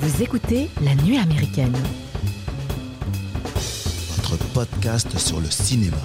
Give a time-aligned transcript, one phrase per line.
[0.00, 1.76] Vous écoutez La Nuit américaine.
[4.16, 5.96] Votre podcast sur le cinéma.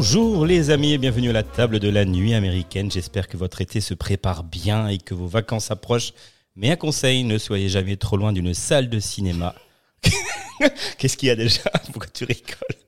[0.00, 2.88] Bonjour les amis et bienvenue à la table de la nuit américaine.
[2.88, 6.12] J'espère que votre été se prépare bien et que vos vacances approchent.
[6.54, 9.56] Mais un conseil, ne soyez jamais trop loin d'une salle de cinéma.
[10.98, 11.62] Qu'est-ce qu'il y a déjà?
[11.92, 12.78] Pourquoi tu rigoles?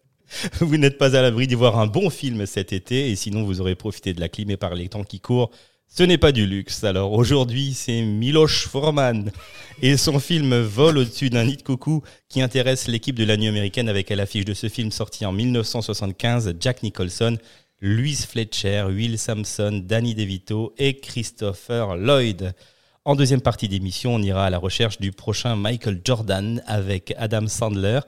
[0.61, 3.61] Vous n'êtes pas à l'abri d'y voir un bon film cet été et sinon vous
[3.61, 5.51] aurez profité de la clim et par les temps qui courent.
[5.93, 6.85] Ce n'est pas du luxe.
[6.85, 9.33] Alors aujourd'hui, c'est Miloš Forman
[9.83, 13.49] et son film Vol au-dessus d'un nid de coucou qui intéresse l'équipe de la nuit
[13.49, 17.37] américaine avec à l'affiche de ce film sorti en 1975 Jack Nicholson,
[17.81, 22.55] Louise Fletcher, Will Sampson, Danny DeVito et Christopher Lloyd.
[23.05, 27.49] En deuxième partie d'émission, on ira à la recherche du prochain Michael Jordan avec Adam
[27.49, 27.99] Sandler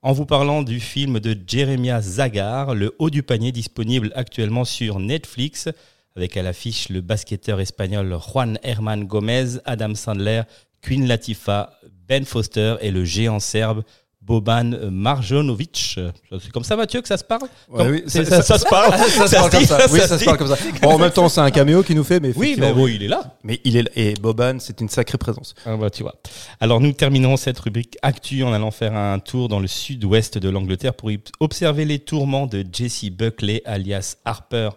[0.00, 5.00] en vous parlant du film de Jeremiah Zagar, Le haut du panier disponible actuellement sur
[5.00, 5.68] Netflix
[6.16, 10.42] avec à l'affiche le basketteur espagnol Juan Herman Gomez, Adam Sandler,
[10.82, 11.70] Queen Latifah,
[12.08, 13.82] Ben Foster et le géant serbe
[14.22, 16.00] Boban Marjanovic.
[16.40, 18.64] C'est comme ça, Mathieu, que ça se parle Ouais, Comme- oui, ça- ça, ça se
[18.64, 19.78] parle ça se parle comme ça.
[19.90, 20.44] Oui, ça ça se se parle dit.
[20.44, 20.64] comme ça.
[20.82, 22.86] Bon, en même temps, c'est un caméo qui nous fait, mais Oui, effectivement, mais bon,
[22.88, 23.36] il est là.
[23.44, 25.54] mais il est et Boban, c'est une sacrée présence.
[25.64, 26.16] Ah bah, tu vois.
[26.58, 30.48] Alors nous terminerons cette rubrique actu en allant faire un tour dans le sud-ouest de
[30.48, 34.70] l'Angleterre pour y observer les tourments de Jesse Buckley alias Harper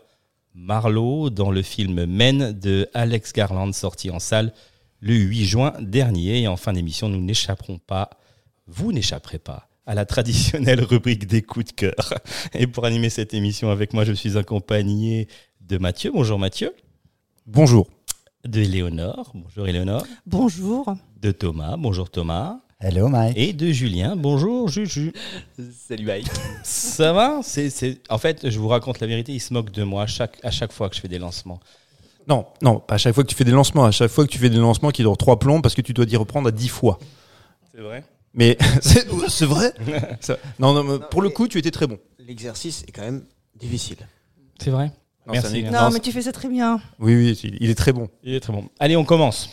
[0.59, 4.53] Marlowe dans le film Men de Alex Garland sorti en salle
[4.99, 6.41] le 8 juin dernier.
[6.41, 8.09] Et en fin d'émission, nous n'échapperons pas,
[8.67, 12.13] vous n'échapperez pas à la traditionnelle rubrique des coups de cœur.
[12.53, 15.27] Et pour animer cette émission avec moi, je suis accompagné
[15.61, 16.11] de Mathieu.
[16.13, 16.75] Bonjour Mathieu.
[17.47, 17.87] Bonjour.
[18.45, 19.31] De Léonore.
[19.33, 20.05] Bonjour Éléonore.
[20.25, 20.93] Bonjour.
[21.21, 21.77] De Thomas.
[21.77, 22.59] Bonjour Thomas.
[22.81, 23.37] Hello Mike.
[23.37, 24.15] Et de Julien.
[24.15, 25.11] Bonjour Juju.
[25.85, 26.27] Salut Mike.
[26.63, 27.41] Ça va?
[27.43, 27.97] C'est, c'est...
[28.09, 30.51] En fait, je vous raconte la vérité, il se moque de moi à chaque, à
[30.51, 31.59] chaque fois que je fais des lancements.
[32.29, 34.31] Non, non, pas à chaque fois que tu fais des lancements, à chaque fois que
[34.31, 36.51] tu fais des lancements qui durent trois plombs parce que tu dois y reprendre à
[36.51, 36.99] dix fois.
[37.75, 38.01] C'est vrai?
[38.33, 39.73] Mais c'est c'est vrai?
[40.21, 41.99] Ça- Non, non, mais pour le coup, tu étais très bon.
[42.17, 43.23] L'exercice est quand même
[43.59, 43.97] difficile.
[44.57, 44.93] C'est vrai?
[45.27, 45.63] Non, Merci.
[45.63, 46.79] Non, Non, mais tu fais ça très bien.
[46.99, 48.07] Oui, oui, il est très bon.
[48.23, 48.69] Il est très bon.
[48.79, 49.49] Allez, on commence.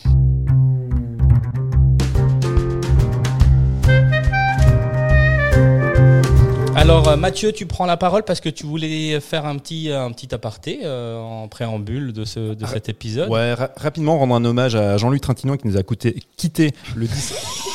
[6.77, 10.11] Alors euh, Mathieu, tu prends la parole parce que tu voulais faire un petit, un
[10.11, 13.29] petit aparté euh, en préambule de, ce, de cet épisode.
[13.29, 17.07] Ouais, ra- rapidement rendre un hommage à Jean-Luc Trintignant qui nous a coûté, quitté le
[17.07, 17.33] 10.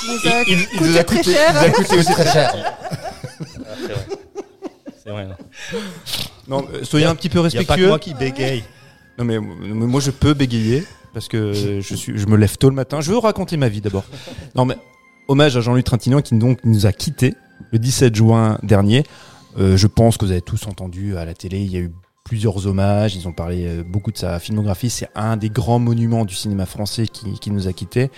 [0.08, 1.48] Mais ça Il, il nous a très coûté, cher.
[1.50, 2.54] il nous a coûté aussi très cher.
[5.02, 5.26] C'est vrai.
[5.26, 5.36] Non.
[6.60, 7.88] Non, euh, soyez un petit peu Il n'y a pas que respectueux.
[7.88, 8.62] moi qui bégaye.
[9.18, 12.68] Non mais, mais moi je peux bégayer parce que je suis, je me lève tôt
[12.70, 13.00] le matin.
[13.00, 14.04] Je veux raconter ma vie d'abord.
[14.54, 14.76] Non mais
[15.28, 17.34] hommage à Jean-Luc Trintignant qui donc nous a quittés
[17.72, 19.05] le 17 juin dernier.
[19.59, 21.60] Euh, je pense que vous avez tous entendu à la télé.
[21.60, 21.93] Il y a eu
[22.25, 23.16] plusieurs hommages.
[23.16, 24.91] Ils ont parlé euh, beaucoup de sa filmographie.
[24.91, 28.10] C'est un des grands monuments du cinéma français qui, nous a quittés.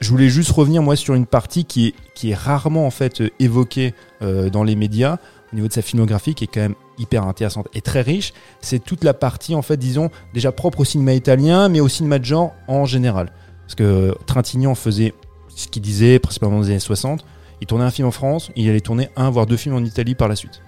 [0.00, 3.94] Je voulais juste revenir moi sur une partie qui est, rarement en fait euh, évoquée
[4.20, 5.18] dans les médias
[5.52, 8.78] au niveau de sa filmographie qui est quand même hyper intéressante et très riche c'est
[8.78, 12.24] toute la partie en fait disons déjà propre au cinéma italien mais au cinéma de
[12.24, 13.32] genre en général
[13.62, 15.12] parce que Trintignant faisait
[15.56, 17.24] ce qu'il disait principalement dans les années 60
[17.62, 20.14] il tournait un film en France il allait tourner un voire deux films en Italie
[20.14, 20.60] par la suite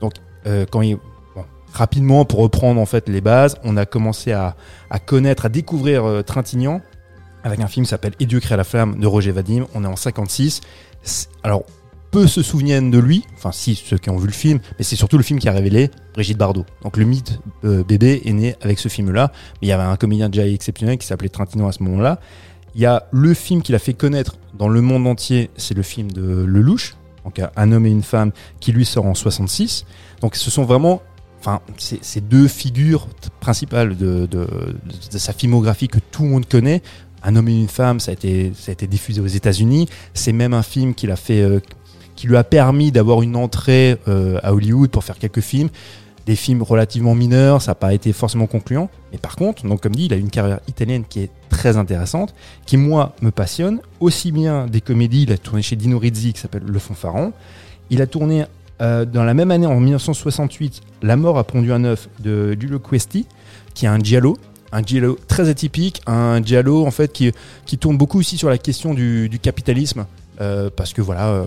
[0.00, 0.14] donc
[0.46, 0.96] euh, quand il
[1.72, 4.56] rapidement pour reprendre en fait les bases on a commencé à,
[4.90, 6.80] à connaître à découvrir euh, Trintignant
[7.44, 9.96] avec un film qui s'appelle Dieu crée la flamme de Roger Vadim on est en
[9.96, 10.60] 56
[11.02, 11.64] C'est- alors
[12.10, 14.96] peu se souviennent de lui, enfin si ceux qui ont vu le film, mais c'est
[14.96, 16.66] surtout le film qui a révélé Brigitte Bardot.
[16.82, 19.96] Donc le mythe euh, bébé est né avec ce film-là, mais il y avait un
[19.96, 22.20] comédien déjà exceptionnel qui s'appelait Trintignant à ce moment-là.
[22.74, 25.82] Il y a le film qui l'a fait connaître dans le monde entier, c'est le
[25.82, 29.84] film de Lelouch, donc Un homme et une femme, qui lui sort en 66.
[30.20, 31.02] Donc ce sont vraiment,
[31.40, 33.08] enfin, c'est deux figures
[33.40, 34.28] principales de,
[35.10, 36.82] sa filmographie que tout le monde connaît.
[37.22, 39.88] Un homme et une femme, ça a été, a diffusé aux États-Unis.
[40.12, 41.60] C'est même un film qu'il a euh,
[42.16, 45.68] qui lui a permis d'avoir une entrée euh, à Hollywood pour faire quelques films.
[46.26, 48.88] Des films relativement mineurs, ça n'a pas été forcément concluant.
[49.10, 52.34] Mais par contre, donc comme dit, il a une carrière italienne qui est très intéressante,
[52.64, 53.80] qui moi me passionne.
[54.00, 57.32] Aussi bien des comédies, il a tourné chez Dino Rizzi qui s'appelle Le Fanfaron.
[57.90, 58.44] Il a tourné
[58.80, 62.78] euh, dans la même année, en 1968, La mort a pondu un œuf de Giulio
[62.78, 63.26] Questi,
[63.74, 64.36] qui est un giallo,
[64.72, 67.32] un giallo très atypique, un giallo en fait qui,
[67.66, 70.06] qui tourne beaucoup aussi sur la question du capitalisme.
[70.42, 71.44] Euh, parce que voilà, euh,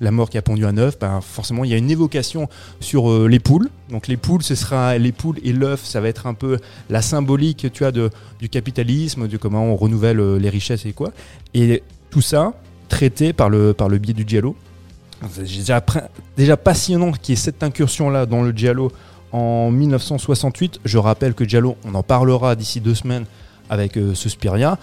[0.00, 2.48] la mort qui a pondu un œuf, ben, forcément il y a une évocation
[2.80, 3.68] sur euh, les poules.
[3.90, 6.58] Donc les poules, ce sera les poules et l'œuf, ça va être un peu
[6.88, 11.10] la symbolique, tu de, du capitalisme, de comment on renouvelle les richesses et quoi.
[11.54, 12.54] Et tout ça
[12.88, 14.56] traité par le, par le biais du giallo.
[16.36, 18.92] Déjà, passionnant qu'il y ait cette incursion-là dans le giallo
[19.32, 20.80] en 1968.
[20.84, 23.24] Je rappelle que giallo, on en parlera d'ici deux semaines
[23.70, 24.78] avec euh, Suspiria.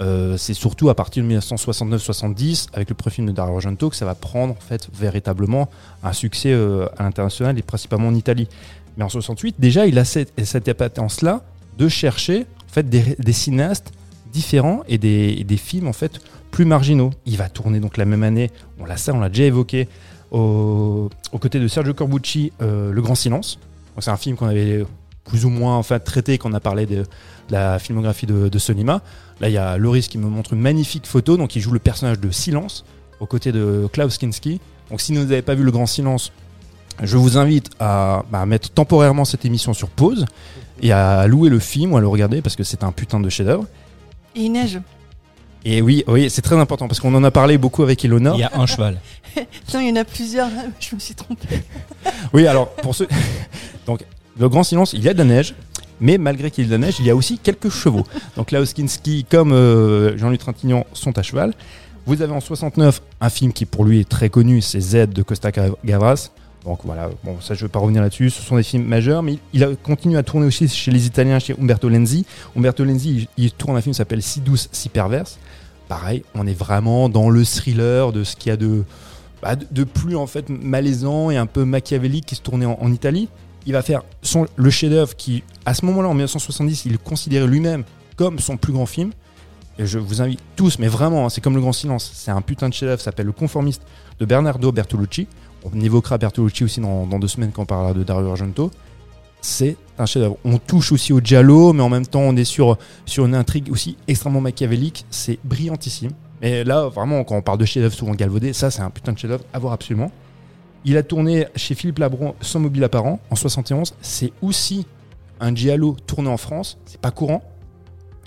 [0.00, 4.04] Euh, c'est surtout à partir de 1969-70, avec le préfilm de Dario Argento, que ça
[4.04, 5.68] va prendre en fait véritablement
[6.02, 8.48] un succès euh, à l'international et principalement en Italie.
[8.96, 11.42] Mais en 68, déjà, il a cette, cette appétence-là
[11.78, 13.92] de chercher en fait des, cinéastes
[14.32, 16.20] différents et des, des films en fait
[16.50, 17.10] plus marginaux.
[17.26, 19.88] Il va tourner donc la même année, on l'a ça, on l'a déjà évoqué,
[20.30, 23.58] au- aux côtés de Sergio Corbucci, euh, Le Grand Silence.
[23.98, 24.84] C'est un film qu'on avait
[25.24, 27.04] plus ou moins en fait, traité quand on a parlé de
[27.50, 29.00] la filmographie de, de Sonima.
[29.40, 31.78] Là, il y a Loris qui me montre une magnifique photo, donc il joue le
[31.78, 32.84] personnage de Silence
[33.20, 34.60] aux côtés de Klaus Kinski.
[34.90, 36.32] Donc si vous n'avez pas vu Le Grand Silence,
[37.02, 40.24] je vous invite à, bah, à mettre temporairement cette émission sur pause
[40.82, 43.28] et à louer le film ou à le regarder parce que c'est un putain de
[43.28, 43.66] chef-d'œuvre.
[44.34, 44.80] Et il neige.
[45.64, 48.32] Et oui, oui, c'est très important parce qu'on en a parlé beaucoup avec Ilona.
[48.34, 49.00] Il y a un cheval.
[49.74, 50.48] Non, il y en a plusieurs.
[50.48, 51.62] là, Je me suis trompée.
[52.32, 53.06] Oui, alors pour ceux.
[53.86, 54.02] Donc,
[54.38, 55.54] le grand silence, il y a de la neige,
[56.00, 58.04] mais malgré qu'il y ait de la neige, il y a aussi quelques chevaux.
[58.36, 61.54] Donc, Kinski, comme euh, Jean-Luc Trintignant, sont à cheval.
[62.06, 65.22] Vous avez en 69 un film qui pour lui est très connu, c'est Z de
[65.22, 65.50] Costa
[65.84, 66.30] Gavras.
[66.64, 69.22] Donc voilà, bon, ça je ne vais pas revenir là-dessus, ce sont des films majeurs,
[69.22, 72.26] mais il a continué à tourner aussi chez les Italiens, chez Umberto Lenzi.
[72.56, 75.38] Umberto Lenzi, il, tourne un film qui s'appelle Si douce, si perverse.
[75.88, 78.82] Pareil, on est vraiment dans le thriller de ce qu'il y a de,
[79.42, 82.92] bah, de plus en fait malaisant et un peu machiavélique qui se tournait en, en
[82.92, 83.28] Italie.
[83.66, 87.82] Il va faire son, le chef-d'œuvre qui, à ce moment-là, en 1970, il considérait lui-même
[88.14, 89.10] comme son plus grand film.
[89.78, 92.68] Je vous invite tous, mais vraiment, hein, c'est comme Le Grand Silence, c'est un putain
[92.68, 93.82] de chef-d'œuvre, s'appelle Le Conformiste
[94.18, 95.26] de Bernardo Bertolucci.
[95.64, 98.70] On évoquera Bertolucci aussi dans, dans deux semaines quand on parlera de Dario Argento.
[99.42, 100.38] C'est un chef-d'œuvre.
[100.44, 103.70] On touche aussi au giallo, mais en même temps, on est sur, sur une intrigue
[103.70, 105.04] aussi extrêmement machiavélique.
[105.10, 106.12] C'est brillantissime.
[106.42, 109.18] Et là, vraiment, quand on parle de chef-d'œuvre souvent galvaudé, ça, c'est un putain de
[109.18, 110.12] chef-d'œuvre à voir absolument.
[110.84, 113.94] Il a tourné chez Philippe Labron Sans mobile apparent en 71.
[114.00, 114.86] C'est aussi
[115.40, 116.78] un giallo tourné en France.
[116.86, 117.42] C'est pas courant.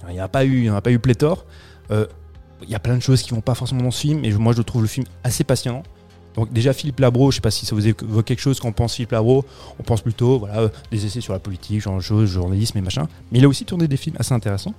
[0.07, 1.45] Il n'y en a pas eu, il a pas eu pléthore.
[1.91, 2.05] Euh,
[2.61, 4.53] il y a plein de choses qui vont pas forcément dans ce film, mais moi
[4.53, 5.83] je trouve le film assez passionnant.
[6.35, 8.73] Donc déjà Philippe Labro, je sais pas si ça vous évoque quelque chose quand on
[8.73, 9.45] pense Philippe Labro,
[9.79, 13.07] on pense plutôt voilà euh, des essais sur la politique, genre chose, journalisme et machin.
[13.31, 14.73] Mais il a aussi tourné des films assez intéressants.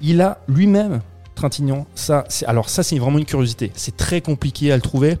[0.00, 1.00] Il a lui-même
[1.40, 3.72] Trintignant, ça, alors ça c'est vraiment une curiosité.
[3.74, 5.16] C'est très compliqué à le trouver.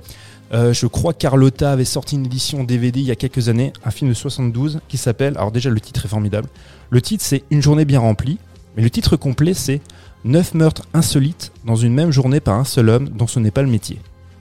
[0.52, 3.72] Euh, je crois que Carlotta avait sorti une édition DVD il y a quelques années,
[3.84, 5.34] un film de 72 qui s'appelle.
[5.36, 6.48] Alors déjà le titre est formidable.
[6.90, 8.38] Le titre c'est Une journée bien remplie,
[8.76, 9.80] mais le titre complet c'est
[10.24, 13.62] Neuf meurtres insolites dans une même journée par un seul homme dont ce n'est pas
[13.62, 13.98] le métier,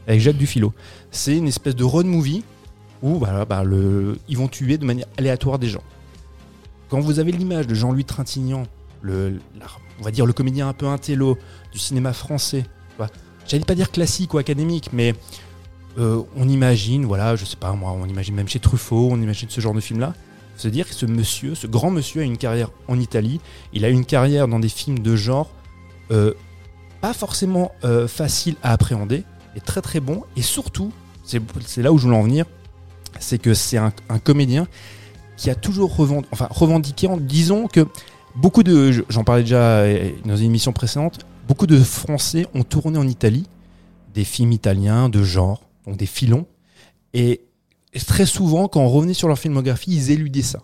[0.07, 0.73] avec Jacques Dufilo.
[1.09, 2.43] C'est une espèce de road movie
[3.01, 3.63] où bah,
[4.27, 5.83] ils vont tuer de manière aléatoire des gens.
[6.89, 8.63] Quand vous avez l'image de Jean-Louis Trintignant,
[9.05, 11.37] on va dire le comédien un peu intello
[11.71, 12.65] du cinéma français,
[13.47, 15.15] j'allais pas dire classique ou académique, mais
[15.97, 19.49] euh, on imagine, voilà, je sais pas moi, on imagine même chez Truffaut, on imagine
[19.49, 20.13] ce genre de film-là.
[20.55, 23.39] Se dire que ce monsieur, ce grand monsieur a une carrière en Italie,
[23.73, 25.49] il a une carrière dans des films de genre
[26.11, 26.33] euh,
[27.01, 29.23] pas forcément euh, facile à appréhender,
[29.55, 30.91] et très très bon, et surtout,
[31.23, 32.45] c'est là où je voulais en venir,
[33.19, 33.93] c'est que c'est un,
[34.23, 34.67] comédien
[35.37, 37.87] qui a toujours revend- enfin, revendiqué, en disons que
[38.35, 42.63] beaucoup de, je- j'en parlais déjà euh, dans une émission précédente, beaucoup de Français ont
[42.63, 43.47] tourné en Italie
[44.13, 46.45] des films italiens de genre, donc des filons,
[47.13, 47.41] et
[48.05, 50.59] très souvent, quand on revenait sur leur filmographie, ils éludaient ça.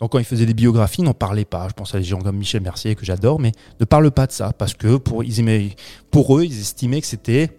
[0.00, 1.68] Donc quand ils faisaient des biographies, ils n'en parlaient pas.
[1.68, 4.32] Je pense à des gens comme Michel Mercier, que j'adore, mais ne parlent pas de
[4.32, 5.76] ça, parce que pour, ils aimaient-
[6.10, 7.56] pour eux, ils estimaient que c'était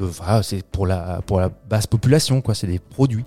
[0.00, 3.24] euh, c'est pour la, pour la basse population, quoi, c'est des produits.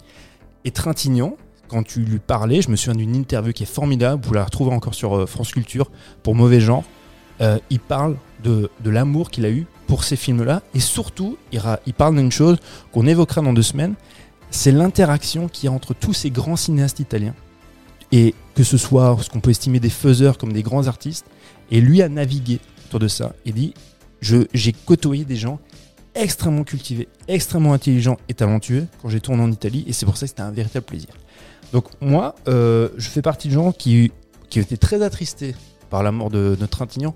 [0.63, 4.33] Et Trintignant, quand tu lui parlais, je me souviens d'une interview qui est formidable, vous
[4.33, 5.91] la retrouvez encore sur euh, France Culture,
[6.24, 6.83] pour Mauvais Genre,
[7.41, 12.15] euh, il parle de, l'amour qu'il a eu pour ces films-là, et surtout, il, parle
[12.15, 12.57] d'une chose
[12.91, 13.95] qu'on évoquera dans deux semaines,
[14.51, 17.35] c'est l'interaction qu'il y a entre tous ces grands cinéastes italiens,
[18.11, 21.25] et que ce soit ce qu'on peut estimer des faiseurs comme des grands artistes,
[21.71, 23.73] et lui a navigué autour de ça, et dit,
[24.21, 25.59] j'ai côtoyé des gens
[26.13, 30.25] extrêmement cultivés, extrêmement intelligents et talentueux quand j'ai tourné en Italie, et c'est pour ça
[30.25, 31.09] que c'était un véritable plaisir.
[31.73, 34.11] Donc moi, euh, je fais partie de gens qui,
[34.49, 35.55] qui étaient très attristés
[35.89, 37.15] par la mort de, de Trintignant,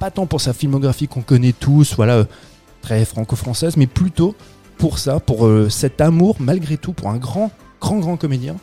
[0.00, 2.24] pas tant pour sa filmographie qu'on connaît tous, voilà, euh,
[2.82, 4.34] très franco-française, mais plutôt
[4.78, 8.56] pour ça, pour euh, cet amour, malgré tout, pour un grand, grand, grand comédien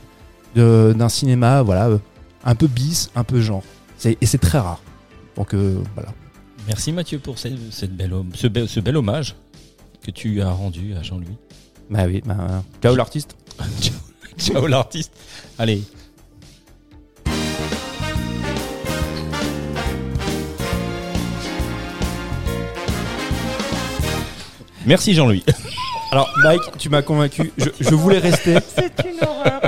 [0.56, 1.98] de- d'un cinéma, voilà, euh,
[2.44, 3.64] un peu bis, un peu genre.
[3.98, 4.82] C'est- Et c'est très rare.
[5.36, 6.10] Donc euh, voilà.
[6.68, 9.36] Merci Mathieu pour cette, cette belle, ce, bel, ce bel hommage
[10.04, 11.38] que tu as rendu à Jean-Louis.
[11.90, 13.36] Bah oui, bah, ciao l'artiste.
[14.38, 15.12] Ciao l'artiste.
[15.58, 15.82] Allez.
[24.88, 25.44] Merci Jean-Louis.
[26.12, 27.52] Alors Mike, tu m'as convaincu.
[27.58, 28.56] Je, je voulais rester.
[28.76, 29.62] C'est une horreur.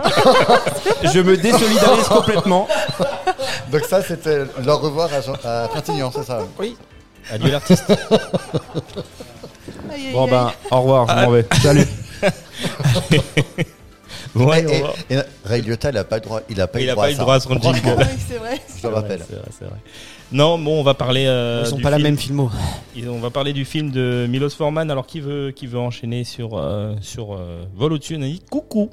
[1.14, 2.68] Je me désolidarise complètement.
[3.72, 6.40] Donc ça, c'était le revoir à, Jean- à Trintignant, c'est ça
[7.32, 7.84] Adieu l'artiste.
[7.90, 8.18] Aïe,
[9.92, 11.46] aïe, Bon ben, au revoir, je m'en vais.
[11.62, 11.86] Salut.
[14.36, 14.66] Bon, Et,
[15.10, 16.94] et Ray Liotta, il n'a pas le droit, il a pas eu Il le n'a
[16.94, 17.80] droit pas à eu droit à son jingle.
[17.98, 18.62] Oui, c'est vrai.
[18.82, 19.22] Je le rappelle.
[19.28, 19.78] C'est vrai, c'est vrai.
[20.32, 21.26] Non, bon, on va parler.
[21.26, 22.08] euh, Ils sont du pas la film.
[22.10, 22.52] même filmo.
[22.96, 24.92] Ils- On va parler du film de Milos Forman.
[24.92, 28.42] Alors, qui veut, qui veut enchaîner sur, euh, sur euh, Vol au-dessus On a dit
[28.52, 28.92] coucou.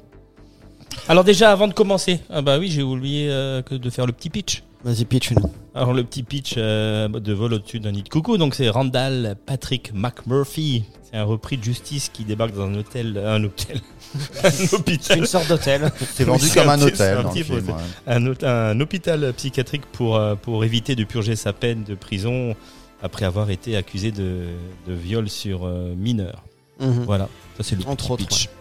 [1.07, 4.13] Alors, déjà, avant de commencer, ah bah oui, j'ai oublié euh, que de faire le
[4.13, 4.63] petit pitch.
[4.87, 5.51] Vas-y, pitch nous.
[5.75, 8.37] Alors, le petit pitch euh, de Vol au-dessus d'un nid de coucou.
[8.37, 10.85] Donc, c'est Randall Patrick McMurphy.
[11.03, 13.17] C'est un repris de justice qui débarque dans un hôtel.
[13.17, 13.81] Un hôtel.
[14.45, 15.17] un C'est hôpital.
[15.17, 15.91] une sorte d'hôtel.
[16.13, 17.63] C'est vendu comme un hôtel un film.
[18.07, 18.81] ouais.
[18.81, 22.55] hôpital psychiatrique pour, euh, pour éviter de purger sa peine de prison
[23.03, 24.45] après avoir été accusé de,
[24.87, 26.43] de viol sur euh, mineur.
[26.79, 27.03] Mhm.
[27.05, 27.27] Voilà,
[27.57, 28.45] ça c'est le Entre petit autres, pitch.
[28.45, 28.51] Ouais,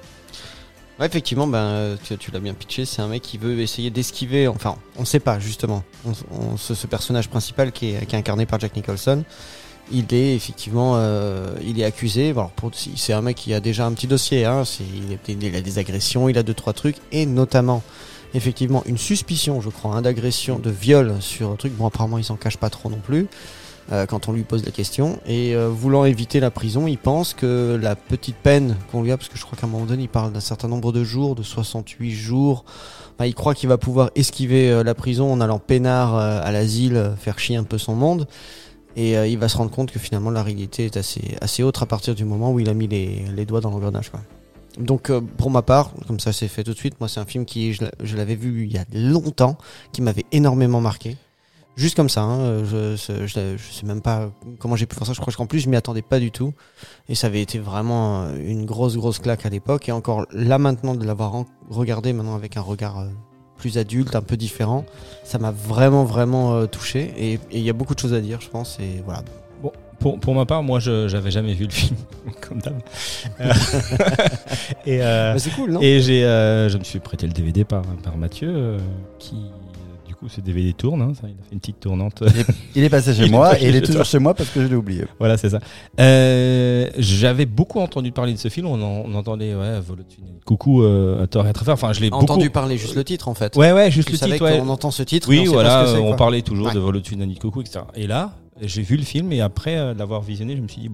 [1.04, 2.84] effectivement, ben, tu, l'as bien pitché.
[2.84, 4.48] C'est un mec qui veut essayer d'esquiver.
[4.48, 5.84] Enfin, on sait pas justement.
[6.56, 9.24] Ce, personnage principal qui est, incarné par Jack Nicholson,
[9.92, 12.34] il est effectivement, euh, il est accusé.
[12.96, 14.44] C'est un mec qui a déjà un petit dossier.
[14.46, 14.62] Hein,
[15.28, 17.82] il a des agressions, il a deux trois trucs, et notamment,
[18.34, 21.74] effectivement, une suspicion, je crois, hein, d'agression, de viol sur un truc.
[21.74, 23.26] Bon, apparemment, il s'en cache pas trop non plus.
[23.93, 25.19] Euh, quand on lui pose la question.
[25.26, 29.16] Et euh, voulant éviter la prison, il pense que la petite peine qu'on lui a,
[29.16, 31.35] parce que je crois qu'à un moment donné, il parle d'un certain nombre de jours,
[31.35, 32.64] de 68 jours,
[33.19, 36.52] Enfin, il croit qu'il va pouvoir esquiver euh, la prison en allant peinard euh, à
[36.52, 38.26] l'asile, faire chier un peu son monde.
[38.99, 41.85] Et il va se rendre compte que finalement la réalité est assez, assez haute à
[41.85, 44.11] partir du moment où il a mis les, les doigts dans l'engrenage.
[44.78, 47.25] Donc euh, pour ma part, comme ça c'est fait tout de suite, moi c'est un
[47.25, 49.57] film qui, je l'avais vu il y a longtemps,
[49.93, 51.16] qui m'avait énormément marqué.
[51.76, 55.12] Juste comme ça, hein, je, je, je sais même pas comment j'ai pu faire ça,
[55.12, 56.54] je crois qu'en plus je m'y attendais pas du tout.
[57.09, 59.88] Et ça avait été vraiment euh, une grosse grosse claque à l'époque.
[59.88, 63.09] Et encore là maintenant de l'avoir regardé maintenant avec un regard euh,
[63.59, 64.85] plus adulte, un peu différent,
[65.25, 67.12] ça m'a vraiment vraiment euh, touché.
[67.18, 68.78] Et il y a beaucoup de choses à dire, je pense.
[68.80, 69.23] Et voilà.
[69.99, 71.97] Pour, pour ma part, moi je j'avais jamais vu le film,
[72.40, 72.78] comme d'hab.
[74.87, 75.80] Et euh, Mais c'est cool, non?
[75.80, 78.78] et j'ai, euh, je me suis prêté le DVD par, par Mathieu, euh,
[79.18, 79.37] qui
[80.28, 82.23] coup ce DVD tourne, hein, ça, il a fait une petite tournante.
[82.75, 84.04] Il est passé chez Il moi passé et il est toujours toi.
[84.04, 85.04] chez moi parce que je l'ai oublié.
[85.18, 85.61] Voilà, c'est ça.
[86.00, 88.66] Euh, J'avais beaucoup entendu parler de ce film.
[88.66, 91.50] On, en- on entendait, ouais, Vol au-dessus d'un nid de coucou, euh, à tort et
[91.50, 91.75] à travers.
[91.75, 92.25] Enfin, je l'ai beaucoup.
[92.25, 93.56] entendu parler juste le titre en fait.
[93.56, 94.45] Ouais, ouais, juste Tu le titre.
[94.45, 94.59] Ouais.
[94.59, 95.28] qu'on entend ce titre.
[95.30, 96.16] mais Oui, on sait pas voilà, ce que on quoi.
[96.16, 96.75] parlait toujours Ouais.
[96.75, 97.80] de Vol au-dessus d'un nid de coucou, etc.
[97.95, 100.90] Et là, j'ai vu le film et après euh, l'avoir visionné, je me suis dit,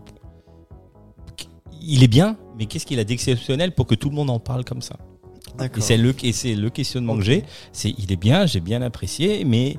[1.85, 4.65] il est bien, mais qu'est-ce qu'il a d'exceptionnel pour que tout le monde en parle
[4.65, 4.97] comme ça?
[5.61, 7.44] Et c'est le, et le questionnement que j'ai.
[7.73, 9.78] C'est, il est bien, j'ai bien apprécié, mais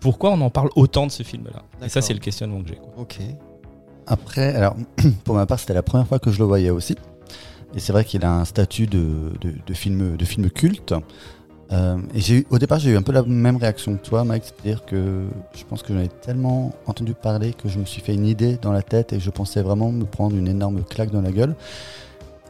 [0.00, 1.62] pourquoi on en parle autant de ce film-là?
[1.84, 2.78] Et ça, c'est le questionnement que j'ai.
[2.96, 3.18] Ok.
[4.06, 4.76] Après, alors,
[5.24, 6.96] pour ma part, c'était la première fois que je le voyais aussi.
[7.74, 10.94] Et c'est vrai qu'il a un statut de, de, de film, de film culte.
[11.72, 14.44] Euh, et j'ai au départ, j'ai eu un peu la même réaction que toi, Mike.
[14.44, 15.24] C'est-à-dire que
[15.56, 18.58] je pense que j'en ai tellement entendu parler que je me suis fait une idée
[18.60, 21.56] dans la tête et je pensais vraiment me prendre une énorme claque dans la gueule.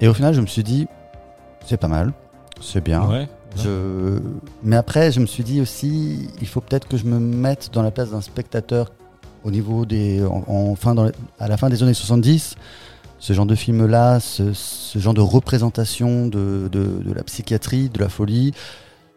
[0.00, 0.88] Et au final, je me suis dit,
[1.66, 2.12] c'est pas mal,
[2.60, 3.06] c'est bien.
[3.08, 3.28] Ouais.
[3.56, 4.18] Je...
[4.64, 7.82] Mais après, je me suis dit aussi, il faut peut-être que je me mette dans
[7.82, 8.90] la place d'un spectateur
[9.44, 12.56] au niveau des, en, en fin dans les- à la fin des années 70.
[13.20, 17.98] Ce genre de film-là, ce, ce genre de représentation de, de, de la psychiatrie, de
[18.00, 18.52] la folie.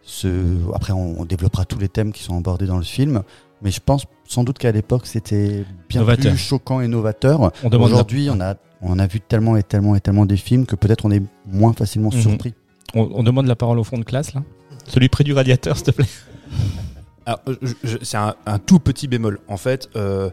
[0.03, 0.27] Ce...
[0.73, 3.23] Après, on, on développera tous les thèmes qui sont abordés dans le film.
[3.61, 6.31] Mais je pense sans doute qu'à l'époque, c'était bien Novateur.
[6.31, 7.51] plus choquant et novateur.
[7.81, 11.05] Aujourd'hui, on a, on a vu tellement et tellement et tellement des films que peut-être
[11.05, 12.22] on est moins facilement Mhm.
[12.22, 12.53] surpris.
[12.93, 14.43] On, on demande la parole au fond de classe, là
[14.86, 16.05] Celui près du radiateur, s'il te plaît.
[18.03, 19.39] C'est un, un tout petit bémol.
[19.50, 20.29] En fait, euh,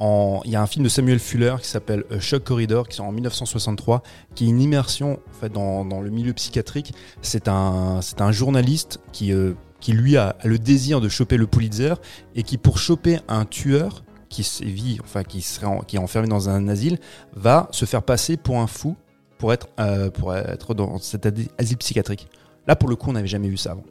[0.00, 3.06] il y a un film de Samuel Fuller qui s'appelle euh, Shock Corridor, qui sort
[3.06, 4.02] en 1963,
[4.34, 6.92] qui est une immersion en fait, dans, dans le milieu psychiatrique.
[7.22, 11.94] C'est un, journaliste qui, euh, qui lui a, a le désir de choper le Pulitzer
[12.34, 16.48] et qui, pour choper un tueur qui sévit, enfin qui serait qui est enfermé dans
[16.48, 16.98] un asile,
[17.34, 18.96] va se faire passer pour un fou
[19.38, 21.26] pour être, euh, pour être dans cet
[21.58, 22.28] asile psychiatrique.
[22.66, 23.84] Là, pour le coup, on n'avait jamais vu ça avant.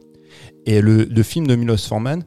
[0.66, 2.22] Et le, film de Milos Forman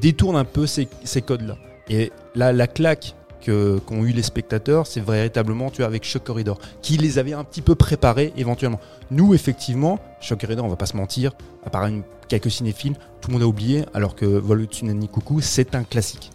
[0.00, 0.86] détourne un peu ces,
[1.22, 1.56] codes-là.
[1.88, 6.24] Et là, la claque que qu'ont eu les spectateurs, c'est véritablement tu vois avec Shock
[6.24, 8.80] Corridor, qui les avait un petit peu préparés éventuellement.
[9.12, 11.32] Nous, effectivement, Shock Corridor, on va pas se mentir,
[11.64, 14.94] à part une- quelques cinéphiles, tout le monde a oublié, alors que Vol au-dessus d'un
[14.94, 16.30] nid de coucou, c'est un classique.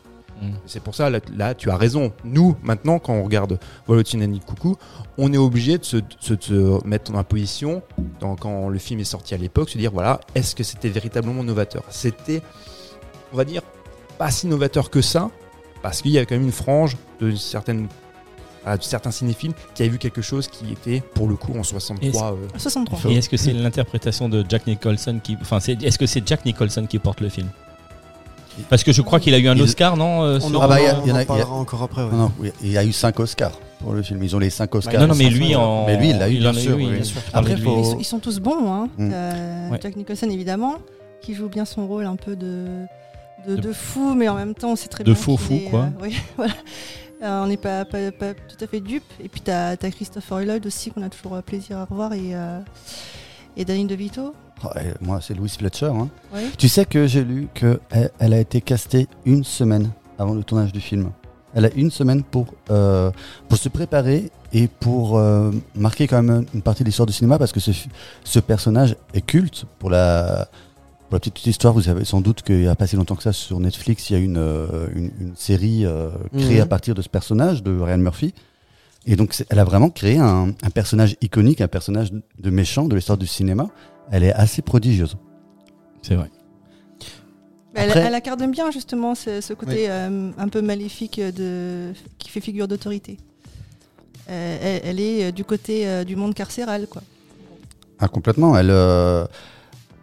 [0.66, 2.12] C'est pour ça, là, là, tu as raison.
[2.24, 4.76] Nous, maintenant, quand on regarde Vol au-dessus d'un nid de coucou,
[5.18, 7.82] on est obligé de se, de mettre dans la position,
[8.20, 11.44] dans- quand le film est sorti à l'époque, se dire, voilà, est-ce que c'était véritablement
[11.44, 11.84] novateur?
[11.90, 12.42] C'était,
[13.32, 13.62] on va dire,
[14.18, 15.30] pas si novateur que ça,
[15.82, 17.88] parce qu'il y avait quand même une frange de certaines
[18.66, 22.32] de certains cinéphiles qui avaient vu quelque chose qui était pour le coup en 63
[22.32, 23.12] euh, 63.
[23.12, 26.46] Et est-ce que c'est l'interprétation de Jack Nicholson qui, enfin, c'est, est-ce que c'est Jack
[26.46, 27.50] Nicholson qui porte le film?
[28.70, 30.68] Parce que je crois qu'il a eu un Oscar, non euh, On sur- en, Ah
[30.68, 32.04] bah, il y en parlera encore après.
[32.04, 32.12] ouais.
[32.16, 32.32] Non,
[32.62, 34.22] il y a eu 5 Oscars pour le film.
[34.24, 35.02] Ils ont les 5 Oscars.
[35.02, 35.86] Non, non, mais lui en.
[35.86, 36.94] mais lui, il l'a eu, en bien sûr, oui, oui.
[36.96, 37.22] bien sûr.
[37.34, 37.80] Après, de faut-.
[37.80, 38.72] Ils sont, ils sont tous bons.
[38.72, 38.90] Hein.
[38.98, 39.10] Mm.
[39.14, 39.80] Euh, Ouais.
[39.82, 40.76] Jack Nicholson, évidemment,
[41.22, 42.66] qui joue bien son rôle un peu de,
[43.48, 45.22] de, De- de fou, mais en même temps, on sait très de bien.
[45.22, 45.80] faux qu'il fou, est, quoi.
[45.82, 46.54] euh, oui, voilà.
[47.24, 49.04] Euh, on n'est pas, pas, pas tout à fait dupe.
[49.24, 52.60] Et puis, tu as, Christopher Lloyd aussi, qu'on a toujours plaisir à revoir, et, euh,
[53.58, 54.34] et Danny DeVito.
[54.78, 55.88] Et moi, c'est Louis Fletcher.
[55.94, 56.10] hein.
[56.34, 56.42] Oui.
[56.58, 57.80] Tu sais que j'ai lu qu'elle
[58.20, 61.12] elle a été castée une semaine avant le tournage du film.
[61.56, 63.12] Elle a une semaine pour, euh,
[63.48, 67.38] pour se préparer et pour euh, marquer quand même une partie de l'histoire du cinéma
[67.38, 67.72] parce que ce,
[68.24, 69.66] ce personnage est culte.
[69.78, 70.48] Pour la,
[71.10, 73.22] pour la petite histoire, vous savez sans doute qu'il n'y a pas si longtemps que
[73.24, 76.62] ça sur Netflix, il y a une, euh, une, une série euh, créée Mhm.
[76.62, 78.34] à partir de ce personnage de Ryan Murphy.
[79.06, 82.96] Et donc, elle a vraiment créé un, un personnage iconique, un personnage de méchant de
[82.96, 83.68] l'histoire du cinéma.
[84.12, 85.16] Elle est assez prodigieuse.
[86.02, 86.30] C'est vrai.
[87.74, 91.92] Mais Elle, Après- elle incarne bien, justement, ce, ce côté euh, un peu maléfique de,
[92.20, 93.18] qui fait figure d'autorité.
[94.30, 97.02] Euh, elle, elle est euh, du côté euh, du monde carcéral, quoi.
[98.00, 98.56] Ah, complètement.
[98.58, 99.26] Elle, euh,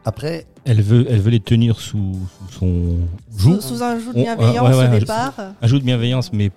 [0.04, 2.14] Après, Elle veut, elle veut les tenir sous,
[2.50, 2.97] sous son
[3.37, 3.61] joug.
[3.61, 5.35] Sous, sous un joug de On- bienveillance ouais, ouais, au ouais, départ.
[5.62, 6.57] Un joug de bienveillance, mais pas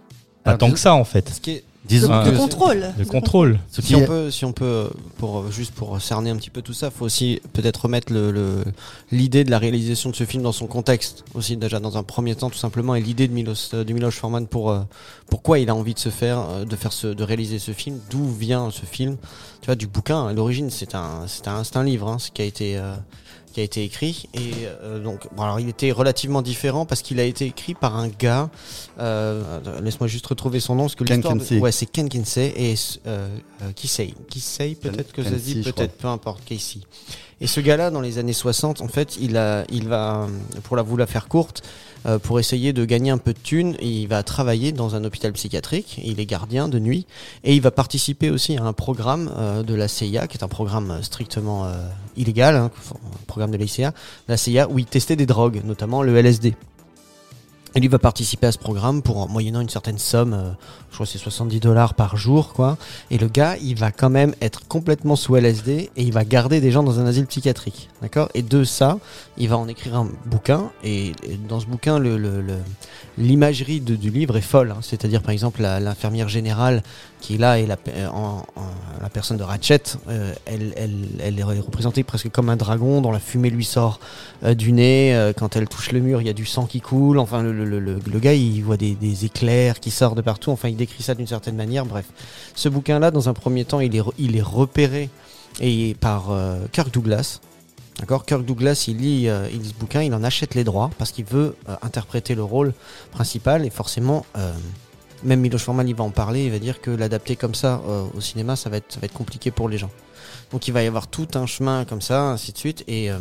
[0.52, 1.30] Alors, tant que ça en fait.
[1.30, 2.86] Ce qui est, disons de que euh, contrôle.
[2.98, 3.60] Le contrôle.
[3.72, 6.50] ce Si qui on est- peut, si on peut, pour juste pour cerner un petit
[6.50, 8.64] peu tout ça, faut aussi peut-être remettre le- le-
[9.12, 12.36] l'idée de la réalisation de ce film dans son contexte aussi déjà dans un premier
[12.36, 14.80] temps tout simplement et l'idée de Milos, euh, de Miloš Forman pour euh,
[15.30, 18.00] pourquoi il a envie de se faire, euh, de faire ce, de réaliser ce film,
[18.10, 19.18] d'où vient ce film,
[19.62, 20.28] tu vois, du bouquin.
[20.28, 22.94] À l'origine, c'est un, c'est un, c'est un livre, hein, ce qui a été euh,
[23.54, 24.28] qui a été écrit.
[24.34, 27.96] Et euh, donc bon alors il était relativement différent parce qu'il a été écrit par
[27.98, 28.50] un gars
[29.00, 31.60] euh, laisse-moi juste retrouver son nom parce que Ken l'histoire de- Kinsey.
[31.60, 32.76] ouais c'est Ken Kinsey et
[33.08, 33.28] euh,
[33.62, 36.80] euh, Kisei Kisei peut-être que ça se dit peut-être peu importe Casey.
[37.42, 40.28] Et ce gars-là dans les années 60 en fait il a il va
[40.64, 41.62] pour la vous la faire courte
[42.06, 45.32] euh, pour essayer de gagner un peu de thunes il va travailler dans un hôpital
[45.34, 46.00] psychiatrique.
[46.04, 47.06] Il est gardien de nuit.
[47.44, 50.48] Et il va participer aussi à un programme euh, de la CIA qui est un
[50.48, 51.74] programme strictement euh,
[52.16, 53.94] illégal hein, un programme de la CIA
[54.28, 56.56] la CIA où il testait des drogues notamment le LSD
[57.80, 60.52] lui va participer à ce programme pour moyennant une certaine somme, euh,
[60.90, 62.78] je crois c'est 70 dollars par jour, quoi.
[63.10, 66.62] Et le gars, il va quand même être complètement sous LSD et il va garder
[66.62, 68.30] des gens dans un asile psychiatrique, d'accord?
[68.34, 69.00] Et de ça,
[69.38, 71.14] il va en écrire un bouquin et,
[71.50, 72.00] dans ce bouquin,
[73.18, 74.72] l'imagerie du livre est folle.
[74.72, 74.80] hein.
[74.82, 76.84] C'est-à-dire, par exemple, l'infirmière générale
[77.24, 78.10] qui est là et la, euh,
[79.14, 83.64] personne de Ratchet, euh, elle, est représentée presque comme un dragon dont la fumée lui
[83.64, 84.02] sort
[84.44, 85.32] euh, du nez.
[85.38, 87.18] quand elle touche le mur, il y a du sang qui coule.
[87.18, 90.52] Enfin, le, gars, il voit des, éclairs qui sortent de partout.
[90.52, 91.86] Enfin, il décrit ça d'une certaine manière.
[91.86, 92.06] Bref,
[92.56, 95.10] ce bouquin-là, dans un premier temps, il est, repéré
[95.62, 96.30] et par
[96.74, 97.40] Kirk Douglas.
[98.00, 98.26] D'accord?
[98.26, 102.36] Kirk Douglas, il lit, ce bouquin, il en achète les droits parce qu'il veut interpréter
[102.36, 102.74] le rôle
[103.12, 104.26] principal et forcément,
[105.24, 108.06] même Miloš Forman, il va en parler, il va dire que l'adapter comme ça euh,
[108.16, 109.90] au cinéma, ça va, être, compliqué pour les gens.
[110.52, 112.84] Donc il va y avoir tout un chemin comme ça, ainsi de suite.
[112.88, 113.18] Et euh,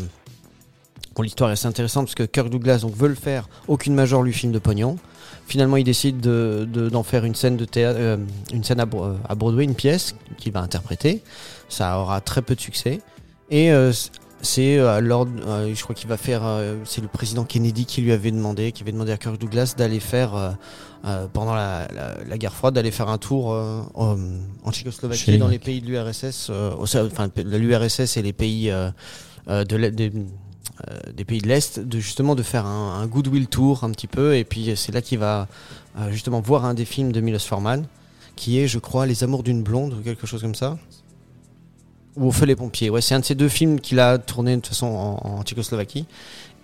[1.22, 4.52] l'histoire est assez intéressante parce que Kirk Douglas veut le faire, aucune major lui filme
[4.52, 4.98] de pognon.
[5.46, 8.16] Finalement, il décide de- de- d'en faire une scène de théâtre, euh,
[8.52, 11.22] une à, Bro- à Broadway, une pièce qu'il va interpréter.
[11.68, 13.00] Ça aura très peu de succès.
[14.42, 18.00] C'est euh, lors, euh, je crois qu'il va faire, euh, c'est le président Kennedy qui
[18.02, 20.50] lui avait demandé, qui avait demandé à Kirk Douglas d'aller faire euh,
[21.04, 24.16] euh, pendant la, la- la guerre froide, d'aller faire un tour euh, en,
[24.72, 28.90] Tchécoslovaquie, Chez dans les pays de l'URSS, euh, enfin l'URSS et les pays euh,
[29.48, 30.12] euh, de l'Est- des,
[31.14, 34.36] des pays de l'Est, de justement de faire un, un goodwill tour un petit peu,
[34.36, 35.46] et puis c'est là qu'il va
[36.10, 37.84] justement voir un des films de Milos Forman,
[38.34, 40.78] qui est, je crois, Les Amours d'une blonde ou quelque chose comme ça.
[42.16, 42.90] Ou Au feu les pompiers.
[42.90, 46.06] Ouais, c'est un de ces deux films qu'il a tourné de toute façon en, Tchécoslovaquie.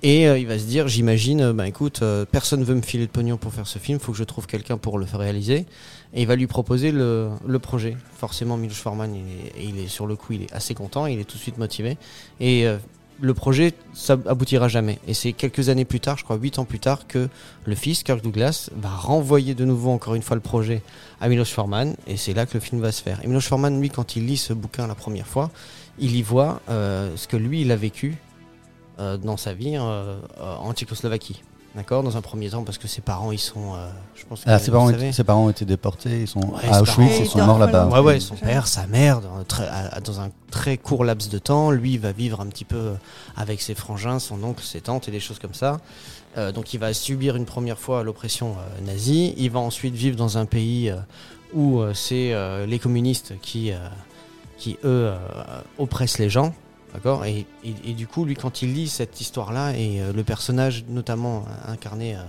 [0.02, 3.10] Et euh, il va se dire, j'imagine, bah écoute, euh, personne veut me filer de
[3.10, 5.66] pognon pour faire ce film, faut que je trouve quelqu'un pour le faire réaliser.
[6.14, 7.30] Et il va lui proposer le,
[7.60, 7.96] projet.
[8.16, 11.06] Forcément, Miloš Forman, il est, et il est sur le coup, il est assez content,
[11.06, 11.96] il est tout de suite motivé.
[12.38, 12.76] Et euh,
[13.20, 14.98] le projet ça aboutira jamais.
[15.06, 17.28] Et c'est quelques années plus tard, je crois 8 ans plus tard, que
[17.64, 20.82] le fils, Kirk Douglas, va renvoyer de nouveau encore une fois le projet
[21.20, 23.20] à Milos Forman, et c'est là que le film va se faire.
[23.24, 25.50] Et Milos Forman, lui, quand il lit ce bouquin la première fois,
[25.98, 28.16] il y voit euh, ce que lui, il a vécu
[28.98, 31.42] euh, dans sa vie euh, en Tchécoslovaquie.
[31.78, 33.74] D'accord Dans un premier temps, parce que ses parents, ils sont.
[33.76, 35.04] euh, je pense que Ah, vous ses, parents, savez.
[35.04, 37.58] étaient- ses parents ont été déportés, ils sont Ouais, à Auschwitz, parents- ils sont morts
[37.60, 37.86] là-bas.
[37.86, 41.30] Ouais, ouais, son père, sa mère, dans, un très- à- dans un très court laps
[41.30, 42.94] de temps, lui il va vivre un petit peu euh,
[43.36, 45.78] avec ses frangins, son oncle, ses tantes et des choses comme ça.
[46.36, 49.34] Euh, donc il va subir une première fois l'oppression euh, nazie.
[49.36, 50.96] Il va ensuite vivre dans un pays euh,
[51.54, 53.76] où euh, c'est euh, les communistes qui, euh,
[54.58, 55.16] qui eux, euh,
[55.78, 56.52] oppressent les gens.
[56.94, 60.24] D'accord et, et- et du coup, lui, quand il lit cette histoire-là, et euh, le
[60.24, 62.20] personnage notamment euh, incarné euh,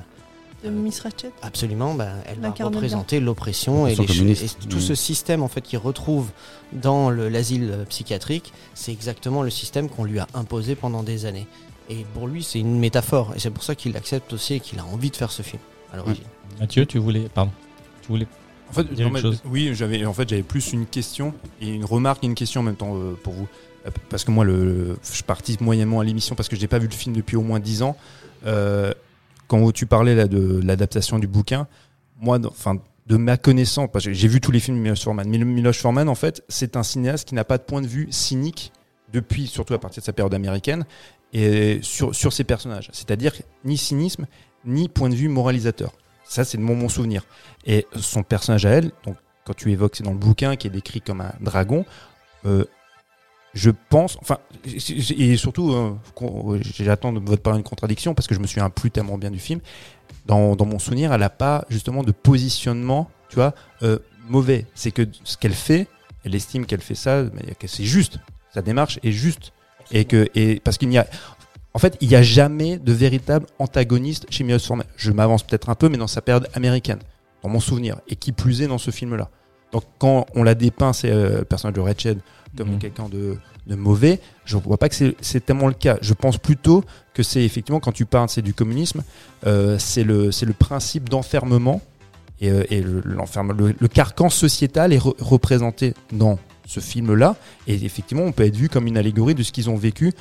[0.65, 1.31] De Miss Ratchet.
[1.41, 4.35] Absolument, ben, elle va représenter l'oppression et, les
[4.69, 4.79] tout Mm.
[4.81, 6.29] ce système en fait qu'il retrouve
[6.73, 11.47] dans le- l'asile psychiatrique, c'est exactement le système qu'on lui a imposé pendant des années.
[11.89, 14.77] Et pour lui, c'est une métaphore, et c'est pour ça qu'il l'accepte aussi et qu'il
[14.79, 15.61] a envie de faire ce film
[15.93, 16.25] à l'origine.
[16.59, 17.29] Mathieu, tu voulais.
[17.33, 17.51] Pardon.
[18.01, 18.27] Tu voulais.
[18.69, 19.41] En fait, Dire non, une mais- chose?
[19.45, 22.63] oui, j'avais en fait j'avais plus une question et une remarque et une question en
[22.65, 23.47] même temps euh, pour vous.
[24.09, 26.93] Parce que moi, je participe moyennement à l'émission parce que je n'ai pas vu le
[26.93, 27.97] film depuis au moins 10 ans.
[28.45, 28.93] Euh,
[29.47, 31.67] quand tu parlais de l'adaptation du bouquin,
[32.21, 36.07] moi, enfin, de ma connaissance, j'ai vu tous les films de Miloš Forman, Miloš Forman,
[36.07, 38.71] en fait, c'est un cinéaste qui n'a pas de point de vue cynique
[39.11, 40.85] depuis, surtout à partir de sa période américaine,
[41.33, 42.89] et sur, ses personnages.
[42.93, 43.33] C'est-à-dire
[43.65, 44.27] ni cynisme,
[44.65, 45.93] ni point de vue moralisateur.
[46.23, 47.23] Ça, c'est de mon, mon souvenir.
[47.65, 50.71] Et son personnage à elle, donc quand tu évoques, c'est dans le bouquin qui est
[50.71, 51.85] décrit comme un dragon.
[52.45, 52.65] euh,
[53.53, 58.39] je pense, enfin, et surtout, euh, j'attends de votre part une contradiction parce que je
[58.39, 59.59] me souviens plus tellement bien du film.
[60.25, 64.67] Dans, mon souvenir, elle n'a pas justement de positionnement, tu vois, euh, mauvais.
[64.75, 65.87] C'est que ce qu'elle fait,
[66.23, 67.23] elle estime qu'elle fait ça,
[67.59, 68.19] que c'est juste.
[68.53, 69.53] Sa démarche est juste.
[69.91, 70.27] Et que,
[70.59, 71.07] parce qu'il n'y a,
[71.73, 74.85] en fait, il n'y a jamais de véritable antagoniste chez Milos Forman.
[74.97, 76.99] Je m'avance peut-être un peu, mais dans sa période américaine,
[77.41, 79.29] dans mon souvenir, et qui plus est dans ce film-là.
[79.71, 82.19] Donc quand on la dépeint, c'est euh, le personnage de Ratched
[82.57, 82.79] comme Mhm.
[82.79, 85.97] quelqu'un de, de mauvais, je ne vois pas que c'est- tellement le cas.
[86.01, 89.03] Je pense plutôt que c'est effectivement, quand tu parles c'est du communisme,
[89.45, 91.81] euh, c'est le, principe d'enfermement
[92.41, 97.35] et, euh, et le, l'enferme- le- le carcan sociétal est re- représenté dans ce film-là.
[97.67, 100.13] Et effectivement, on peut être vu comme une allégorie de ce qu'ils ont vécu,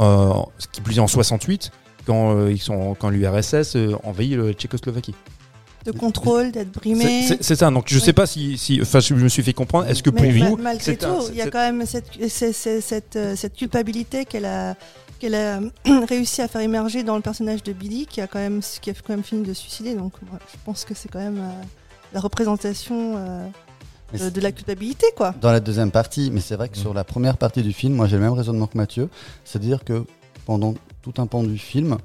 [0.00, 1.70] euh, ce qui plus est en 68,
[2.06, 5.14] quand, euh, ils sont, quand l'URSS euh, envahit le Tchécoslovaquie.
[5.84, 7.26] De contrôle, d'être brimé.
[7.40, 7.70] C'est ça.
[7.70, 8.00] Donc je Oui.
[8.00, 9.86] sais pas si, si, enfin, je me suis fait comprendre.
[9.88, 12.06] Est-ce que pour Mais vous, ma- malgré c'est tout, il y a quand même cette,
[12.28, 14.76] cette, euh, cette culpabilité qu'elle a,
[15.18, 15.60] qu'elle a
[16.08, 18.94] réussi à faire émerger dans le personnage de Billy, qui a quand même, qui a
[18.94, 19.94] quand même fini de se suicider.
[19.94, 21.62] Donc, moi, je pense que c'est quand même euh,
[22.14, 23.48] la représentation euh,
[24.30, 25.34] de, la culpabilité, quoi.
[25.40, 26.70] Dans la deuxième partie, mais c'est vrai Mm.
[26.70, 29.08] que sur la première partie du film, moi j'ai le même raisonnement que Mathieu,
[29.44, 30.04] c'est-à-dire que
[30.46, 31.98] pendant tout un pan du film,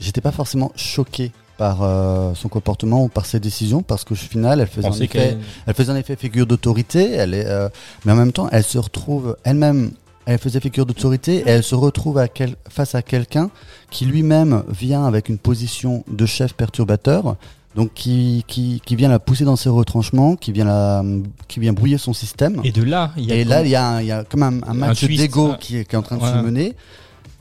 [0.00, 4.60] j'étais pas forcément choqué par euh, son comportement ou par ses décisions, parce qu'au final,
[4.60, 7.68] elle faisait, un effet, elle faisait un effet figure d'autorité, elle est, euh,
[8.04, 9.90] mais en même temps, elle se retrouve elle-même,
[10.24, 13.50] elle faisait figure d'autorité, et elle se retrouve à quel- face à quelqu'un
[13.90, 17.36] qui lui-même vient avec une position de chef perturbateur,
[17.74, 21.02] donc qui, qui, qui vient la pousser dans ses retranchements, qui vient, la,
[21.48, 22.60] qui vient brouiller son système.
[22.64, 23.34] Et de là, il y a.
[23.36, 25.58] Et là, il y, a un- il y a comme un, un match d'ego ah.
[25.60, 26.74] qui, est- qui est en train de se mener.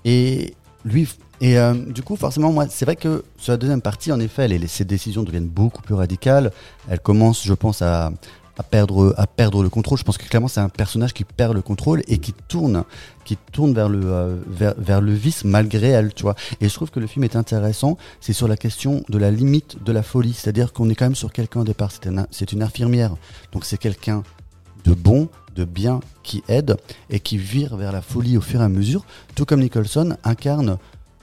[0.06, 0.54] Et
[0.86, 1.08] lui,
[1.40, 4.48] et euh, du coup, forcément, moi, c'est vrai que sur la deuxième partie, en effet,
[4.48, 6.52] les, ses décisions deviennent beaucoup plus radicales.
[6.90, 8.12] Elle commence, je pense, à,
[8.72, 10.00] perdre, à perdre le contrôle.
[10.00, 12.84] Je pense que clairement, c'est un personnage qui perd le contrôle et qui tourne,
[13.24, 16.36] qui tourne vers le, euh, vers, le vice malgré elle, tu vois.
[16.60, 17.98] Et je trouve que le film est intéressant.
[18.20, 20.34] C'est sur la question de la limite de la folie.
[20.34, 21.92] C'est-à-dire qu'on est quand même sur quelqu'un au départ.
[22.32, 23.16] C'est une infirmière.
[23.52, 24.24] Donc c'est quelqu'un
[24.86, 26.78] de bon, de bien, qui aide
[27.10, 30.78] et qui vire vers la folie au fur et à mesure, tout comme Nicholson incarne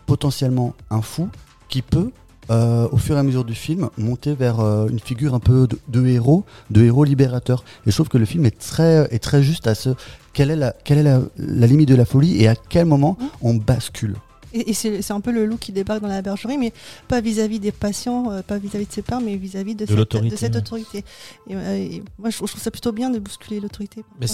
[0.06, 1.28] potentiellement un fou
[1.68, 2.10] qui peut,
[2.50, 5.66] euh, au fur et à mesure du film, monter vers euh, une figure un peu
[5.66, 7.64] de, de héros, de héros libérateur.
[7.86, 9.90] Et je trouve que le film est très, est très juste à ce
[10.32, 13.16] quelle est, la, quelle est la, la limite de la folie et à quel moment
[13.18, 13.24] Mmh.
[13.42, 14.16] on bascule.
[14.54, 16.72] Et, et c'est un peu le loup qui débarque dans la bergerie, mais
[17.08, 20.22] pas vis-à-vis des patients, euh, pas vis-à-vis de ses pairs, mais vis-à-vis de, De cette,
[20.22, 20.58] de cette ouais.
[20.60, 21.04] autorité.
[21.48, 24.04] Et, euh, et moi, je, je trouve ça plutôt bien de bousculer l'autorité.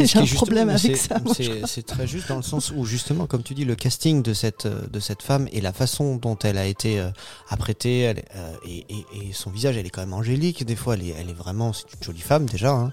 [0.00, 1.16] J'ai un problème avec ça,
[1.66, 4.66] C'est très juste dans le sens où justement, comme tu dis, le casting de cette
[4.66, 7.10] euh, de cette femme et la façon dont elle a été euh,
[7.48, 10.64] apprêtée, elle, euh, et, et, et son visage, elle est quand même angélique.
[10.64, 12.70] Des fois, elle est, elle est vraiment, c'est une jolie femme déjà.
[12.72, 12.92] hein.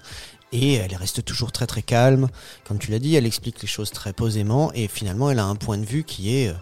[0.52, 2.28] Et elle reste toujours très très calme.
[2.64, 5.56] Comme tu l'as dit, elle explique les choses très posément et finalement, elle a un
[5.56, 6.54] point de vue qui est euh,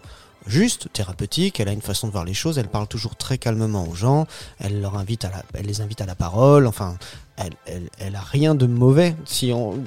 [0.47, 1.59] juste, thérapeutique.
[1.59, 2.57] Elle a une façon de voir les choses.
[2.57, 4.25] Elle parle toujours très calmement aux gens.
[4.59, 6.67] Elle leur invite à la, elle les invite à la parole.
[6.67, 6.97] Enfin,
[7.37, 9.77] elle, elle, elle a rien de mauvais, si on,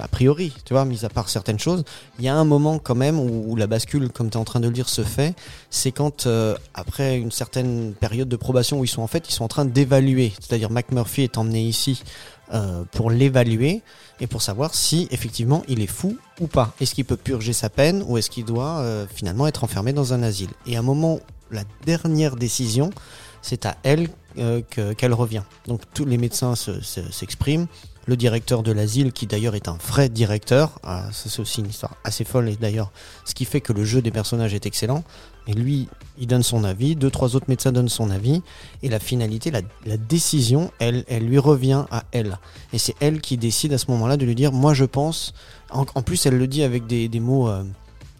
[0.00, 1.84] a priori, tu vois, mis à part certaines choses.
[2.18, 4.44] Il y a un moment quand même où, où la bascule, comme tu es en
[4.44, 5.34] train de le dire, se fait.
[5.68, 9.32] C'est quand, euh, après une certaine période de probation où ils sont en fait, ils
[9.32, 10.32] sont en train d'évaluer.
[10.40, 12.02] C'est-à-dire, McMurphy est emmené ici
[12.54, 13.82] euh, pour l'évaluer
[14.20, 16.72] et pour savoir si effectivement il est fou ou pas.
[16.80, 20.12] Est-ce qu'il peut purger sa peine ou est-ce qu'il doit euh, finalement être enfermé dans
[20.12, 20.50] un asile?
[20.66, 22.90] Et à un moment, la dernière décision,
[23.42, 25.42] c'est à elle euh, que- qu'elle revient.
[25.66, 27.66] Donc tous les médecins se- se- s'expriment.
[28.08, 31.96] Le directeur de l'asile, qui d'ailleurs est un vrai directeur, ah, c'est aussi une histoire
[32.04, 32.92] assez folle et d'ailleurs
[33.24, 35.02] ce qui fait que le jeu des personnages est excellent.
[35.46, 38.42] Et lui, il donne son avis, deux, trois autres médecins donnent son avis,
[38.82, 42.38] et la finalité, la, décision, elle, elle lui revient à elle.
[42.72, 45.34] Et c'est elle qui décide à ce moment-là de lui dire, moi je pense,
[45.70, 47.62] en, plus elle le dit avec des, mots euh,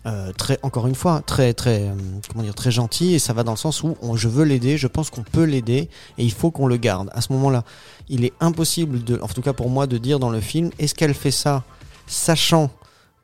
[0.07, 1.95] euh, très, encore une fois, très, très, euh,
[2.31, 4.87] comment dire, très gentils, et ça va dans le sens où je veux l'aider, je
[4.87, 7.11] pense qu'on peut l'aider, et il faut qu'on le garde.
[7.13, 7.65] À ce moment-là,
[8.09, 11.15] il est impossible, en tout cas pour moi, de dire dans le film, est-ce qu'elle
[11.15, 11.65] fait ça
[12.07, 12.71] sachant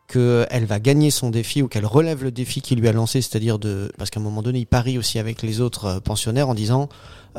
[0.09, 3.59] qu'elle va gagner son défi ou qu'elle relève le défi qu'il lui a lancé, c'est-à-dire
[3.59, 6.55] de, parce qu'à un moment donné, il parie aussi avec les autres euh, pensionnaires en
[6.55, 6.89] disant,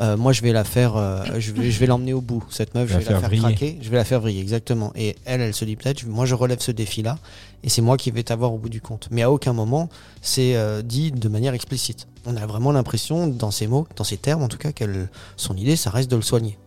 [0.00, 2.74] euh, moi je vais la faire, euh, je vais, je vais l'emmener au bout cette
[2.74, 4.92] meuf, je vais la faire faire craquer, je vais la faire vriller exactement.
[4.96, 7.18] Et elle, elle se dit peut-être, moi je relève ce défi-là
[7.62, 9.06] et c'est moi qui vais t'avoir au bout du compte.
[9.12, 9.88] Mais à aucun moment
[10.20, 12.08] c'est euh, dit de manière explicite.
[12.26, 15.54] On a vraiment l'impression dans ces mots, dans ces termes en tout cas, qu'elle, son
[15.56, 16.58] idée, ça reste de le soigner.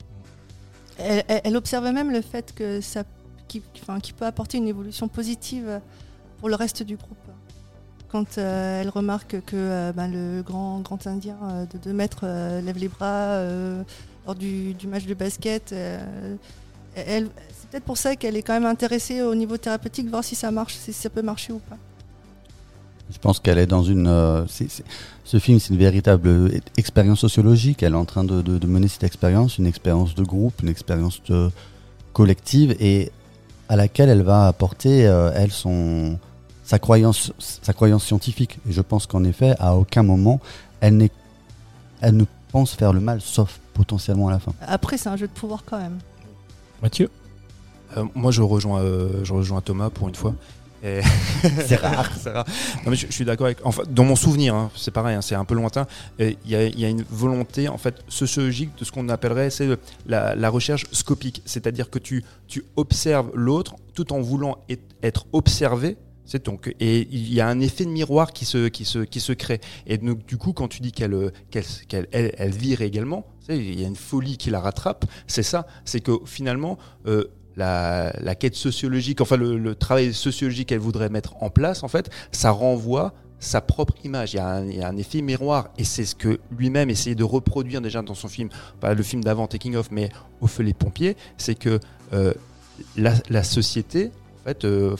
[1.00, 3.04] Elle, elle- elle observe même le fait que ça,
[3.48, 5.80] qui, peut apporter une évolution positive
[6.40, 7.18] pour le reste du groupe.
[8.10, 12.26] Quand euh, elle remarque que euh, ben, le grand, grand Indien euh, de 2 mètres
[12.26, 13.42] lève les bras
[14.26, 15.74] lors du, match de basket,
[16.96, 20.52] c'est peut-être pour ça qu'elle est quand même intéressée au niveau thérapeutique, voir si ça
[20.52, 21.78] marche, si ça peut marcher ou pas.
[23.10, 24.08] Je pense qu'elle est dans une.
[24.48, 27.84] ce film, c'est une véritable expérience sociologique.
[27.84, 31.22] Elle est en train de, mener cette expérience, une expérience de groupe, une expérience
[32.12, 33.12] collective, et
[33.70, 36.18] à laquelle elle va apporter, euh, elle, son,
[36.64, 38.60] sa, croyance, sa croyance scientifique.
[38.68, 40.40] Et je pense qu'en effet, à aucun moment,
[40.80, 41.12] elle, n'est,
[42.02, 44.54] elle ne pense faire le mal, sauf potentiellement à la fin.
[44.62, 46.00] Après, c'est un jeu de pouvoir quand même.
[46.82, 47.10] Mathieu?
[47.96, 50.34] Euh, moi, je rejoins, euh, je rejoins Thomas pour une fois.
[50.82, 52.12] C'est rare.
[52.22, 52.46] c'est rare.
[52.86, 53.60] Non, mais je, je suis d'accord avec.
[53.66, 55.88] Enfin, dans mon souvenir, hein, c'est pareil, hein, c'est un peu lointain.
[56.20, 59.10] et Il y, a, il y a une volonté en fait sociologique de ce qu'on
[59.10, 59.68] appellerait c'est
[60.06, 65.26] la, la recherche scopique, c'est-à-dire que tu, tu observes l'autre tout en voulant et- être
[65.34, 65.98] observé.
[66.26, 69.22] C'est donc et il y a un effet de miroir qui se qui se qui
[69.22, 69.62] se crée.
[69.86, 73.26] Et donc du coup, quand tu dis qu'elle euh, qu'elle qu'elle elle, elle vire également,
[73.48, 75.06] il y a une folie qui la rattrape.
[75.28, 76.78] C'est ça, c'est que finalement.
[77.08, 77.26] euh,
[77.58, 82.52] la, quête sociologique, enfin le, travail sociologique qu'elle voudrait mettre en place, en fait, ça
[82.52, 84.34] renvoie sa propre image.
[84.34, 88.02] Il y, a un, effet miroir et c'est ce que lui-même essayait de reproduire déjà
[88.02, 90.10] dans son film, pas le film d'avant Taking Off, mais
[90.41, 91.80] Au feu les pompiers, c'est que
[92.13, 92.34] euh,
[92.96, 94.96] la, société, en fait, euh,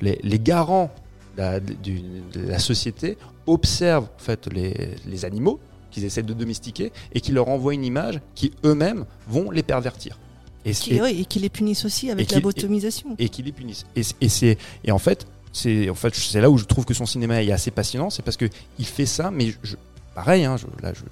[0.00, 0.90] les, garants
[1.36, 5.58] de la, du- de la société observent en fait les, les animaux
[5.90, 10.18] qu'ils essaient de domestiquer et qui leur envoient une image qui eux-mêmes vont les pervertir.
[10.64, 13.14] Et, Qui, et- oui, et qui les punissent aussi avec et la botomisation.
[13.18, 13.84] et qui les punissent.
[13.96, 16.94] Et, et c'est et en fait c'est en fait c'est là où je trouve que
[16.94, 18.46] son cinéma est assez passionnant, c'est parce que
[18.78, 19.76] il fait ça, mais je,
[20.14, 21.02] pareil, hein, je, là je,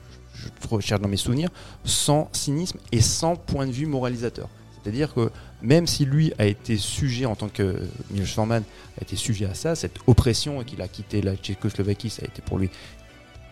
[0.68, 1.50] recherche dans mes souvenirs,
[1.84, 4.48] sans cynisme et sans point de vue moralisateur.
[4.82, 8.64] C'est-à-dire que même si lui a été sujet en tant que Miloš Forman
[8.98, 12.24] a été sujet à ça, cette oppression et qu'il a quitté la Tchécoslovaquie, ça a
[12.24, 12.70] été pour lui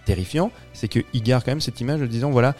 [0.07, 2.57] terrifiant, c'est qu'il garde quand même cette image de disant voilà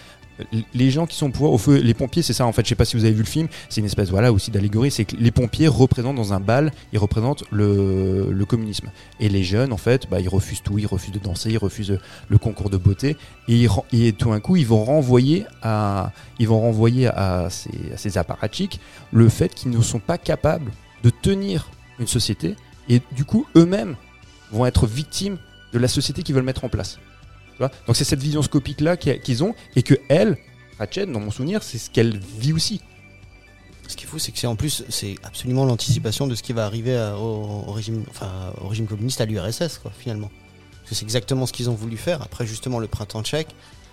[0.75, 2.65] les gens qui sont au pouvoir au feu les pompiers c'est ça en fait.
[2.65, 3.49] Je sais pas si vous avez vu le film.
[3.69, 4.91] C'est une espèce voilà aussi d'allégorie.
[4.91, 8.91] C'est que les pompiers représentent dans un bal ils représentent le, communisme.
[9.21, 10.79] Et les jeunes en fait bah, ils refusent tout.
[10.79, 11.99] Ils refusent de danser ils refusent
[12.29, 13.17] le concours de beauté.
[13.49, 13.67] Et,
[14.13, 16.13] tout d'un coup ils vont renvoyer à
[17.51, 18.11] ces, à ces
[19.13, 20.71] le fait qu'ils ne sont pas capables
[21.03, 22.57] de tenir une société.
[22.89, 23.97] Et du coup eux-mêmes
[24.53, 25.39] vont être victimes
[25.73, 26.99] de la société qu'ils veulent mettre en place
[27.87, 30.39] Donc c'est cette vision scopique là qu'ils ont et que elle,
[30.79, 32.81] Ratchet, dans mon souvenir, c'est ce qu'elle vit aussi.
[33.87, 36.53] Ce qui est fou, c'est que c'est en plus, c'est absolument l'anticipation de ce qui
[36.53, 38.05] va arriver au, régime,
[38.63, 40.31] au régime communiste, à l'URSS, quoi, finalement.
[40.71, 43.49] Parce que c'est exactement ce qu'ils ont voulu faire après justement le printemps tchèque,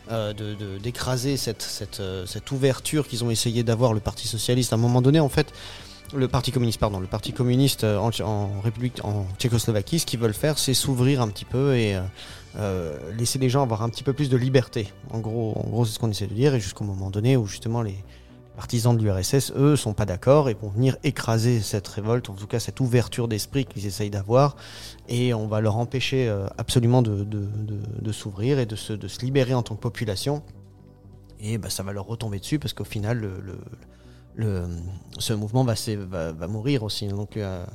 [0.09, 0.33] euh,
[0.79, 1.35] d'écraser
[1.99, 4.71] euh, cette ouverture qu'ils ont essayé d'avoir le Parti socialiste.
[4.71, 5.51] À un moment donné, en fait,
[6.15, 10.33] le Parti communiste, pardon, le Parti communiste euh, en, République, en Tchécoslovaquie, ce qu'ils veulent
[10.33, 12.01] faire, c'est s'ouvrir un petit peu et euh,
[12.57, 14.91] euh, laisser les gens avoir un petit peu plus de liberté.
[15.11, 17.45] En gros, en gros, c'est ce qu'on essaie de dire, et jusqu'au moment donné où
[17.45, 17.95] justement les
[18.55, 22.47] partisans de l'URSS, eux, sont pas d'accord et vont venir écraser cette révolte, en tout
[22.47, 24.55] cas cette ouverture d'esprit qu'ils essayent d'avoir,
[25.07, 29.61] et on va leur empêcher absolument de, s'ouvrir et de se, de se libérer en
[29.61, 30.41] tant que population.
[31.39, 33.59] Et bah, ça va leur retomber dessus parce qu'au final, le,
[34.37, 34.63] le-
[35.19, 37.07] ce mouvement va, s'é- va, va mourir aussi.
[37.07, 37.65] Donc, euh,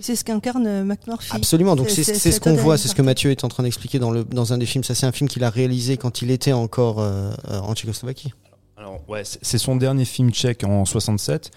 [0.00, 1.30] C'est ce qu'incarne McMurphy.
[1.34, 3.02] Absolument, donc C'est- ce qu'on voit, c'est ce que.
[3.02, 4.84] Mathieu est en train d'expliquer dans, le, dans un des films.
[4.84, 8.32] Ça, c'est un film qu'il a réalisé quand il était encore euh, euh, en Tchécoslovaquie.
[8.76, 11.50] Alors, ouais, c'est son dernier film tchèque en 67.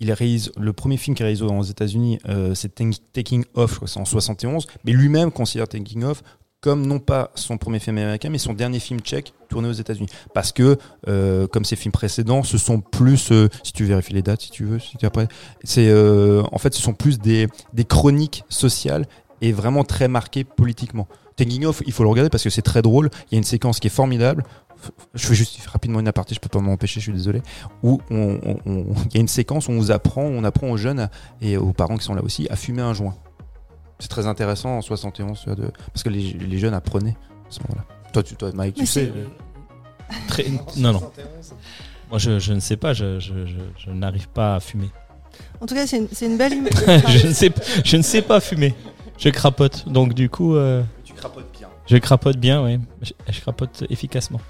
[0.00, 2.74] Il réalise le premier film qu'il réalise aux États-Unis, euh, c'est
[3.14, 4.66] Taking Off, c'est en 71.
[4.84, 6.22] Mais lui-même considère Taking Off
[6.60, 10.08] comme non pas son premier film américain, mais son dernier film tchèque tourné aux États-Unis.
[10.34, 14.22] Parce que, euh, comme ses films précédents, ce sont plus, euh, si tu vérifies les
[14.22, 15.28] dates, si tu veux, si tu après,
[15.64, 19.06] c'est euh, en fait, ce sont plus des, des chroniques sociales
[19.40, 21.06] et vraiment très marquées politiquement.
[21.36, 23.10] Taking Off, il faut le regarder parce que c'est très drôle.
[23.30, 24.42] Il y a une séquence qui est formidable.
[25.14, 27.42] Je fais juste rapidement une aparté, je peux pas m'en empêcher, je suis désolé.
[27.82, 31.08] Où il y a une séquence où on vous apprend, on apprend aux jeunes
[31.40, 33.14] et aux parents qui sont là aussi à fumer un joint.
[33.98, 37.16] C'est très intéressant en 71, tu vois, de- parce que les, les jeunes apprenaient
[37.48, 37.84] à ce moment-là.
[38.12, 39.12] Toi, tu, toi, Mike, tu Mais sais.
[40.28, 41.12] Très- Non, non.
[42.10, 43.54] Moi, je, je ne sais pas, je, je- je-
[43.86, 44.90] je n'arrive pas à fumer.
[45.60, 46.72] En tout cas, c'est une, c'est une belle image.
[47.08, 47.52] je, ne sais,
[47.84, 48.74] je ne sais pas fumer.
[49.18, 49.88] Je crapote.
[49.88, 51.68] Donc, du coup, euh, Tu crapotes bien.
[51.86, 52.78] je crapote bien, oui.
[53.02, 54.40] Je, je crapote efficacement.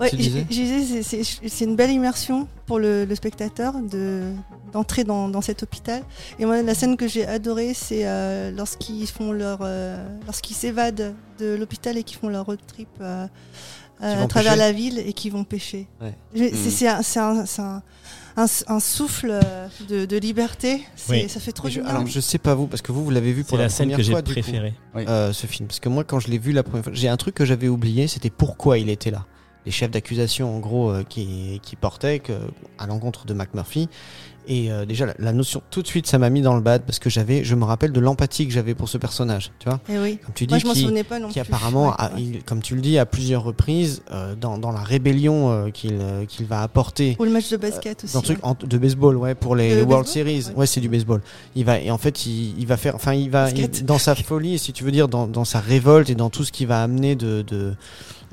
[0.00, 4.32] Ouais, je disais c'est- une belle immersion pour le, le spectateur de
[4.72, 6.02] d'entrer dans, dans cet hôpital.
[6.38, 11.14] Et moi, la scène que j'ai adorée, c'est euh, lorsqu'ils font leur, euh, lorsqu'ils s'évadent
[11.38, 13.26] de l'hôpital et qu'ils font leur road trip euh,
[14.02, 14.58] euh, à travers pêcher.
[14.64, 15.86] la ville et qui vont pêcher.
[16.00, 16.14] Ouais.
[16.62, 16.86] C'est
[18.36, 19.40] un, souffle
[19.88, 20.82] de, de liberté.
[21.08, 21.28] Oui.
[21.28, 21.88] Ça fait trop je- du bien.
[21.88, 23.86] alors, je sais pas vous, parce que vous, vous l'avez vu pour la, la scène
[23.86, 24.74] première que j'ai fois, préférée.
[24.96, 25.66] euh, ce film.
[25.66, 27.68] Parce que moi, quand je l'ai vu la première fois, j'ai un truc que j'avais
[27.68, 29.24] oublié, c'était pourquoi il était là.
[29.68, 32.32] Les chefs d'accusation, en gros, euh, qui, qui portaient que,
[32.78, 33.90] à l'encontre de McMurphy.
[34.50, 36.84] Et euh, déjà, la, la notion, tout de suite, ça m'a mis dans le bad
[36.86, 39.78] parce que j'avais, je me rappelle de l'empathie que j'avais pour ce personnage, tu vois.
[39.90, 40.18] Eh oui.
[40.24, 41.52] Comme tu dis, Moi, je m'en qui- souvenais pas non qui plus.
[41.52, 42.22] apparemment, Ouais, a- ouais.
[42.22, 45.98] il- comme tu le dis, à plusieurs reprises, euh, dans, dans la rébellion euh, qu'il
[46.28, 48.14] qu'il va apporter Ou le match de basket aussi.
[48.14, 50.46] dans truc en- de baseball, ouais, pour les, World Series.
[50.56, 50.64] Ouais.
[50.66, 51.20] C'est du baseball.
[51.54, 54.14] Il va et en fait, il, il va faire, enfin, il va il- dans sa
[54.14, 56.82] folie, si tu veux dire, dans, dans sa révolte et dans tout ce qui va
[56.82, 57.74] amener de de,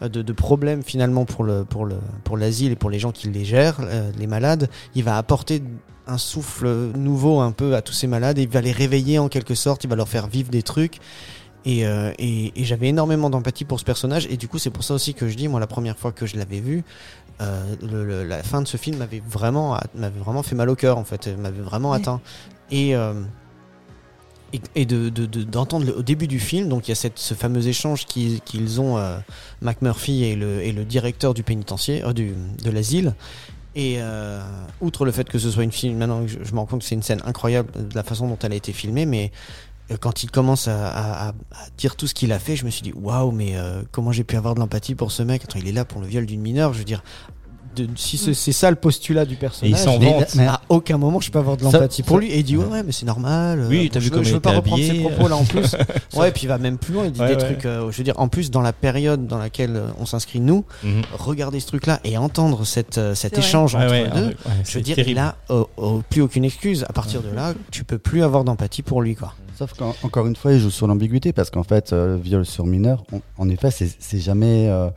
[0.01, 3.27] de, de problèmes finalement pour le pour le pour l'asile et pour les gens qui
[3.29, 4.69] les gèrent, euh, les malades.
[4.95, 5.61] Il va apporter
[6.07, 9.27] un souffle nouveau un peu à tous ces malades et il va les réveiller en
[9.29, 9.83] quelque sorte.
[9.83, 10.99] Il va leur faire vivre des trucs.
[11.67, 14.83] Et, euh, et, et j'avais énormément d'empathie pour ce personnage et du coup c'est pour
[14.83, 16.83] ça aussi que je dis moi la première fois que je l'avais vu
[17.41, 20.75] euh, le- le- la fin de ce film m'avait vraiment m'avait vraiment fait mal au
[20.75, 21.97] cœur en fait m'avait vraiment Oui.
[21.97, 22.21] atteint
[22.69, 23.13] et euh,
[24.75, 27.33] et, de de- de- d'entendre au début du film donc il y a cette, ce
[27.33, 29.17] fameux échange qu'ils qu'ils ont euh,
[29.61, 33.15] McMurphy et le, et le directeur du pénitentiaire euh, du, de l'asile
[33.75, 34.41] et euh,
[34.81, 36.95] outre le fait que ce soit une film maintenant je, me rends compte que c'est
[36.95, 39.31] une scène incroyable de la façon dont elle a été filmée mais
[39.91, 41.33] euh, quand il commence à,
[41.77, 43.53] dire tout ce qu'il a fait, je me suis dit waouh, mais
[43.91, 45.43] comment j'ai pu avoir de l'empathie pour ce mec?
[45.43, 46.73] Attends, il est là pour le viol d'une mineure.
[46.73, 47.03] Je veux dire,
[47.75, 50.35] de- si c'est c'est ça le postulat du Et personnage, il s'en vante.
[50.35, 52.31] mais- à aucun moment je peux avoir de Ça- l'empathie pour ça- lui.
[52.31, 53.59] Et il dit ouais, ouais, mais c'est normal.
[53.59, 55.43] euh, Oui, t'as je vu veux- comment je veux pas reprendre ses propos là en
[55.45, 55.75] plus.
[56.15, 57.05] ouais, puis il va même plus loin.
[57.05, 57.53] Il dit Ouais, des ouais.
[57.53, 57.65] trucs.
[57.65, 60.65] euh, je veux dire, en plus dans la période dans laquelle euh, on s'inscrit nous,
[60.83, 61.01] Mhm.
[61.17, 64.27] regarder ce truc-là et entendre cette, euh, cet échange Ouais, entre ouais, les deux.
[64.27, 65.11] ouais, Je veux dire, terrible.
[65.11, 65.63] il a euh,
[66.09, 66.85] plus aucune excuse.
[66.89, 69.33] À partir de là, tu peux plus avoir d'empathie pour lui, quoi.
[69.57, 73.03] Sauf qu'encore une fois, il joue sur l'ambiguïté parce qu'en fait, euh, viol sur mineur,
[73.13, 74.67] on- en effet, c'est c'est jamais.
[74.69, 74.89] euh,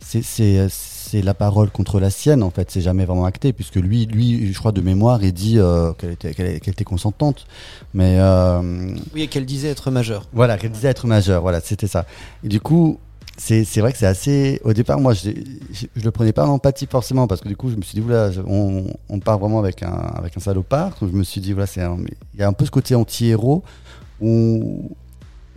[0.00, 2.70] c'est- c'est c'est la parole contre la sienne, en fait.
[2.70, 6.10] C'est jamais vraiment acté, puisque lui, lui je crois, de mémoire, il dit euh, qu'elle
[6.12, 7.46] était, qu'elle qu'elle était consentante.
[7.94, 8.16] Mais.
[8.20, 10.26] euh, Oui, et qu'elle disait être majeure.
[10.34, 12.04] voilà, qu'elle disait être majeure, voilà, c'était ça.
[12.44, 12.98] Et du coup,
[13.38, 14.60] c'est c'est vrai que c'est assez.
[14.64, 15.30] Au départ, moi, je,
[15.72, 17.94] je, je le prenais pas en empathie forcément, parce que du coup, je me suis
[17.94, 20.94] dit, voilà, on, on part vraiment avec un, avec un salopard.
[21.00, 21.68] Je me suis dit, voilà,
[22.34, 23.62] il y a un peu ce côté anti-héros
[24.20, 24.90] où,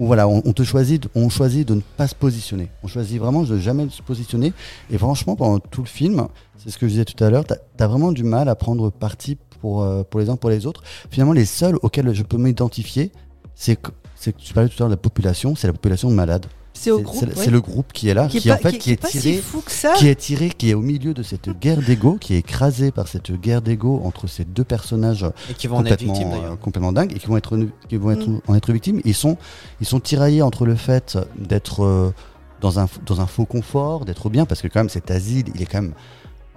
[0.06, 2.70] voilà, on, te choisit, on choisit de ne pas se positionner.
[2.84, 4.54] On choisit vraiment de jamais se positionner.
[4.90, 7.56] Et franchement, pendant tout le film, c'est ce que je disais tout à l'heure, t'as
[7.80, 10.84] as vraiment du mal à prendre parti pour, euh, pour les uns pour les autres.
[11.10, 13.12] Finalement, les seuls auxquels je peux m'identifier,
[13.56, 16.10] c'est que, c'est que tu parlais tout à l'heure de la population, c'est la population
[16.10, 16.48] de malades.
[16.82, 16.92] C'est
[17.38, 17.48] ouais.
[17.48, 19.34] le groupe qui est là, qui, est en pas- fait qui, est est pas tiré,
[19.36, 19.94] si fou que ça.
[19.94, 23.08] qui est tiré, qui est au milieu de cette guerre d'ego, qui est écrasé par
[23.08, 26.56] cette guerre d'ego entre ces deux personnages Et qui vont en être complètement, victimes euh,
[26.56, 28.42] complètement dingues et qui vont être, qui vont être, Mm.
[28.48, 29.02] en être victimes.
[29.06, 29.38] Ils sont,
[29.80, 32.12] ils sont tiraillés entre le fait d'être euh,
[32.62, 35.62] dans un, dans un faux confort, d'être bien, parce que quand même cet asile, il
[35.62, 35.94] est quand même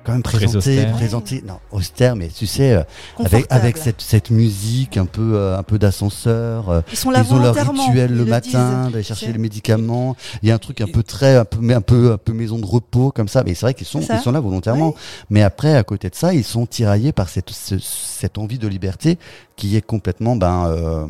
[0.04, 0.92] quand même Très présenté, austère.
[0.92, 2.82] présenté, non, austère, mais tu sais, euh,
[3.24, 6.68] avec, avec cette, cette musique un peu, euh, un peu d'ascenseur.
[6.70, 10.16] euh, Ils sont là ils ont leur rituel le le matin, d'aller chercher les médicaments.
[10.42, 12.32] Il y a un truc un peu très, un peu, mais un peu, un peu
[12.32, 13.42] maison de repos comme ça.
[13.44, 14.94] Mais c'est vrai qu'ils sont, ils sont là volontairement.
[15.30, 18.68] Mais après, à côté de ça, ils sont tiraillés par cette, ce- cette envie de
[18.68, 19.18] liberté
[19.56, 21.06] qui est complètement, ben, euh,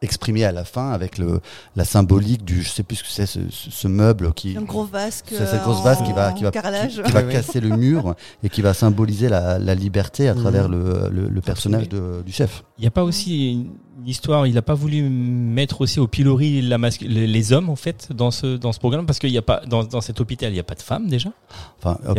[0.00, 1.40] exprimée à la fin avec le,
[1.76, 4.84] la symbolique du, je sais plus ce que c'est, ce, ce- meuble qui, Un gros
[4.84, 5.26] vasque.
[5.28, 7.02] c'est cette euh, grosse vase qui va, qui va, carrelage.
[7.04, 7.32] qui va Oui, oui.
[7.34, 10.40] casser le mur et qui va symboliser la, la liberté à Mhm.
[10.40, 12.64] travers le, le, le personnage de- du chef.
[12.78, 13.70] Il n'y a pas aussi une
[14.00, 17.76] une histoire, il n'a pas voulu mettre aussi au pilori la les, les hommes en
[17.76, 20.50] fait dans ce dans ce programme parce qu'il n'y a pas dans, dans cet hôpital
[20.50, 21.30] il n'y a pas de femmes déjà.
[21.78, 22.14] Enfin, a-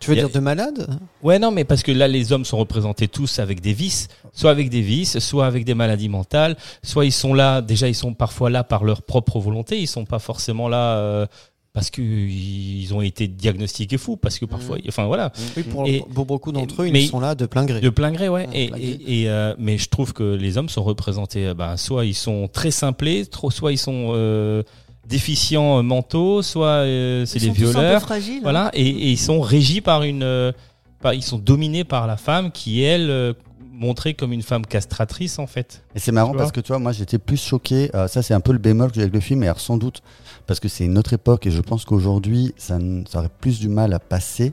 [0.00, 0.88] Tu veux a- dire de malade
[1.22, 4.50] Ouais non mais parce que là les hommes sont représentés tous avec des vices, soit
[4.50, 8.14] avec des vices, soit avec des maladies mentales, soit ils sont là déjà ils sont
[8.14, 11.26] parfois là par leur propre volonté, ils sont pas forcément là euh,
[11.72, 14.82] parce que ils ont été diagnostiqués fous parce que parfois Mhm.
[14.88, 17.64] enfin voilà Oui, pour, Et- pour beaucoup d'entre eux, mais- ils sont là de plein
[17.64, 17.80] gré.
[17.80, 18.46] De plein gré, ouais.
[18.48, 18.86] Ouais, et, plein gré.
[19.06, 22.14] et, et, euh, mais je trouve que les hommes sont représentés, euh, ben, soit ils
[22.14, 24.62] sont très simplés, trop, soit ils sont euh,
[25.08, 28.00] déficients euh, mentaux, soit euh, c'est des violeurs.
[28.02, 28.40] fragiles.
[28.42, 30.52] Voilà, et, et ils sont régis par une, euh,
[31.00, 33.32] par- ils sont dominés par la femme qui elle euh,
[33.72, 35.82] montrée comme une femme castratrice en fait.
[35.94, 37.90] Et c'est marrant parce que tu vois, moi j'étais plus choqué.
[37.94, 39.76] euh, ça, c'est un peu le bémol que j'ai avec le film, et alors sans
[39.78, 40.02] doute
[40.50, 42.76] parce que c'est une autre époque et je pense qu'aujourd'hui ça,
[43.08, 44.52] ça aurait plus du mal à passer.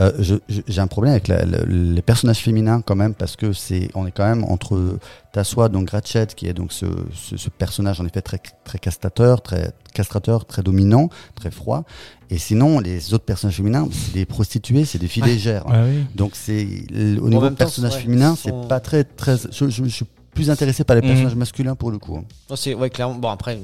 [0.00, 3.36] Euh, je- je- j'ai un problème avec la- la- les personnages féminins quand même parce
[3.36, 4.98] que c'est on est quand même entre
[5.32, 9.40] Tassoa donc Ratchet qui est donc ce, ce, ce personnage en effet très très castrateur
[9.40, 11.84] très castrateur très dominant très froid
[12.30, 16.04] et sinon les autres personnages féminins c'est des prostituées c'est des filles légères oui.
[16.16, 16.66] donc c'est
[17.20, 19.36] au niveau personnage ouais, féminin, sont- c'est pas très très.
[19.52, 21.08] Je, je- je suis plus intéressé par les Mhm.
[21.08, 22.16] personnages masculins pour le coup.
[22.48, 23.16] Non, c'est ouais clairement.
[23.16, 23.58] Bon après,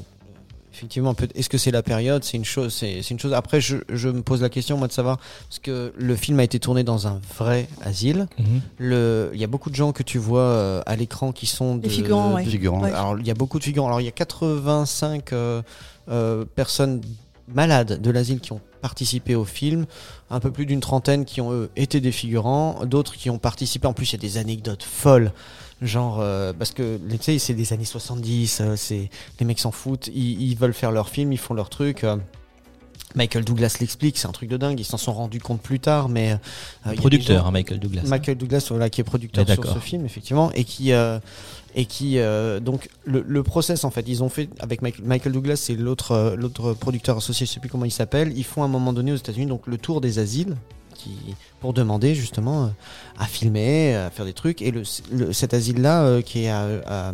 [0.85, 2.75] effectivement, est-ce que c'est la période C'est une chose.
[2.75, 3.33] C'est une chose.
[3.33, 5.19] Après, je, je me pose la question moi de savoir
[5.49, 8.27] parce que le film a été tourné dans un vrai asile.
[8.39, 8.61] Mhm.
[8.79, 11.77] Le, il y a beaucoup de gens que tu vois euh, à l'écran qui sont
[11.77, 12.45] de, figurants, ouais.
[12.45, 12.83] de- Figurants.
[12.83, 12.93] Ouais.
[12.93, 13.87] Alors il y a beaucoup de figurants.
[13.87, 15.63] Alors il y a 85 euh,
[16.11, 17.01] euh, personnes
[17.49, 19.87] malades de l'asile qui ont participé au film,
[20.31, 23.87] un peu plus d'une trentaine qui ont eux, été des figurants, d'autres qui ont participé.
[23.87, 25.33] En plus, il y a des anecdotes folles.
[25.83, 29.11] Genre, euh, parce que tu sais, c'est des années 70, euh, c'est
[29.41, 32.05] les mecs s'en foutent, ils, ils veulent faire leur film, ils font leur truc.
[32.05, 32.17] euh.
[33.17, 34.81] Michael Douglas l'explique, c'est un truc de dingue.
[34.81, 36.37] Ils s'en sont rendus compte plus tard, mais
[36.97, 38.03] Producteur, gens- hein, Michael Douglas.
[38.07, 40.91] Michael Douglas, voilà, qui est producteur sur ce film, effectivement, et qui,
[41.77, 45.57] et qui, euh, donc, le, le process, en fait, ils ont fait avec Michael, Douglas,
[45.57, 48.33] c'est l'autre, l'autre producteur associé, je sais plus comment il s'appelle.
[48.37, 50.57] Ils font à un moment donné aux États-Unis, donc, le tour des asiles,
[51.61, 52.69] pour demander justement euh,
[53.19, 54.63] à filmer, à faire des trucs.
[54.63, 54.73] Et
[55.33, 57.13] cet asile-là, euh, qui est à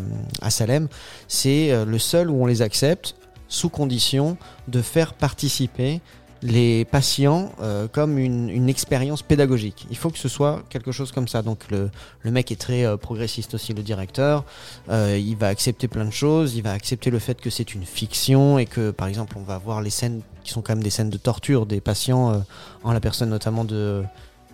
[0.50, 0.88] Salem,
[1.28, 3.16] c'est euh, le seul où on les accepte
[3.48, 4.36] sous condition
[4.68, 6.00] de faire participer
[6.42, 9.86] les patients euh, comme une, une expérience pédagogique.
[9.90, 11.42] Il faut que ce soit quelque chose comme ça.
[11.42, 11.90] Donc le,
[12.22, 14.44] le mec est très euh, progressiste aussi, le directeur.
[14.88, 16.54] Euh, il va accepter plein de choses.
[16.54, 19.58] Il va accepter le fait que c'est une fiction et que par exemple on va
[19.58, 22.38] voir les scènes qui sont quand même des scènes de torture des patients, euh,
[22.84, 24.02] en la personne notamment de,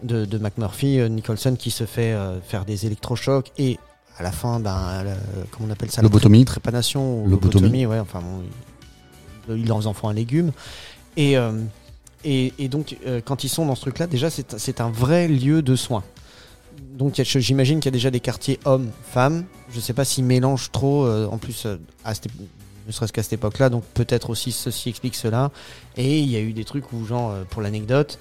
[0.03, 3.79] de, de McMurphy, euh, Nicholson qui se fait euh, faire des électrochocs et
[4.19, 5.15] à la fin, ben, la-
[5.53, 6.45] comment on appelle ça Lobotomie.
[6.45, 7.63] tré- Trépanation ou Lobotomie.
[7.67, 8.43] lobotomie, ouais, enfin bon,
[9.49, 10.51] il, il leur en font un légume.
[11.17, 11.53] Et, euh,
[12.25, 15.63] et, et donc, euh, quand ils sont dans ce truc-là, déjà, c'est un vrai lieu
[15.63, 16.05] de soins.
[16.93, 19.45] Donc, j'imagine qu'il y a déjà des quartiers hommes-femmes.
[19.71, 23.69] Je sais pas s'ils mélangent trop, euh, en plus, ne serait-ce qu'à cette époque-là.
[23.69, 25.51] Donc, peut-être aussi ceci explique cela.
[25.97, 28.19] Et il y a eu des trucs où, genre, pour l'anecdote,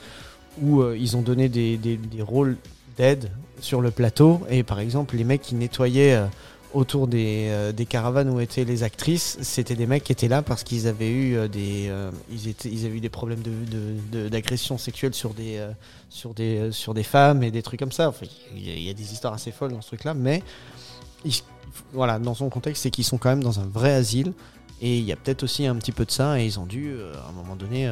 [0.61, 2.57] où ils ont donné des, des, des rôles
[2.97, 3.29] d'aide
[3.59, 4.41] sur le plateau.
[4.49, 6.21] Et par exemple, les mecs qui nettoyaient
[6.75, 10.41] autour des, euh, des caravanes où étaient les actrices, c'était des mecs qui étaient là
[10.41, 15.13] parce qu'ils avaient eu euh, des euh, ils avaient eu des problèmes de d'agression sexuelle
[15.13, 15.65] sur des
[16.09, 18.09] sur des sur des femmes et des trucs comme ça.
[18.09, 20.43] Enfin, il y, a- des histoires assez folles dans ce truc-là, mais
[21.93, 24.33] voilà, dans son contexte, c'est qu'ils sont quand même dans un vrai asile
[24.81, 26.93] et il y a peut-être aussi un petit peu de ça et ils ont dû
[27.25, 27.91] à un moment donné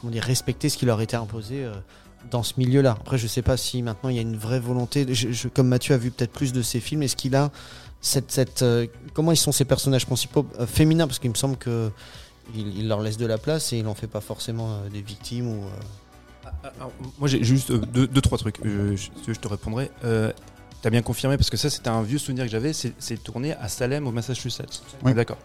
[0.00, 1.66] comment dire respecter ce qui leur était imposé.
[2.30, 2.92] Dans ce milieu-là.
[3.00, 5.06] Après, je sais pas si maintenant il y a une vraie volonté.
[5.14, 7.50] Je, je- comme Mathieu a vu peut-être plus de ses films, est-ce qu'il a
[8.00, 11.06] cette, cette euh, comment ils sont ces personnages principaux euh, féminins?
[11.06, 11.90] Parce qu'il me semble que
[12.54, 15.02] il, il leur laisse de la place et il en fait pas forcément euh, des
[15.02, 15.64] victimes ou.
[15.64, 15.68] euh,
[16.44, 18.60] Ah, alors, moi j'ai juste euh, deux, deux, trois trucs.
[18.64, 19.90] Euh, je, je te répondrai.
[20.04, 20.32] Euh,
[20.82, 22.72] T'as bien confirmé parce que ça c'était un vieux souvenir que j'avais.
[22.72, 24.82] C'est c'est tourné à Salem au Massachusetts.
[25.02, 25.14] Oui.
[25.14, 25.38] D'accord.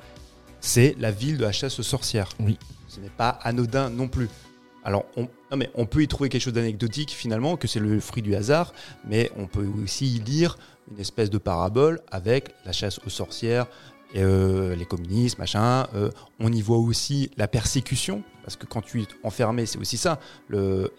[0.59, 2.29] C'est la ville de la chasse aux sorcières.
[2.39, 2.59] Oui.
[2.87, 4.29] Ce n'est pas anodin non plus.
[4.83, 8.73] Alors on, peut y trouver quelque chose d'anecdotique finalement, que c'est le fruit du hasard,
[9.05, 10.57] mais on peut aussi y lire
[10.91, 13.67] une espèce de parabole avec la chasse aux sorcières,
[14.15, 15.87] euh, les communistes, machin.
[15.93, 16.09] Euh,
[16.39, 20.19] on y voit aussi la persécution Parce que quand tu es enfermé, c'est aussi ça.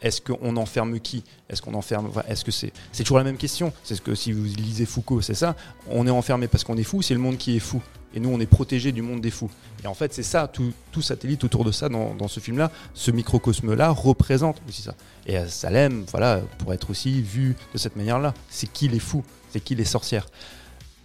[0.02, 1.24] Est-ce qu'on enferme qui?
[1.48, 3.72] Est-ce qu'on enferme Est-ce que c'est C'est toujours la même question.
[3.84, 5.56] C'est ce que si vous lisez Foucault, c'est ça.
[5.88, 7.02] On est enfermé parce qu'on est fou.
[7.02, 7.82] C'est le monde qui est fou.
[8.14, 9.50] Et nous, on est protégé du monde des fous.
[9.82, 10.46] Et en fait, c'est ça.
[10.46, 14.94] Tout, tout satellite autour de ça dans, dans ce film-là, ce microcosme-là représente aussi ça.
[15.26, 18.34] Et euh, Salem, voilà, pour être aussi vu de cette manière-là.
[18.50, 19.24] C'est qui les fous?
[19.50, 20.26] C'est qui les sorcières?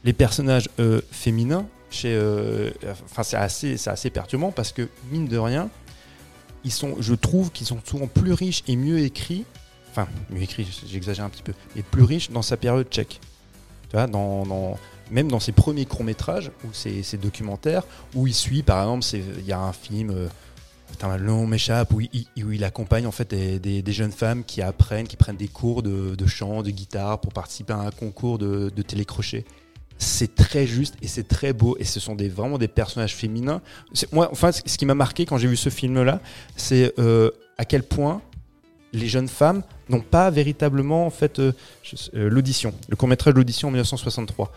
[0.03, 2.71] Les personnages euh, féminins, chez, euh,
[3.05, 5.69] enfin, c'est assez, c'est assez perturbant parce que mine de rien,
[6.71, 9.45] sont, je trouve qu'ils sont souvent plus riches et mieux écrits.
[9.91, 13.19] Enfin, mieux écrits, j'exagère un petit peu, mais plus riches dans sa période tchèque.
[13.89, 14.77] Tu vois, dans, dans-
[15.09, 19.05] même dans ses premiers courts métrages ou ses, documentaires où il suit, par exemple,
[19.39, 20.09] il y a un film.
[20.11, 20.27] euh,
[21.47, 22.09] m'échappe, où il,
[22.45, 25.47] où il accompagne en fait des, des- des jeunes femmes qui apprennent, qui prennent des
[25.47, 29.45] cours de, de chant, de guitare pour participer à un concours de, de télécrochet.
[29.99, 33.61] C'est très juste et c'est très beau et ce sont des, vraiment des personnages féminins.
[34.11, 36.21] Moi, enfin, ce qui m'a marqué quand j'ai vu ce film-là,
[36.55, 38.21] c'est euh, à quel point
[38.93, 41.51] les jeunes femmes n'ont pas véritablement en fait euh,
[42.13, 44.51] euh, l'audition, le court métrage l'audition en 1963.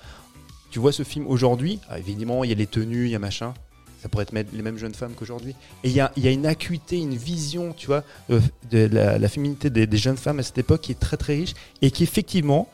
[0.70, 3.18] Tu vois ce film aujourd'hui, ah, évidemment il y a les tenues, il y a
[3.18, 3.55] machin,
[4.03, 5.55] ça pourrait être les mêmes jeunes femmes qu'aujourd'hui.
[5.84, 9.86] Et il y a, une acuité, une vision, tu vois, de, de la, féminité des,
[9.86, 12.68] des jeunes femmes à cette époque qui est très très riche et qui effectivement,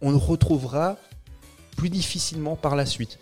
[0.00, 0.96] on retrouvera
[1.74, 3.18] plus difficilement par la suite.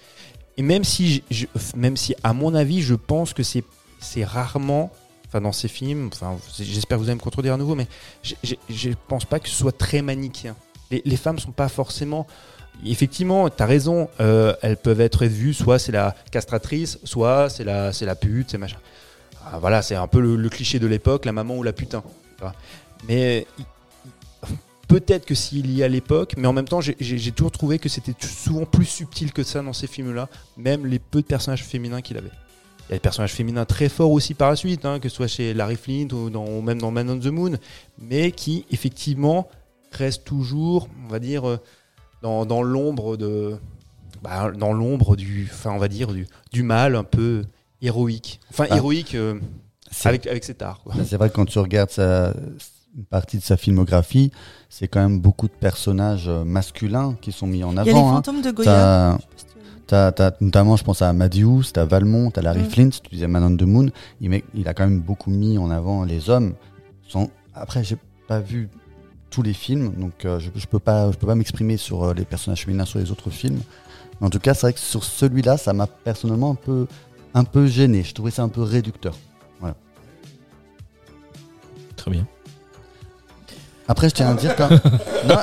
[0.57, 1.47] Et même si, je-
[1.77, 3.65] même si à mon avis, je pense que c'est
[4.01, 4.91] c'est rarement,
[5.29, 7.87] enfin dans ces films, enfin j'espère que vous allez me contredire à nouveau, mais
[8.23, 8.35] je-
[8.69, 10.57] je pense pas que ce soit très manichéen.
[10.91, 12.27] Les, les femmes sont pas forcément.
[12.85, 17.65] Effectivement, tu as raison, euh, elles peuvent être vues, soit c'est la castratrice, soit c'est
[17.65, 18.79] la, c'est la pute, c'est machin.
[19.47, 22.03] Ah, voilà, c'est un peu le, le cliché de l'époque, la maman ou la putain.
[23.09, 23.47] Mais
[24.93, 26.95] peut-être que s'il y a à l'époque, mais en même temps, j'ai-
[27.33, 31.23] toujours trouvé que c'était souvent plus subtil que ça dans ces films-là, même les peu
[31.23, 32.31] de personnages féminins qu'il avait.
[32.89, 35.17] Il y a des personnages féminins très forts aussi par la suite, hein, que ce
[35.17, 37.53] soit chez Larry Flint ou, dans- ou même dans Man on the Moon,
[37.99, 39.49] mais qui effectivement
[39.93, 41.57] restent toujours, on va dire, euh,
[42.23, 43.57] dans, dans l'ombre de,
[44.23, 47.45] bah, dans l'ombre du, enfin on va dire du, du mal un peu
[47.81, 48.41] héroïque.
[48.51, 48.77] Enfin Ah.
[48.77, 49.39] héroïque euh,
[50.05, 50.81] avec avec cet art.
[50.83, 50.95] quoi.
[51.05, 52.35] C'est vrai que quand tu regardes sa-
[52.97, 54.31] une partie de sa filmographie,
[54.69, 57.85] c'est quand même beaucoup de personnages euh, masculins qui sont mis en Il y a
[57.85, 58.11] les avant.
[58.11, 58.15] hein.
[58.17, 59.19] fantômes de Goya.
[59.87, 62.71] T'as- as notamment, je pense à Amadeus, t'as Valmont, t'as Larry Mm.
[62.71, 63.91] Flint, tu disais Man on the Moon.
[64.21, 66.55] Il, met- il a quand même beaucoup mis en avant les hommes.
[67.09, 67.97] Sans- Après, j'ai
[68.29, 68.69] pas vu
[69.31, 72.15] tous les films, donc euh, je, je peux pas, je peux pas m'exprimer sur euh,
[72.15, 73.61] les personnages féminins sur les autres films.
[74.21, 76.87] Mais en tout cas, c'est vrai que sur celui-là, ça m'a personnellement un peu,
[77.35, 78.03] un peu gêné.
[78.05, 79.15] Je trouvais ça un peu réducteur.
[81.97, 82.27] Très bien.
[83.89, 84.69] Après, je tiens à dire quand.
[85.29, 85.37] Non,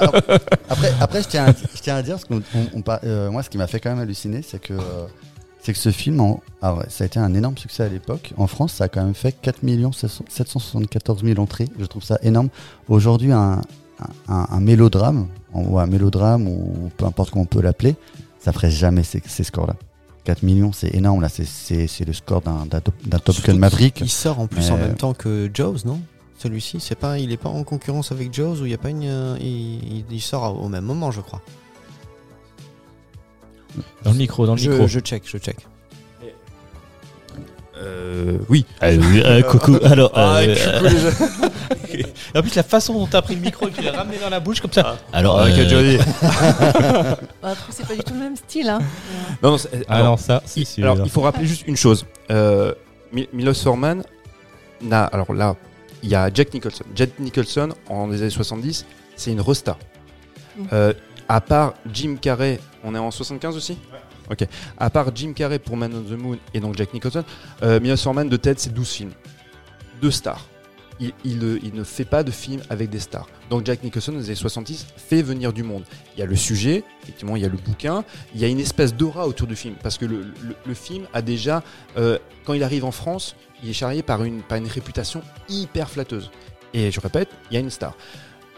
[0.69, 3.29] après, après, je tiens, à, je tiens à dire parce qu'on on- on par- euh,
[3.31, 5.05] moi, ce qui m'a fait quand même halluciner, c'est que euh,
[5.61, 8.33] c'est que ce film, en- ah ça a été un énorme succès à l'époque.
[8.37, 9.59] En France, ça a quand même fait 4
[10.29, 11.67] 774 000 entrées.
[11.79, 12.49] Je trouve ça énorme.
[12.87, 13.61] Aujourd'hui, un,
[14.27, 17.95] un, un mélodrame, ou un mélodrame, ou peu importe comment on peut l'appeler,
[18.39, 19.75] ça ferait jamais ces, ces scores-là.
[20.25, 21.21] 4 millions, c'est énorme.
[21.21, 23.99] Là, c'est- c'est c'est le score d'un d'un Top d'un Top Gun Maverick.
[24.01, 25.99] Il sort en plus Mais- en même temps que Jaws, non?
[26.41, 28.89] Celui-ci, c'est pas, il est pas en concurrence avec Jaws ou il y a pas
[28.89, 31.41] une, euh, il, sort au même moment, je crois.
[34.03, 34.87] Dans le micro, dans le Je, micro.
[34.87, 35.57] je check, je check.
[37.77, 38.65] Euh, oui.
[39.49, 39.77] coucou.
[39.83, 40.99] Alors, Ah, euh, coucou, les
[42.01, 42.09] gens.
[42.35, 44.29] en plus, la façon dont t'as pris le micro et que tu l'as ramené dans
[44.29, 44.97] la bouche comme ça.
[45.13, 45.97] Alors, Ah, euh, joli.
[47.41, 48.69] Bah, après, c'est pas du tout le même style.
[48.69, 48.79] Hein.
[49.43, 49.55] Non,
[49.87, 52.05] ah alors, non, ça, c'est il, alors, il faut rappeler juste une chose.
[52.31, 52.73] Euh,
[53.13, 54.03] Mi- Milos Forman
[54.81, 55.03] n'a.
[55.05, 55.55] Alors là,
[56.03, 56.83] il y a Jack Nicholson.
[56.95, 58.85] Jack Nicholson, en les années 70,
[59.15, 59.77] c'est une resta.
[60.57, 60.63] Mm.
[60.73, 60.93] Euh,
[61.27, 63.77] à part Jim Carrey, on est en 75 aussi?
[64.31, 64.45] Ok.
[64.77, 67.23] À part Jim Carrey pour Man on the Moon et donc Jack Nicholson,
[67.63, 69.11] euh, Milos Forman de tête, c'est 12 films.
[70.01, 70.45] Deux stars.
[71.01, 73.27] Il, il ne- il ne fait pas de films avec des stars.
[73.49, 75.83] Donc Jack Nicholson, dans les années 70, fait venir du monde.
[76.15, 78.03] Il y a le sujet, effectivement, il y a le bouquin,
[78.35, 79.75] il y a une espèce d'aura autour du film.
[79.81, 81.63] Parce que le, le- le film a déjà,
[81.97, 85.89] euh, quand il arrive en France, il est charrié par une, par une réputation hyper
[85.89, 86.31] flatteuse.
[86.73, 87.95] Et je répète, il y a une star.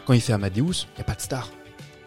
[0.06, 1.48] Quand il fait Amadeus, il n'y a pas de star.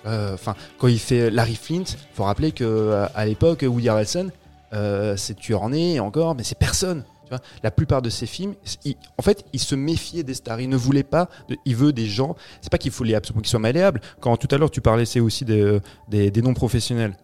[0.06, 1.84] Euh, Enfin, quand il fait Larry Flint,
[2.14, 4.30] faut rappeler que euh, à l'époque, Woody Harrelson,
[4.74, 7.04] euh, c'est tueur en encore, mais c'est personne.
[7.24, 10.62] Tu vois la plupart de ses films, il- en fait, il se méfiait des stars.
[10.62, 12.36] Il ne voulait pas, de- il veut des gens.
[12.62, 14.00] C'est pas qu'il voulait absolument qu'ils soient malléables.
[14.20, 17.18] Quand tout à l'heure tu parlais, aussi des, des, noms professionnels.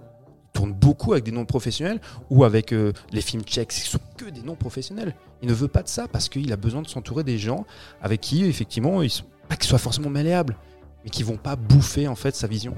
[0.54, 4.26] Tourne beaucoup avec des noms professionnels ou avec euh, les films tchèques, ce sont que
[4.26, 5.16] des noms professionnels.
[5.42, 7.66] Il ne veut pas de ça parce qu'il a besoin de s'entourer des gens
[8.02, 10.58] avec qui, effectivement, ils sont pas qu'ils soient forcément malléables,
[11.04, 12.76] mais qui vont pas bouffer en fait sa vision.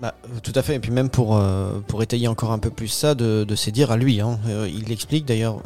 [0.00, 0.74] Bah, euh, tout à fait.
[0.74, 3.70] Et puis même pour, euh, pour étayer encore un peu plus ça, de, de ses
[3.70, 4.20] dires à lui.
[4.20, 4.38] hein.
[4.66, 5.62] Il l'explique d'ailleurs.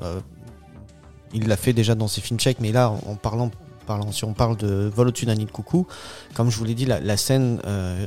[1.32, 3.50] Il l'a fait déjà dans ses films tchèques, mais là, en parlant,
[4.12, 5.86] si on parle de Vol au-dessus d'un de coucou,
[6.34, 8.06] comme je vous l'ai dit, la, scène, euh,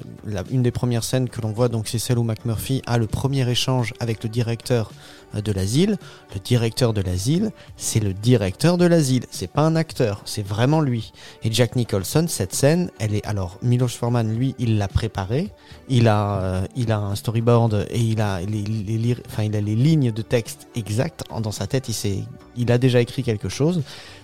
[0.52, 3.50] une des premières scènes que l'on voit, donc c'est celle où McMurphy a le premier
[3.50, 4.92] échange avec le directeur
[5.36, 5.98] euh, de l'asile.
[6.34, 9.26] Le directeur de l'asile, c'est le directeur de l'asile.
[9.32, 11.12] C'est pas un acteur, c'est vraiment lui.
[11.44, 15.52] Et Jack Nicholson, cette scène, elle est alors Milos Forman, lui, il l'a préparée.
[15.90, 21.24] Il a, euh, il a un storyboard et il a les, lignes de texte exactes
[21.42, 21.90] dans sa tête.
[21.90, 22.26] Il
[22.56, 23.82] il a déjà écrit quelque chose,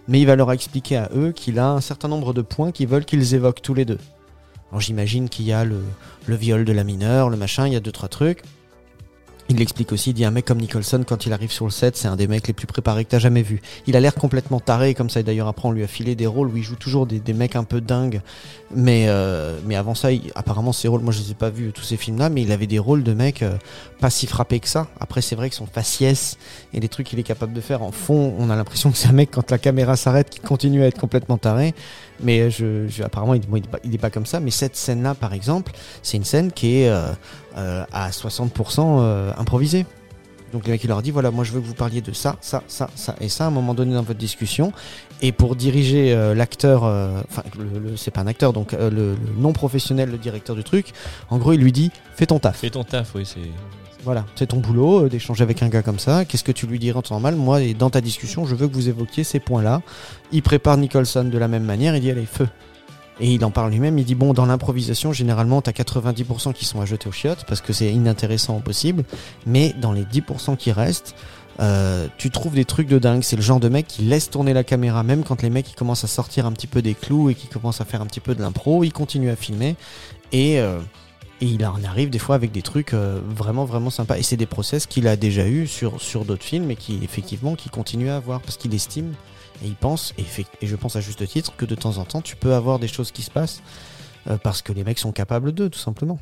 [0.10, 2.88] mais il va leur expliquer à eux qu'il a un certain nombre de points qu'ils
[2.88, 3.99] veulent qu'ils évoquent tous les deux.
[4.72, 5.84] Alors j'imagine qu'il y a le,
[6.28, 8.41] viol de la mineure, le machin, il y a deux trois trucs.
[9.52, 11.97] Il l'explique aussi, il dit un mec comme Nicholson, quand il arrive sur le set,
[11.97, 13.62] c'est un des mecs les plus préparés que t'as jamais vu.
[13.88, 16.28] Il a l'air complètement taré, comme ça, et d'ailleurs après on lui a filé des
[16.28, 18.22] rôles où il joue toujours des, des mecs un peu dingues.
[18.76, 21.82] Mais, euh, mais avant ça, apparemment ces rôles, moi je les ai pas vus, tous
[21.82, 23.58] ces films-là, mais il avait des rôles de mecs euh,
[24.00, 24.86] pas si frappés que ça.
[25.00, 26.38] Après c'est vrai que son faciès
[26.76, 29.08] et les trucs qu'il est capable de faire en fond, on a l'impression que c'est
[29.08, 31.74] un mec quand la caméra s'arrête qui continue à être complètement taré.
[32.22, 34.39] Mais euh, je, je- apparemment il, est pas, il est pas comme ça.
[34.39, 35.72] Mais cette scène-là, par exemple,
[36.04, 36.89] c'est une scène qui est
[37.60, 39.86] euh, à 60% euh, improvisée.
[40.51, 42.36] Donc le mec il leur dit voilà moi je veux que vous parliez de ça,
[42.41, 44.74] ça, ça, ça et ça à un moment donné dans votre discussion.
[45.22, 46.84] Et pour diriger euh, l'acteur,
[47.30, 50.64] enfin le, le- c'est pas un acteur donc le, le non professionnel, le directeur du
[50.64, 50.88] truc,
[51.30, 52.57] en gros il lui dit fais ton taf.
[52.57, 53.39] Fais ton taf, oui, c'est.
[54.05, 56.24] Voilà, c'est ton boulot d'échanger avec un gars comme ça.
[56.24, 57.36] Qu'est-ce que tu lui dirais en temps normal?
[57.36, 59.82] Moi, et dans ta discussion, je veux que vous évoquiez ces points-là.
[60.32, 62.47] Il prépare Nicholson de la même manière, il dit allez, feu.
[63.20, 66.80] Et il en parle lui-même, il dit bon, dans l'improvisation, généralement, t'as 90% qui sont
[66.82, 69.04] à jeter aux chiottes parce que c'est inintéressant au possible.
[69.46, 71.16] Mais dans les 10% qui restent,
[71.60, 73.24] euh, tu trouves des trucs de dingue.
[73.24, 75.76] C'est le genre de mec qui laisse tourner la caméra, même quand les mecs ils
[75.76, 78.22] commencent à sortir un petit peu des clous et qui commencent à faire un petit
[78.22, 79.76] peu de l'impro, il continue à filmer.
[80.32, 80.60] Et.
[80.60, 80.80] euh,
[81.42, 84.18] et il en arrive des fois avec des trucs euh, vraiment vraiment sympas.
[84.18, 87.56] Et c'est des process qu'il a déjà eu sur, sur d'autres films et qui effectivement
[87.56, 89.14] qui continue à avoir parce qu'il estime
[89.64, 92.36] et il pense et, je pense à juste titre que de temps en temps tu
[92.36, 93.62] peux avoir des choses qui se passent
[94.30, 96.20] euh, parce que les mecs sont capables d'eux tout simplement.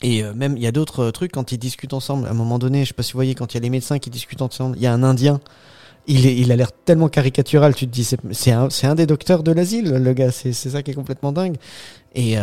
[0.00, 2.26] Et euh, même il y a d'autres euh, trucs quand ils discutent ensemble.
[2.26, 3.70] À un moment donné, je sais pas si vous voyez quand il y a les
[3.70, 5.40] médecins qui discutent ensemble, il y a un Indien.
[6.08, 10.12] Il, a l'air tellement caricatural, tu te dis, c'est un, des docteurs de l'asile, le
[10.14, 11.54] gars, c'est ça qui est complètement dingue.
[12.16, 12.36] Et,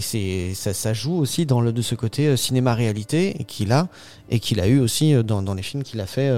[0.00, 3.88] ça, joue aussi dans de ce côté cinéma réalité et qu'il a
[4.30, 6.32] et qu'il a eu aussi dans, dans les films qu'il a fait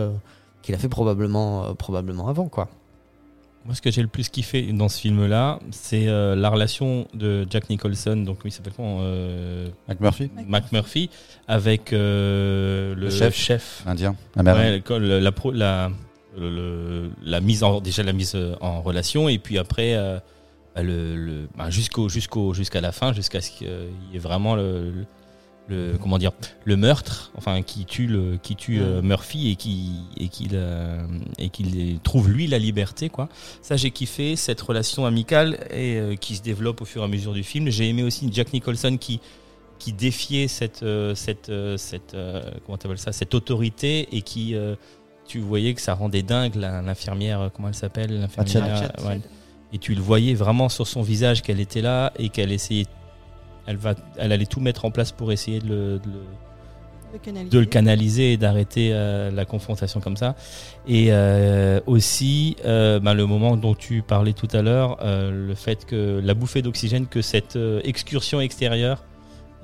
[0.63, 2.69] qu'il a fait probablement probablement avant quoi.
[3.69, 7.47] Moi, ce que j'ai le plus kiffé dans ce film-là, c'est euh, la relation de
[7.51, 11.11] Jack Nicholson, donc il s'appelle comment euh, McMurphy McMurphy,
[11.47, 13.37] avec euh, le, Le chef.
[13.37, 13.83] chef.
[13.87, 14.17] Indien.
[14.37, 15.21] Ouais, la,
[15.53, 15.91] la,
[16.39, 19.95] le- le- la mise en déjà la mise euh, en relation et puis après
[20.75, 23.67] bah, le, le- bah, jusqu'au jusqu'au jusqu'à la fin jusqu'à ce qu'il
[24.13, 24.93] y ait vraiment le,
[25.69, 26.33] le- comment dire
[26.65, 31.01] le meurtre enfin qui tue le qui tue euh, Murphy et qui et qu'il euh,
[31.39, 33.29] et qu'il trouve lui la liberté quoi
[33.63, 37.09] ça j'ai kiffé cette relation amicale et euh, qui se développe au fur et à
[37.09, 39.21] mesure du film j'ai aimé aussi Jack Nicholson qui
[39.79, 42.17] qui défiait cette cette cette
[42.67, 44.57] comment ça cette autorité et qui
[45.27, 49.07] tu voyais que ça rendait dingue l'infirmière comment elle s'appelle l'infirmière Hatchet.
[49.07, 49.21] ouais.
[49.73, 52.87] et tu le voyais vraiment sur son visage qu'elle était là et qu'elle essayait
[53.69, 57.19] elle va elle allait tout mettre en place pour essayer de le, de le- Le
[57.19, 57.51] canaliser.
[57.55, 60.35] de le canaliser et d'arrêter euh, la confrontation comme ça.
[60.87, 65.55] Et euh, aussi, euh, ben, le moment dont tu parlais tout à l'heure, euh, le
[65.55, 69.05] fait que la bouffée d'oxygène que cette excursion extérieure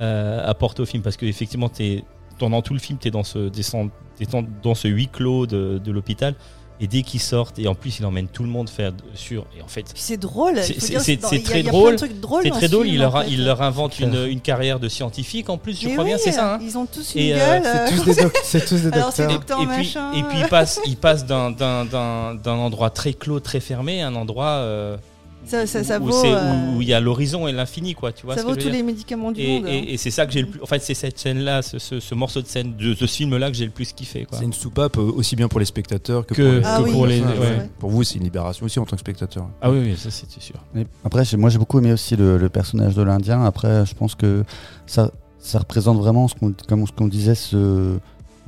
[0.01, 2.05] apporte au film, parce que effectivement, t'es
[2.39, 3.91] pendant tout le film, tu es dans ce descend-
[4.33, 6.35] dans dans ce huis clos de, de l'hôpital.
[6.81, 9.47] Et dès qu'ils sortent, et en plus il emmène tout le monde faire sur.
[9.57, 10.61] Et en fait, c'est drôle.
[10.61, 10.75] C'est-
[11.41, 11.97] très il y a drôle.
[11.99, 12.89] c'est très drôle.
[12.89, 16.05] Il leur, il leur invente une, une carrière de scientifique en plus, je Mais crois
[16.05, 16.55] bien, c'est ça.
[16.55, 17.62] hein Ils ont tous une Et, euh, gueule.
[17.62, 19.31] C'est euh, tous des, doc- c'est tous des Alors, docteurs.
[19.31, 20.12] docteur et puis, machin.
[20.14, 24.03] et puis il passe, il passe d'un, d'un, d'un, d'un endroit très clos, très fermé,
[24.03, 24.97] à un endroit euh,
[25.45, 28.12] ça, ça, ça où, vaut, c'est- euh, où il y a l'horizon et l'infini, quoi.
[28.12, 29.68] Tu vois ça ce vaut tous les médicaments du et, monde.
[29.68, 30.62] et- et c'est ça que j'ai le plus.
[30.62, 33.51] En fait, c'est cette scène-là, ce, ce, ce morceau de scène de, de ce film-là
[33.51, 34.26] que j'ai le plus kiffé.
[34.32, 36.82] C'est une soupape euh, aussi bien pour les spectateurs que, Que- pour les, Ah que
[36.84, 37.18] oui, pour les.
[37.18, 37.34] c'est ouais.
[37.34, 37.70] vrai.
[37.78, 39.47] Pour vous, c'est une libération aussi en tant que spectateur.
[39.61, 40.57] Ah oui, oui, ça c'était sûr.
[40.74, 43.45] Mais après, moi j'ai beaucoup aimé aussi le, le personnage de l'Indien.
[43.45, 44.45] Après, je pense que
[44.86, 47.97] ça, ça représente vraiment, ce qu'on, comme ce qu'on disait, ce,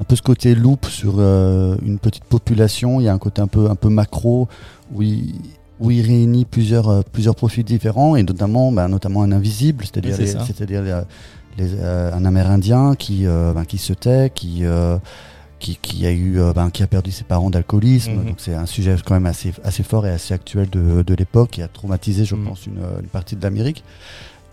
[0.00, 3.00] un peu ce côté loop sur euh, une petite population.
[3.00, 4.48] Il y a un côté un peu, un peu macro
[4.94, 5.34] où il,
[5.80, 10.16] où il réunit plusieurs, euh, plusieurs profils différents et notamment, bah, notamment un invisible, c'est-à-dire,
[10.16, 11.04] c'est-à-dire
[11.60, 14.96] euh, un Amérindien qui, euh, ben, qui se tait, qui, euh,
[15.58, 18.12] qui, qui a eu, euh, ben, qui a perdu ses parents d'alcoolisme.
[18.12, 18.24] Mhm.
[18.26, 21.50] Donc c'est un sujet quand même assez, assez fort et assez actuel de, de l'époque
[21.52, 22.44] qui a traumatisé, je Mhm.
[22.44, 23.82] pense, une, une partie de l'Amérique.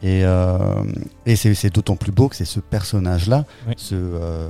[0.04, 0.84] Et, euh,
[1.26, 3.46] et c'est d'autant plus beau que c'est ce personnage-là,
[3.78, 4.50] ce, euh,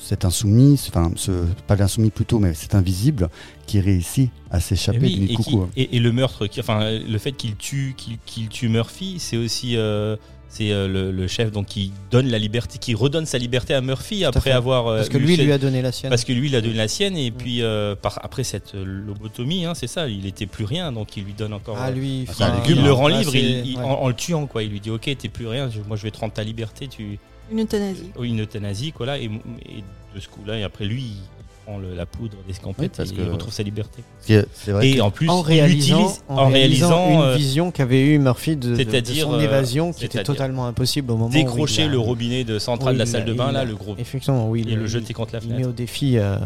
[0.00, 1.32] cet insoumis, enfin, ce,
[1.66, 3.28] pas l'insoumis plutôt, mais cet invisible
[3.66, 5.66] qui réussit à s'échapper oui, du et, qui- coucou.
[5.76, 9.36] et- et le meurtre, qui, enfin le fait qu'il tue, qu'il qu'il tue Murphy, c'est
[9.36, 10.16] aussi euh,
[10.54, 13.80] c'est euh, le, le chef donc qui donne la liberté, qui redonne sa liberté à
[13.80, 16.10] Murphy après avoir euh, Parce que lui, cette- lui a donné la sienne.
[16.10, 19.64] parce que lui il a donné la sienne et puis euh, par, après cette lobotomie,
[19.64, 21.76] hein, c'est ça, il était plus rien donc il lui donne encore.
[21.80, 23.82] Ah, lui, enfin, légume, il le rend là, libre il- il- ouais.
[23.82, 24.62] en, en le tuant quoi.
[24.62, 27.18] Il lui dit ok t'es plus rien, moi je vais te rendre ta liberté, tu
[27.50, 28.10] Une euthanasie.
[28.18, 29.82] oh, une euthanasie quoi là et, et
[30.14, 31.16] de ce coup là et après lui il
[31.64, 34.02] prend le- la poudre d'escampette Oui, parce et que- il retrouve sa liberté.
[34.20, 38.18] C'est vrai Et en plus en réalisant, l'utilise- en réalisant une euh, vision qu'avait eu
[38.18, 41.86] Murphy de, de- de son euh, évasion qui était totalement impossible au moment décrocher où
[41.86, 43.74] il a- le robinet de centrale de la salle de bain il là a- le
[43.74, 44.64] gros Effectivement, oui.
[44.68, 45.68] et le jeter contre la il met fenêtre.
[45.70, 46.36] au défi euh,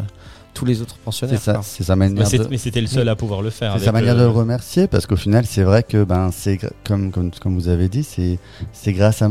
[0.53, 1.39] tous les autres c'est pensionnaires.
[1.41, 1.61] ça, quoi.
[1.63, 2.47] c'est sa Mais manière c'est- de.
[2.49, 3.75] mais c'était le seul à pouvoir le faire.
[3.77, 6.59] C'est sa manière le- de le remercier parce qu'au final, c'est vrai que ben c'est
[6.83, 8.39] comme, comme comme vous avez dit, c'est
[8.73, 9.29] c'est grâce à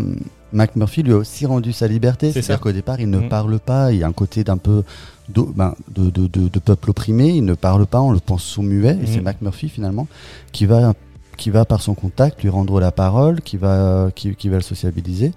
[0.52, 2.28] McMurphy lui a aussi rendu sa liberté.
[2.28, 2.58] C'est C'est-à-dire ça.
[2.58, 3.28] qu'au départ, il ne Mm.
[3.28, 3.92] parle pas.
[3.92, 4.84] Il y a un côté d'un peu
[5.28, 7.28] de, ben, de, de, de, de peuple opprimé.
[7.30, 8.00] Il ne parle pas.
[8.00, 8.90] On le pense sous muet.
[9.00, 9.06] Et Mm.
[9.06, 10.06] c'est McMurphy finalement
[10.52, 10.94] qui va
[11.36, 14.62] qui va par son contact lui rendre la parole, qui va qui, qui va le
[14.62, 15.32] sociabiliser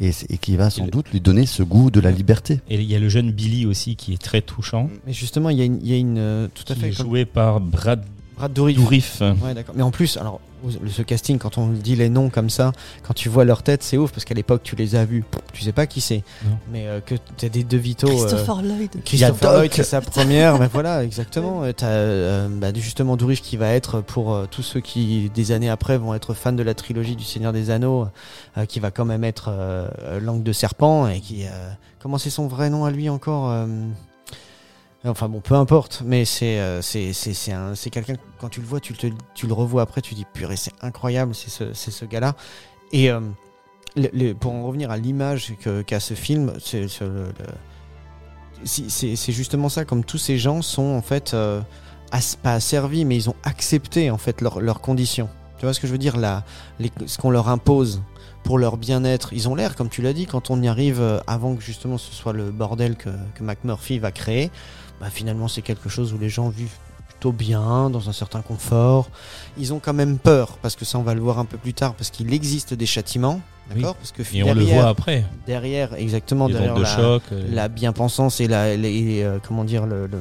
[0.00, 2.60] et, qui va sans doute lui donner ce goût de la liberté.
[2.68, 5.58] Et il y a le jeune Billy aussi qui est très touchant, Mais justement, il
[5.58, 7.24] y a une, il y a une euh, tout à qui fait est comme- joué
[7.24, 8.04] par Brad
[8.36, 8.76] Brad Dourif.
[8.78, 9.22] Dourif.
[9.44, 9.76] Ouais, d'accord.
[9.76, 10.40] Mais en plus, alors,
[10.88, 13.96] ce casting, quand on dit les noms comme ça, quand tu vois leur tête, c'est
[13.96, 16.22] ouf parce qu'à l'époque, tu les as vus, tu sais pas qui c'est.
[16.70, 18.06] Mais euh, que tu as des De Vito.
[18.08, 18.90] euh, Christopher Lloyd.
[19.04, 20.58] Christopher Lloyd, c'est sa première.
[20.58, 21.62] ben voilà, exactement.
[21.76, 25.70] T'as euh, bah, justement Dourif qui va être pour euh, tous ceux qui, des années
[25.70, 28.06] après, vont être fans de la trilogie du Seigneur des Anneaux,
[28.58, 29.50] euh, qui va quand même être
[30.20, 31.44] Langue de Serpent et qui.
[31.46, 33.66] euh, comment c'est son vrai nom à lui encore euh,
[35.06, 38.60] Enfin bon, peu importe, mais c'est euh, c'est c'est c'est un- c'est quelqu'un quand tu
[38.60, 41.90] le vois, tu le tu le revois après, tu dis purée, c'est incroyable, c'est ce
[41.90, 42.34] ce gars-là.
[42.90, 43.20] Et euh,
[44.40, 45.52] pour en revenir à l'image
[45.86, 46.86] qu'a ce film, c'est
[48.64, 51.60] c'est justement ça, comme tous ces gens sont en fait euh,
[52.10, 55.28] as- pas asservis, mais ils ont accepté en fait leurs conditions.
[55.64, 56.44] Tu vois ce que je veux dire là,
[57.06, 58.02] ce qu'on leur impose
[58.42, 59.32] pour leur bien-être.
[59.32, 61.96] Ils ont l'air, comme tu l'as dit, quand on y arrive euh, avant que justement
[61.96, 64.50] ce soit le bordel que, que McMurphy va créer,
[65.00, 66.68] bah, finalement c'est quelque chose où les gens vivent
[67.08, 69.08] plutôt bien, dans un certain confort.
[69.56, 71.72] Ils ont quand même peur, parce que ça on va le voir un peu plus
[71.72, 73.40] tard, parce qu'il existe des châtiments,
[73.70, 75.24] d'accord Parce que Et on le derrière- voit après.
[75.46, 77.22] derrière, exactement, Les derrière de la, choc.
[77.32, 80.20] euh, la bien-pensance et la, les- euh, comment dire le- le-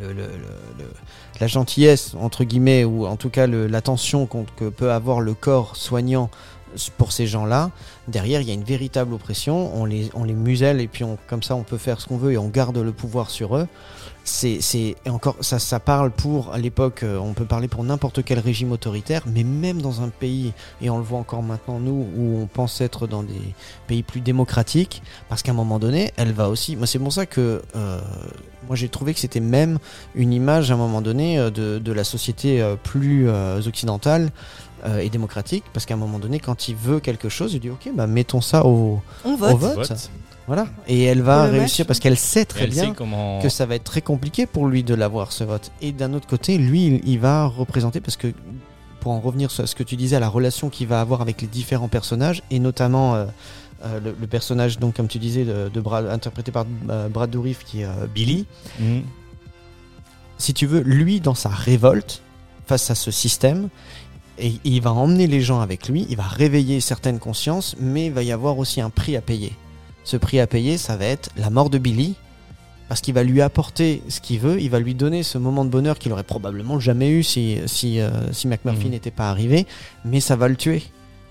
[0.00, 0.90] le-
[1.40, 6.30] la gentillesse entre guillemets ou en tout cas l'attention que peut avoir le corps soignant
[6.96, 7.70] pour ces gens-là.
[8.08, 9.74] Derrière, il y a une véritable oppression.
[9.74, 12.16] On les, on les muselle et puis on, comme ça, on peut faire ce qu'on
[12.16, 13.68] veut et on garde le pouvoir sur eux.
[14.24, 17.02] C'est, c'est encore ça, ça parle pour à l'époque.
[17.02, 20.90] euh, on peut parler pour n'importe quel régime autoritaire, mais même dans un pays et
[20.90, 23.54] on le voit encore maintenant nous où on pense être dans des
[23.88, 26.76] pays plus démocratiques, parce qu'à un moment donné, elle va aussi.
[26.76, 28.00] Moi, c'est pour ça que euh,
[28.68, 29.78] moi j'ai trouvé que c'était même
[30.14, 34.30] une image à un moment donné euh, de, la société plus occidentale
[34.84, 37.70] euh, et démocratique, parce qu'à un moment donné, quand il veut quelque chose, il dit
[37.70, 39.56] ok, bah mettons ça au, On au vote.
[39.58, 39.74] vote.
[39.88, 40.10] vote.
[40.48, 40.66] Voilà.
[40.88, 41.86] Et elle va réussir match.
[41.86, 43.40] parce qu'elle sait très Elle bien sait comment.
[43.40, 45.70] que ça va être très compliqué pour lui de l'avoir ce vote.
[45.80, 48.32] Et d'un autre côté, lui, il, il va représenter parce que
[48.98, 51.40] pour en revenir sur ce que tu disais, à la relation qu'il va avoir avec
[51.42, 53.26] les différents personnages et notamment euh,
[53.84, 57.30] euh, le, le personnage donc comme tu disais de, de Brad- interprété par euh, Brad
[57.30, 58.46] Dourif qui est euh, Billy.
[58.80, 59.02] Mhm.
[60.38, 62.20] Si tu veux, lui dans sa révolte
[62.66, 63.68] face à ce système.
[64.44, 68.12] Et il va emmener les gens avec lui, il va réveiller certaines consciences, mais il
[68.12, 69.52] va y avoir aussi un prix à payer.
[70.04, 72.16] Ce prix à payer, ça va être la mort de Billy,
[72.88, 75.70] parce qu'il va lui apporter ce qu'il veut, il va lui donner ce moment de
[75.70, 78.90] bonheur qu'il aurait probablement jamais eu si, si, euh, si McMurphy Mhm.
[78.90, 79.64] n'était pas arrivé,
[80.04, 80.82] mais ça va le tuer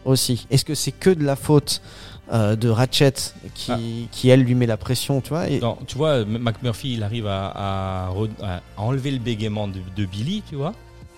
[0.05, 0.47] aussi.
[0.49, 1.81] Est-ce que c'est que de la faute
[2.31, 3.11] euh, de Ratchet
[3.53, 3.77] qui, Ah.
[4.09, 7.27] qui, elle, lui met la pression, tu vois et- Non, tu vois, McMurphy, il arrive
[7.27, 7.47] à,
[8.07, 10.71] à re- à enlever le bégaiement de, de Billy, tu vois.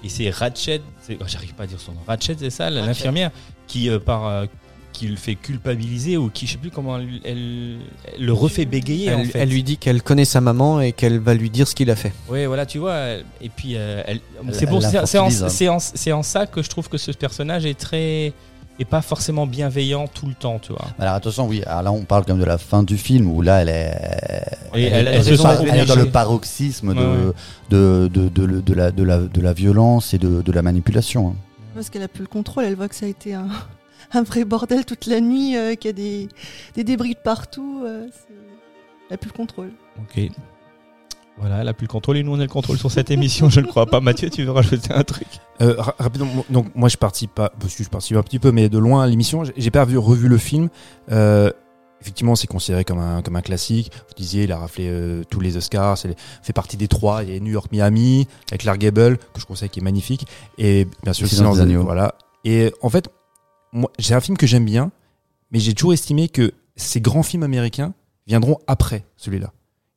[0.03, 2.01] Et c'est Ratchet, c'est- oh, j'arrive pas à dire son nom.
[2.07, 2.81] Ratchet, c'est ça, Ratchet.
[2.85, 3.31] l'infirmière,
[3.67, 4.45] qui euh, par euh,
[4.91, 7.77] qui le fait culpabiliser ou qui, je sais plus comment, elle, elle-
[8.15, 9.39] elle le refait bégayer elle, en fait.
[9.39, 11.95] elle lui dit qu'elle connaît sa maman et qu'elle va lui dire ce qu'il a
[11.95, 12.13] fait.
[12.29, 13.15] Ouais, voilà, tu vois.
[13.41, 15.49] Et puis, euh, elle, Elle- c'est bon, c'est c'est en, hein.
[15.49, 18.33] c'est en- c'est en ça que je trouve que ce personnage est très.
[18.79, 20.85] Est pas forcément bienveillant tout le temps, tu vois.
[20.99, 21.61] Alors attention, oui.
[21.65, 24.47] Alors là, on parle quand même de la fin du film où là, elle est,
[24.73, 26.93] Et elle, elle- est- elle se elle est sent par- elle est dans le paroxysme
[26.93, 27.33] de, Ouais, ouais.
[27.69, 30.61] de, de, de, de- de la, de, la, de la violence et de, de la
[30.61, 31.29] manipulation.
[31.29, 31.35] hein.
[31.75, 33.47] Parce qu'elle a plus le contrôle, elle voit que ça a été un,
[34.13, 36.29] un vrai bordel toute la nuit, euh, qu'il y a des,
[36.75, 37.81] des débris de partout.
[37.85, 38.07] euh,
[39.09, 39.71] elle a plus le contrôle.
[39.99, 40.29] Ok.
[41.39, 43.49] Voilà, elle a plus le contrôle et nous on a le contrôle sur cette émission,
[43.49, 43.99] je ne crois pas.
[43.99, 45.27] Mathieu, tu veux rajouter un truc?
[45.61, 48.51] Euh, ra- rapidement, donc moi je participe pas, parce que je participe un petit peu,
[48.51, 49.43] mais de loin à l'émission.
[49.57, 50.69] J'ai- pas vu, revu le film.
[51.11, 51.51] Euh,
[52.01, 53.91] effectivement, c'est considéré comme un comme un classique.
[54.07, 55.97] Vous disiez, il a raflé euh, tous les Oscars.
[55.97, 57.23] C'est fait partie des trois.
[57.23, 60.27] Il y a New York, Miami avec Clark Gable que je conseille qui est magnifique,
[60.57, 61.83] et bien sûr Le Silence des agneaux.
[61.83, 62.15] Voilà.
[62.45, 63.09] Et en fait,
[63.71, 64.91] moi, j'ai un film que j'aime bien,
[65.51, 67.93] mais j'ai toujours estimé que ces grands films américains
[68.27, 69.51] viendront après celui-là.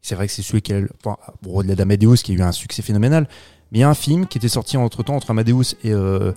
[0.07, 1.16] C'est vrai que c'est celui qui a, enfin,
[1.64, 3.26] d'Amadeus, qui a eu un succès phénoménal,
[3.72, 6.30] mais il y a un film qui était sorti entre temps entre Amadeus et, euh,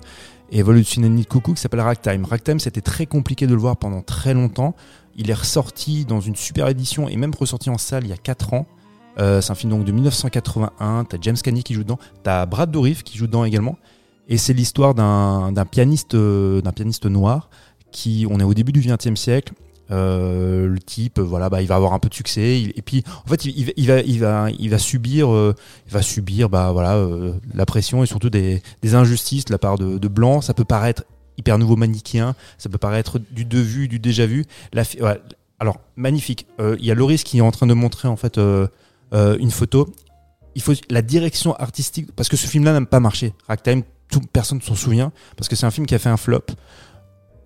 [0.50, 2.24] et Vol de coucou qui s'appelle Ragtime.
[2.24, 4.74] Ragtime, c'était très compliqué de le voir pendant très longtemps.
[5.14, 8.16] Il est ressorti dans une super édition et même ressorti en salle il y a
[8.16, 8.66] 4 ans.
[9.20, 11.04] Euh, c'est un film donc de 1981.
[11.04, 12.00] T'as James Cagney qui joue dedans.
[12.24, 13.78] T'as Brad Dourif qui joue dedans également.
[14.26, 17.50] Et c'est l'histoire d'un pianiste, euh, d'un pianiste noir
[17.92, 19.52] qui, on est au début du XXe siècle.
[19.90, 22.60] Euh, le type, euh, voilà, bah, il va avoir un peu de succès.
[22.62, 25.54] et puis, en fait, il, va- il va, il va, subir, euh,
[25.88, 27.04] va subir, bah voilà,
[27.54, 28.62] la pression et surtout des,
[28.94, 30.44] injustices de la part de, de blancs.
[30.44, 31.04] Ça peut paraître
[31.38, 34.44] hyper nouveau manichéen, ça peut paraître du de vu, du déjà vu.
[34.72, 35.20] La, fi- ouais,
[35.58, 36.46] alors magnifique.
[36.58, 38.38] Il y a Loris qui est en train de montrer en fait
[39.12, 39.92] une photo.
[40.54, 43.32] Il faut la direction artistique parce que ce film-là n'a pas marché.
[43.48, 46.42] Ragtime, tout, personne s'en souvient parce que c'est un film qui a fait un flop.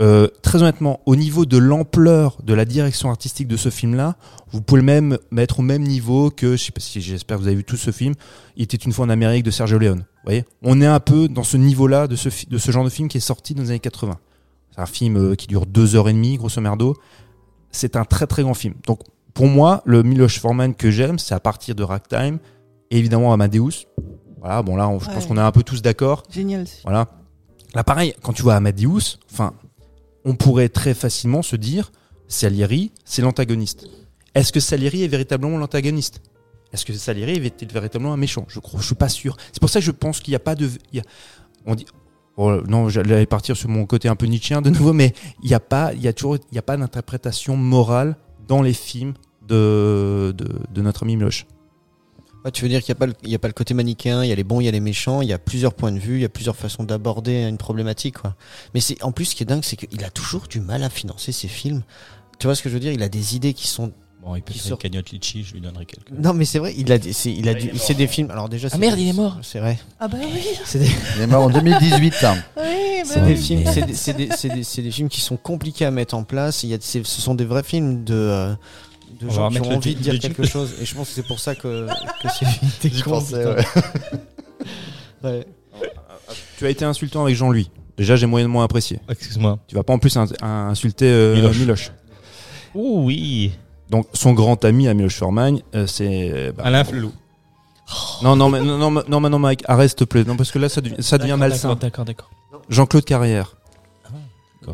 [0.03, 4.17] Euh, très honnêtement, au niveau de l'ampleur de la direction artistique de ce film-là,
[4.51, 7.43] vous pouvez le même mettre au même niveau que, je sais pas si j'espère que
[7.43, 8.15] vous avez vu tout ce film,
[8.57, 10.01] Il était une fois en Amérique de Sergio Leone.
[10.01, 12.89] Vous voyez, on est un peu dans ce niveau-là de ce, de ce genre de
[12.91, 14.19] film qui est sorti dans les années 80.
[14.75, 16.97] C'est un film euh, qui dure deux heures et demie, grosso merdo.
[17.71, 18.75] C'est un très très grand film.
[18.87, 19.01] Donc
[19.33, 22.39] pour moi, le Miloš Forman que j'aime, c'est à partir de Ragtime
[22.91, 23.87] et évidemment Amadeus.
[24.41, 26.25] Voilà, bon là, on- je pense qu'on est un peu tous d'accord.
[26.31, 26.67] Génial.
[26.83, 27.09] Voilà.
[27.75, 29.53] Là, pareil, quand tu vois Amadeus, enfin,
[30.25, 31.93] on pourrait très facilement se dire,
[32.29, 33.87] Salieri, c'est l'antagoniste.
[34.35, 36.23] Est-ce que Salieri est véritablement l'antagoniste?
[36.73, 38.47] Est-ce que Salieri est véritablement un méchant?
[38.49, 39.37] Je crois, je suis pas sûr.
[39.53, 40.69] C'est pour ça que je pense qu'il n'y a pas de,
[41.67, 41.87] on dit,
[42.37, 45.55] oh, non, j'allais partir sur mon côté un peu nietzschéen de nouveau, mais il n'y
[45.55, 48.17] a pas, il y a toujours, il a pas d'interprétation morale
[48.49, 49.15] dans les films
[49.47, 51.47] de, de, de notre ami Miloche.
[52.45, 53.73] Ouais, tu veux dire qu'il n'y a, pas le- il y a pas le côté
[53.73, 55.73] manichéen, il y a les bons, il y a les méchants, il y a plusieurs
[55.75, 58.19] points de vue, il y a plusieurs façons d'aborder une problématique.
[58.19, 58.35] Quoi.
[58.75, 60.91] Mais c'est en plus, ce qui est dingue, c'est qu'il a toujours du mal à
[60.91, 61.83] financer ses films.
[62.39, 62.93] Tu vois ce que je veux dire?
[62.93, 63.93] Il a des idées qui sont.
[64.23, 66.11] Bon, il peut faire sort- une cagnotte litchi, je lui donnerai quelques.
[66.11, 68.31] Non, mais c'est vrai, il a, des- c'est, il a, du- c'est des films.
[68.31, 69.39] Alors déjà, c'est merde, des- il est mort.
[69.43, 69.79] C'est vrai.
[70.01, 70.41] Ah bah oui.
[70.65, 72.15] C'est des, Il est mort en 2018.
[72.25, 72.37] hein.
[72.57, 72.63] Oui,
[73.03, 73.27] bah c'est oui.
[73.27, 74.15] des films, c'est des, c'est
[74.49, 76.63] des, c'est des- films qui sont compliqués à mettre en place.
[76.63, 78.15] Il y a, c'est- ce sont des vrais films de.
[78.15, 78.55] euh,
[79.25, 81.41] de gens qui ont envie de dire quelque chose et je pense que c'est pour
[81.41, 81.87] ça que,
[82.23, 82.29] que
[82.81, 83.65] c'est J'y pensais, ouais.
[85.23, 85.47] Ouais.
[86.59, 87.71] Tu as été insultant avec Jean-Louis.
[87.97, 89.01] Déjà, j'ai moyennement apprécié.
[89.09, 89.59] Excuse-moi.
[89.69, 91.59] Tu vas pas en plus in- in- insulter euh, Miloche.
[91.59, 91.93] Miloche.
[92.75, 93.53] Oh oui.
[93.91, 97.13] Donc son grand ami à Miloš Forman, euh, c'est bah, Alain Flelou.
[98.23, 100.25] non non mais non non, non, non, non Mike, arrête s'il te plaît.
[100.25, 101.75] Non parce que là ça devient, ça devient D'accord, malsain.
[101.77, 102.31] D'accord, d'accord.
[102.71, 103.57] Jean-Claude Carrière.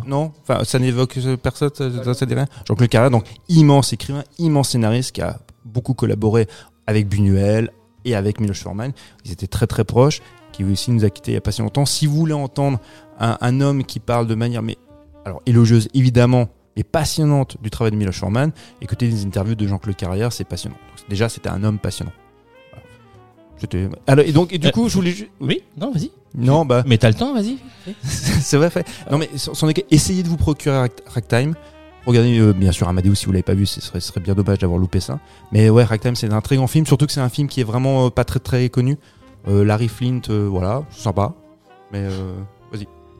[0.07, 0.32] Non,
[0.64, 2.26] ça n'évoque personne, ça, ça.
[2.66, 6.49] Jean-Claude Carrière, donc immense écrivain, immense scénariste qui a beaucoup collaboré
[6.86, 7.70] avec Buñuel
[8.05, 8.93] et avec Miloš Forman.
[9.24, 10.20] Ils étaient très très proches.
[10.53, 11.86] Qui aussi nous a quittés il y a pas si longtemps.
[11.86, 12.80] Si vous voulez entendre
[13.20, 14.78] un, homme qui parle de manière mais
[15.47, 20.32] élogieuse évidemment mais passionnante du travail de Miloš Forman, écoutez les interviews de Jean-Claude Carrière,
[20.32, 20.76] c'est passionnant.
[21.09, 22.12] Déjà c'était un homme passionnant.
[24.06, 26.11] Alors et donc et du Euh, coup je voulais ju- Oui, non, vas-y.
[26.36, 27.58] non bah Mais t'as le temps, vas-y.
[28.02, 28.86] c'est vrai, fait.
[29.11, 31.54] Non, mais sans essayez de vous procurer Ragtime.
[32.06, 34.78] Regardez, euh, bien sûr, Amadeus, si vous l'avez pas vu, ce serait, bien dommage d'avoir
[34.78, 35.18] loupé ça.
[35.52, 37.64] Mais ouais, Ragtime, c'est un très grand film, surtout que c'est un film qui est
[37.64, 38.96] vraiment euh, pas très très connu.
[39.48, 41.34] Euh, Larry Flint, voilà, c'est sympa.
[41.92, 42.34] Mais euh,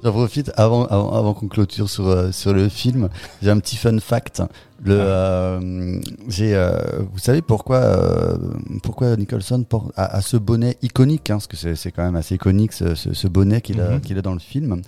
[0.03, 3.09] J'en profite avant, avant, avant qu'on clôture sur, euh, sur le film.
[3.42, 4.42] J'ai un petit fun fact.
[4.82, 6.72] Le, euh, j'ai, euh,
[7.12, 8.36] vous savez pourquoi, euh,
[8.82, 12.16] pourquoi Nicholson porte, a, a ce bonnet iconique, hein, parce que c'est, c'est quand même
[12.16, 14.01] assez iconique ce, ce, ce bonnet qu'il, a, Mhm.
[14.01, 14.80] qu'il a dans le film.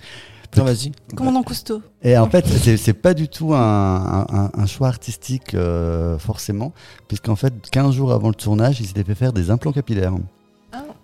[0.57, 0.91] Non, vas-y.
[1.15, 1.81] Commandant Cousteau.
[2.03, 6.17] Et en fait, c'est, c'est pas du tout un, un, un- un choix artistique euh,
[6.19, 6.73] forcément,
[7.07, 10.13] puisqu'en fait, 15 jours avant le tournage, il s'était fait faire des implants capillaires.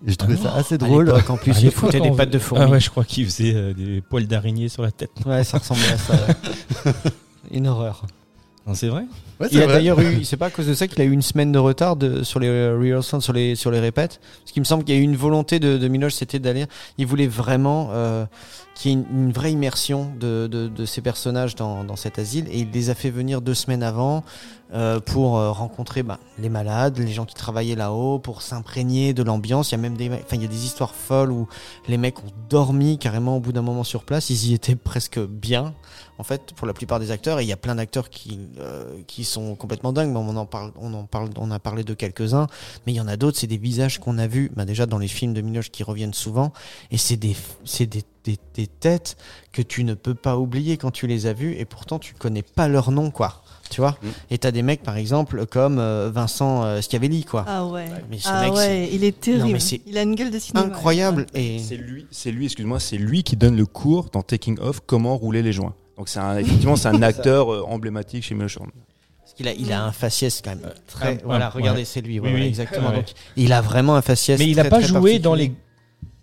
[0.07, 1.11] Et je trouvais Ah ça assez drôle.
[1.27, 2.63] en plus, il foutait des pattes de fourmi.
[2.65, 5.11] Ah ouais, je crois qu'il faisait euh, des poils d'araignée sur la tête.
[5.25, 6.13] Ouais, ça ressemblait à ça.
[6.13, 6.93] ouais.
[7.51, 8.03] Une horreur.
[8.67, 9.03] Non, c'est vrai
[9.39, 9.73] Ouais, Il c'est a vrai.
[9.75, 11.95] d'ailleurs eu, c'est pas à cause de ça qu'il a eu une semaine de retard
[11.95, 14.19] de, sur les euh, rehearsals, sur les, sur les répètes.
[14.43, 16.65] Parce qu'il me semble qu'il y a eu une volonté de, de Minoche, c'était d'aller,
[16.97, 18.25] il voulait vraiment, euh,
[18.79, 22.17] qu'il y ait une, une vraie immersion de, de, de ces personnages dans, dans cet
[22.17, 22.47] asile.
[22.49, 24.23] Et il les a fait venir deux semaines avant
[24.71, 29.21] euh, pour euh, rencontrer bah, les malades, les gens qui travaillaient là-haut, pour s'imprégner de
[29.21, 29.71] l'ambiance.
[29.71, 31.47] Il y a même des, enfin, il y a des histoires folles où
[31.89, 34.29] les mecs ont dormi carrément au bout d'un moment sur place.
[34.29, 35.73] Ils y étaient presque bien,
[36.17, 37.39] en fait, pour la plupart des acteurs.
[37.41, 40.11] Et il y a plein d'acteurs qui, euh, qui sont complètement dingues.
[40.11, 42.47] Mais on en parle, on en parle, on a parlé de quelques-uns.
[42.85, 43.39] Mais il y en a d'autres.
[43.39, 46.13] C'est des visages qu'on a vus, bah, déjà dans les films de Miloche qui reviennent
[46.13, 46.53] souvent.
[46.91, 49.17] Et c'est des, c'est des, des, des têtes
[49.51, 51.55] que tu ne peux pas oublier quand tu les as vus.
[51.57, 53.43] Et pourtant, tu connais pas leur nom, quoi.
[53.69, 54.07] Tu vois Mm.
[54.31, 57.45] Et t'as des mecs, par exemple, comme euh, Vincent euh, Schiavelli, quoi.
[57.47, 57.85] Ah ouais.
[58.09, 59.59] Mais ce Ah mec, ouais, il est terrible.
[59.59, 60.65] mais il a une gueule de cinéma.
[60.65, 61.27] incroyable.
[61.35, 64.79] Et C'est lui, c'est lui, excuse-moi, c'est lui qui donne le cours dans Taking Off
[64.85, 65.75] comment rouler les joints.
[65.97, 68.33] Donc c'est un, effectivement c'est un acteur euh, emblématique chez.
[68.35, 71.17] Parce qu'il a, il a un faciès quand même très.
[71.17, 71.51] ah, voilà, ouais.
[71.53, 72.19] regardez, c'est lui.
[72.19, 72.89] Oui, exactement.
[72.89, 72.95] Ouais.
[72.95, 74.39] Donc, il a vraiment un faciès.
[74.39, 75.51] Mais il n'a très, pas très joué dans les.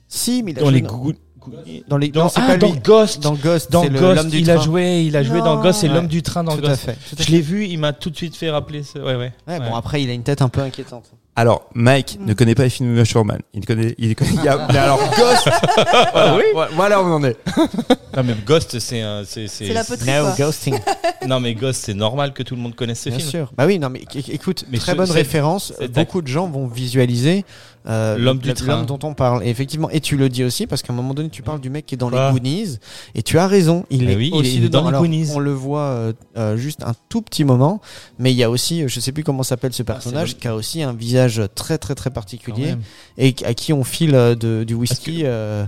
[0.09, 0.89] Si, mais il a dans joué les dans.
[1.89, 2.09] Dans les.
[2.09, 2.81] Dans, ah, pas dans lui.
[2.81, 3.23] Ghost.
[3.23, 3.71] Dans Ghost.
[3.71, 5.61] Dans Ghost, il a joué, il a joué dans.
[5.63, 5.95] Ghost, c'est Ouais.
[5.95, 6.83] l'homme du train dans Tout à Ghost.
[6.83, 6.97] fait.
[7.19, 8.83] Je l'ai vu, il m'a tout de suite fait rappeler.
[8.83, 8.99] Ce...
[8.99, 9.33] Ouais, ouais.
[9.47, 9.61] Ouais, Ouais.
[9.61, 11.11] Bon, après, il a une tête un peu inquiétante.
[11.39, 13.39] Alors Mike ne connaît pas les films de Forman.
[13.53, 14.31] Il connaît, il connaît.
[14.37, 15.51] il y a- mais alors Ghost.
[16.13, 16.43] voilà, oui.
[16.75, 17.37] voilà, on en est.
[18.17, 19.25] Non, mais Ghost, c'est un.
[19.27, 20.79] C'est, c'est, C'est la poterie, No ghosting.
[21.29, 23.31] Non, mais Ghost, c'est normal que tout le monde connaisse ce Bien film.
[23.31, 23.53] sûr.
[23.55, 25.75] Bah oui, non, mais écoute, Mais très ce- bonne référence.
[25.93, 27.45] Beaucoup de gens vont visualiser
[27.89, 28.82] euh, L'homme du train.
[28.84, 29.45] dont on parle.
[29.45, 31.70] Et effectivement, et tu le dis aussi parce qu'à un moment donné, tu parles du
[31.70, 32.78] mec qui est dans les Goonies.
[33.14, 33.84] Et tu as raison.
[33.91, 35.28] Il Mais est oui, il aussi est dans les Goonies.
[35.34, 37.80] On le voit euh, euh, juste un tout petit moment,
[38.18, 40.55] mais il y a aussi, je sais plus comment s'appelle ce personnage, l'homme- qui a
[40.55, 42.74] aussi un visage très très très particulier
[43.18, 45.22] et à qui on file de, du whisky.
[45.24, 45.64] euh,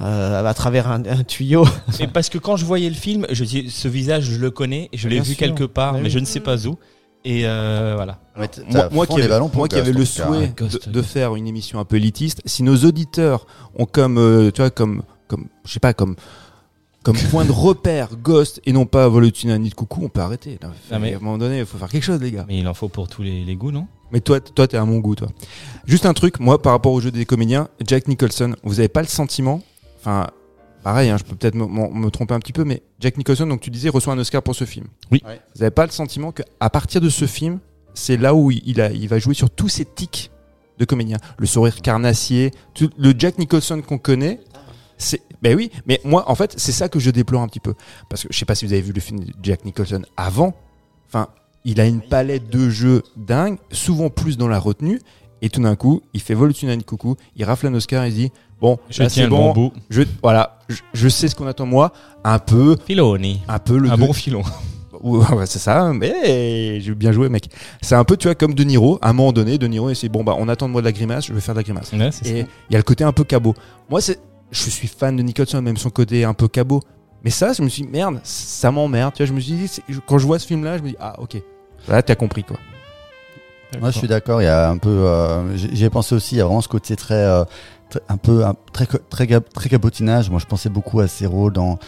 [0.00, 1.66] à travers un, un tuyau.
[1.98, 4.88] Mais parce que quand je voyais le film, je dis ce visage, je le connais,
[4.94, 5.36] je l'ai vu sûr.
[5.38, 6.10] quelque part, mais oui.
[6.10, 6.78] je ne sais pas où.
[7.24, 8.18] Et euh, voilà.
[8.38, 8.48] Ouais,
[8.92, 10.68] Moi, qui des avais, ballons pour moi qui Ghost, avais le souhait hein.
[10.86, 13.46] De, de faire une émission un peu élitiste, si nos auditeurs
[13.76, 16.14] ont comme, euh, tu vois, comme, comme, je sais pas, comme,
[17.02, 20.20] comme point de repère Ghost et non pas Volutine un nid de coucou, on peut
[20.20, 20.58] arrêter.
[20.62, 20.70] Là.
[20.90, 22.44] Ah, mais- À un moment donné, il faut faire quelque chose, les gars.
[22.48, 23.86] Mais il en faut pour tous les, les goûts, non?
[24.12, 25.28] Mais toi, toi, t'es un bon goût, toi.
[25.84, 29.02] Juste un truc, moi, par rapport au jeu des comédiens, Jack Nicholson, vous avez pas
[29.02, 29.60] le sentiment,
[30.00, 30.28] enfin,
[30.82, 33.70] pareil, hein, je peux peut-être me, tromper un petit peu, mais Jack Nicholson, donc tu
[33.70, 34.86] disais, reçoit un Oscar pour ce film.
[35.10, 35.22] Oui.
[35.26, 35.40] Ouais.
[35.54, 37.60] Vous avez pas le sentiment que à partir de ce film,
[37.94, 40.30] c'est là où il, a, il va jouer sur tous ces tics
[40.78, 44.40] de comédien, le sourire carnassier, tout, le Jack Nicholson qu'on connaît.
[44.96, 47.74] C'est, ben oui, mais moi, en fait, c'est ça que je déplore un petit peu.
[48.08, 50.54] Parce que je sais pas si vous avez vu le film de Jack Nicholson avant.
[51.06, 51.28] Enfin,
[51.64, 55.00] il a une palette de jeux dingue, souvent plus dans la retenue.
[55.40, 58.14] Et tout d'un coup, il fait Volutine de coucou, il rafle un Oscar et il
[58.14, 59.72] dit Bon, Je là, tiens c'est le bon bon, bout.
[59.90, 61.92] je, voilà, je, je sais ce qu'on attend de moi.
[62.24, 63.42] Un peu, Filoni.
[63.48, 64.42] un peu le Un de- bon filon.
[65.00, 67.48] Ouais, ouais, c'est ça, mais j'ai bien joué, mec.
[67.82, 68.98] C'est un peu, tu vois, comme De Niro.
[69.00, 70.80] À un moment donné, De Niro, il s'est dit, bon, bah, on attend de moi
[70.80, 71.92] de la grimace, je vais faire de la grimace.
[71.92, 73.54] Ouais, c'est Et il y a le côté un peu cabot.
[73.88, 74.18] Moi, c'est,
[74.50, 76.80] je suis fan de Nicholson, même son côté un peu cabot.
[77.22, 79.12] Mais ça, je me suis dit, merde, ça m'emmerde.
[79.14, 80.96] Tu vois, je me suis dit, c'est- quand je vois ce film-là, je me dis,
[80.98, 81.36] ah, ok.
[81.86, 82.56] Là, t'as compris, quoi.
[83.80, 84.40] Moi, je suis d'accord.
[84.42, 84.88] Il y a un peu.
[84.88, 86.34] euh, J'y j'y ai pensé aussi.
[86.34, 87.52] Il y a vraiment ce côté très, euh, très-
[88.08, 90.30] un peu, un- très, très, très cabotinage.
[90.30, 91.78] Moi, je pensais beaucoup à ses rôles dans.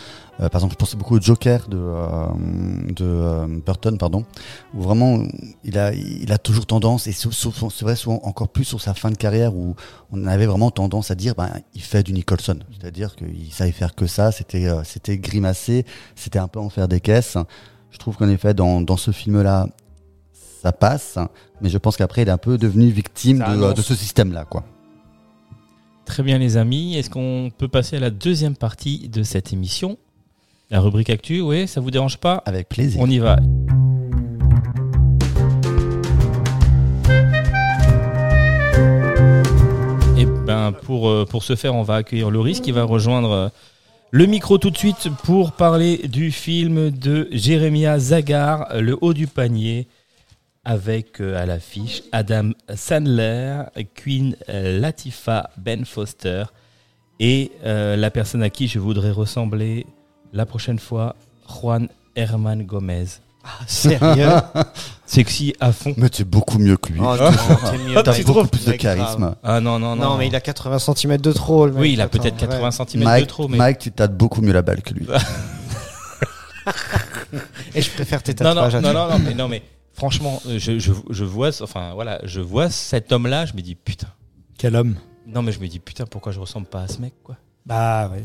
[0.40, 2.26] euh, par exemple, je pensais beaucoup au Joker de euh,
[2.96, 4.24] de euh, Burton, pardon,
[4.74, 5.22] où vraiment
[5.64, 9.10] il a il a toujours tendance et c'est vrai souvent encore plus sur sa fin
[9.10, 9.74] de carrière où
[10.12, 13.94] on avait vraiment tendance à dire ben il fait du Nicholson, c'est-à-dire qu'il savait faire
[13.94, 14.32] que ça.
[14.32, 15.84] C'était c'était grimacer,
[16.16, 17.36] c'était un peu en faire des caisses.
[17.90, 19.66] Je trouve qu'en effet dans dans ce film-là
[20.62, 21.18] ça passe,
[21.60, 24.62] mais je pense qu'après il est un peu devenu victime de, de ce système-là, quoi.
[26.10, 26.96] Très bien, les amis.
[26.96, 29.96] Est-ce qu'on peut passer à la deuxième partie de cette émission?
[30.68, 32.42] La rubrique actu, oui, ça vous dérange pas?
[32.46, 33.00] Avec plaisir.
[33.00, 33.36] On y va.
[40.18, 43.48] Et ben pour, euh, pour ce faire, on va accueillir Loris qui va rejoindre euh,
[44.10, 49.28] le micro tout de suite pour parler du film de Jérémia Zagar, Le haut du
[49.28, 49.86] panier,
[50.64, 53.62] avec euh, à l'affiche Adam Sandler,
[53.94, 56.44] Queen euh, Latifah, Ben Foster
[57.18, 59.86] et euh, la personne à qui je voudrais ressembler
[60.32, 61.16] la prochaine fois,
[61.48, 63.06] Juan Herman Gomez.
[63.66, 64.28] Sérieux
[65.06, 65.94] Sexy à fond.
[65.96, 67.00] Mais tu es beaucoup mieux que lui.
[67.02, 68.02] Oh, t'es.
[68.02, 68.96] T'as beaucoup plus de grave.
[68.96, 69.34] charisme.
[69.42, 70.10] Ah non, non, non.
[70.10, 71.64] Non, mais il a 80 cm de trop.
[71.66, 71.80] le mec.
[71.80, 72.48] Oui, il a peut-être ouais.
[72.48, 73.56] 80 cm de Mike, trop, mais.
[73.56, 75.06] Mike, tu tâtes beaucoup mieux la balle que lui.
[77.74, 78.74] Et je préfère tes non, non, tatouages.
[78.74, 78.92] non, toi.
[78.92, 79.62] non, non, mais non, mais
[80.00, 83.74] franchement, euh, je, je, je vois, enfin voilà, je vois cet homme-là, je me dis
[83.74, 84.06] putain.
[84.56, 84.94] Quel homme?
[85.26, 87.36] Non, mais je me dis putain, pourquoi je ressemble pas à ce mec, quoi?
[87.66, 88.22] Bah ouais.
[88.22, 88.24] Il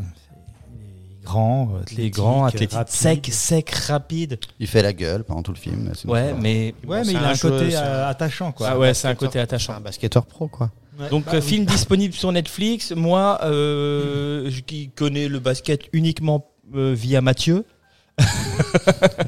[1.22, 2.94] est grand, Les athlétique, grands, athlétiques, rapide.
[2.94, 4.40] sec, sec, rapide.
[4.60, 5.92] Il fait la gueule pendant tout le film.
[6.06, 6.74] Ouais, mais.
[6.88, 8.70] Ouais, mais il a un côté euh, attachant, quoi.
[8.70, 9.74] Ah ouais, c'est un côté C'est attachant.
[9.74, 10.72] un basketteur pro, quoi.
[11.10, 11.46] Donc, Bah, euh, oui.
[11.46, 12.92] film disponible sur Netflix.
[12.92, 17.66] Moi, euh, je- qui connais le basket uniquement euh, via Mathieu,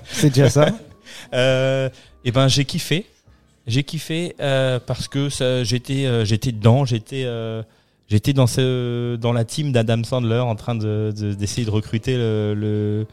[0.05, 0.69] C'est déjà ça?
[2.27, 3.05] et ben j'ai kiffé.
[3.65, 7.63] J'ai kiffé euh, parce que ça- j'étais euh, j'étais dedans, j'étais euh,
[8.09, 12.15] j'étais dans ce dans la team d'Adam Sandler en train de de- d'essayer de, recruter
[12.15, 13.05] le le,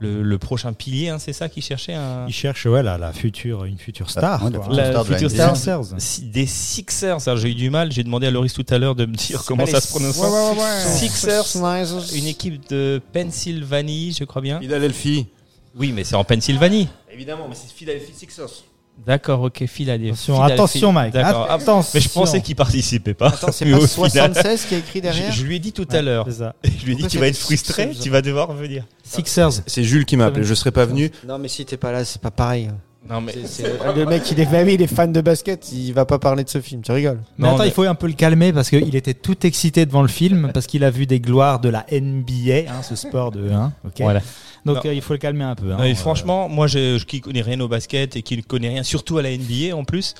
[0.00, 1.08] le, le prochain pilier.
[1.10, 4.42] hein, c'est ça qu'il cherchait un Il cherche ouais, la, la future, une future star.
[4.44, 4.66] ouais, la quoi.
[4.68, 5.54] future La star de la future NBA.
[5.54, 6.00] star Sixers.
[6.00, 7.28] Si- des Sixers.
[7.28, 7.90] Alors, j'ai eu du mal.
[7.92, 10.16] J'ai demandé à Loris tout à l'heure de me dire comment ça se prononce.
[10.18, 10.86] ouais, ouais, ouais.
[10.86, 11.44] Sixers,
[12.14, 14.60] une équipe de Pennsylvanie, je crois bien.
[14.60, 15.26] Philadelphie.
[15.76, 16.88] Oui, mais c'est en Pennsylvanie.
[17.18, 18.62] Évidemment, mais c'est Philadelphie Sixers.
[19.04, 20.30] D'accord, ok, Philadelphie.
[20.40, 21.14] Attention, Mike.
[21.14, 21.50] D'accord.
[21.50, 21.90] Attention.
[21.92, 23.30] Mais je pensais qu'il participait pas.
[23.30, 25.58] Attends, c'est Mais pas au final, 76 qui est écrit derrière je, je lui ai
[25.58, 26.26] dit tout à l'heure.
[26.28, 26.54] c'est ça.
[26.62, 28.84] Je lui ai dit tu vas être frustré, Sixers tu vas devoir revenir.
[29.02, 29.50] Sixers.
[29.66, 31.10] C'est Jules qui m'a appelé, je serais pas venu.
[31.26, 32.70] Non, mais si t'es pas là, c'est pas pareil.
[33.08, 35.72] Non mais C'est- c'est- Le mec, il est, bah oui, il est fan de basket,
[35.72, 37.20] il va pas parler de ce film, tu rigoles.
[37.38, 39.86] Mais Non, attends, mais- il faut un peu le calmer parce qu'il était tout excité
[39.86, 43.30] devant le film parce qu'il a vu des gloires de la NBA, hein, ce sport
[43.30, 43.72] de 1.
[44.00, 44.20] voilà.
[44.66, 45.66] Donc euh, il faut le calmer un peu.
[45.72, 45.76] hein.
[45.78, 48.42] Non, mais Euh, franchement, moi je, je qui connais rien au basket et qui ne
[48.42, 50.14] connais rien, surtout à la NBA en plus,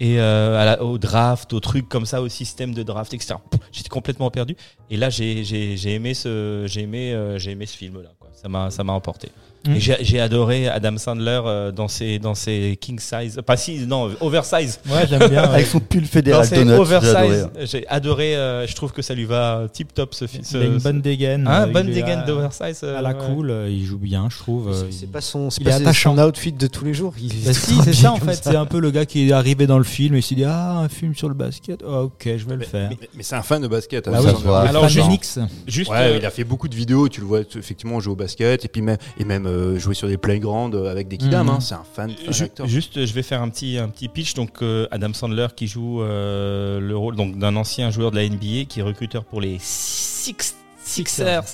[0.00, 3.36] et euh, à la- au draft, aux trucs comme ça, au système de draft, etc.
[3.72, 4.56] J'étais complètement perdu.
[4.90, 8.10] Et là, j'ai j'ai- j'ai aimé ce j'ai aimé euh, j'ai aimé ce film là.
[8.18, 8.28] Quoi.
[8.34, 9.28] Ça m'a ça m'a emporté.
[9.66, 9.72] Mm.
[9.76, 13.86] Et j'ai j'ai adoré Adam Sandler euh, dans ses dans ses king size, pas si
[13.86, 14.78] non oversize.
[14.90, 15.42] Ouais, j'aime bien.
[15.54, 17.66] Avec son pull Dans fédéral ses donut, j'ai oversize, adoré.
[17.66, 18.36] j'ai adoré.
[18.36, 20.42] euh, je trouve que ça lui va tip top ce film.
[20.50, 21.46] Il a une bonne dégaine.
[21.48, 22.80] Hein, euh, bonne dégaine d'oversize.
[22.84, 23.24] euh, À la ouais.
[23.26, 24.68] cool, euh, il joue bien, je trouve.
[24.68, 27.14] euh, C'est pas son, c'est pas son outfit de tous les jours.
[27.20, 28.40] Il Bah si, c'est ça en fait.
[28.44, 30.44] C'est un peu le gars qui est arrivé dans le film et il s'est dit
[30.44, 31.82] Ah, un film sur le basket.
[31.88, 32.90] Ah, ok, je vais le faire.
[32.90, 34.08] Mais, mais c'est un fan de basket.
[34.08, 34.50] Bah hein, oui.
[34.68, 38.12] Alors, juste- Ouais, euh, il a fait beaucoup de vidéos, tu le vois effectivement jouer
[38.12, 41.16] au basket et puis même et même euh, jouer sur des playgrounds euh, avec des
[41.16, 41.46] kidams.
[41.46, 41.52] Mhm.
[41.54, 42.10] hein, c'est un fan,
[42.44, 42.66] acteur.
[42.66, 44.34] Juste, je vais faire un petit, un petit pitch.
[44.34, 48.28] Donc, euh, Adam Sandler qui joue euh, le rôle donc d'un ancien joueur de la
[48.28, 51.44] NBA qui est recruteur pour les Six- Sixers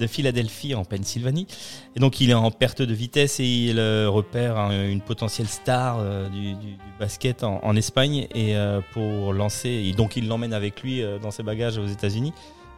[0.00, 1.46] de Philadelphie en Pennsylvanie.
[1.94, 5.98] Et donc, il est en perte de vitesse et il repère un- une potentielle star
[6.30, 8.54] du, du- du basket en, en Espagne et
[8.92, 9.68] pour lancer.
[9.68, 12.32] Et donc, il l'emmène avec lui dans ses bagages aux États-Unis.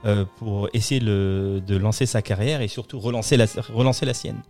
[0.07, 4.43] Euh, pour essayer le- de lancer sa carrière et surtout relancer la, relancer la sienne.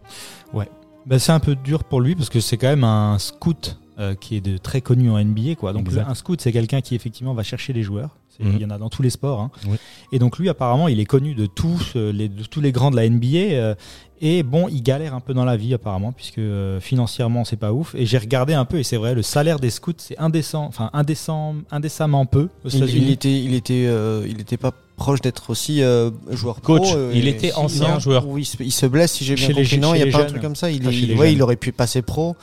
[1.07, 4.15] Bah, c'est un peu dur pour lui parce que c'est quand même un scout euh,
[4.15, 5.73] qui est de très connu en NBA quoi.
[5.75, 6.07] Donc Exact.
[6.09, 8.17] un scout c'est quelqu'un qui effectivement va chercher les joueurs.
[8.41, 8.53] Mhm.
[8.57, 9.39] Il y en a dans tous les sports.
[9.41, 9.51] hein.
[9.69, 9.77] Oui.
[10.13, 12.91] Et donc lui apparemment il est connu de tous euh, les de tous les grands
[12.91, 13.75] de la NBA euh,
[14.23, 17.73] et bon il galère un peu dans la vie apparemment puisque euh, financièrement c'est pas
[17.75, 17.95] ouf.
[17.95, 20.89] Et j'ai regardé un peu et c'est vrai le salaire des scouts c'est indécent enfin
[20.95, 25.83] indécent indécemment peu aux Il, était, il était, euh, il était pas proche d'être aussi
[25.83, 26.83] euh, joueur Coach.
[26.83, 26.97] pro.
[26.97, 28.27] euh, Il était si, ancien non, joueur.
[28.29, 29.79] Oui, il se, blesse si j'ai bien Chez les- compris.
[29.79, 30.71] non, il chez y a pas un truc comme ça.
[30.71, 32.37] Il, est- ouais, il aurait pu passer pro.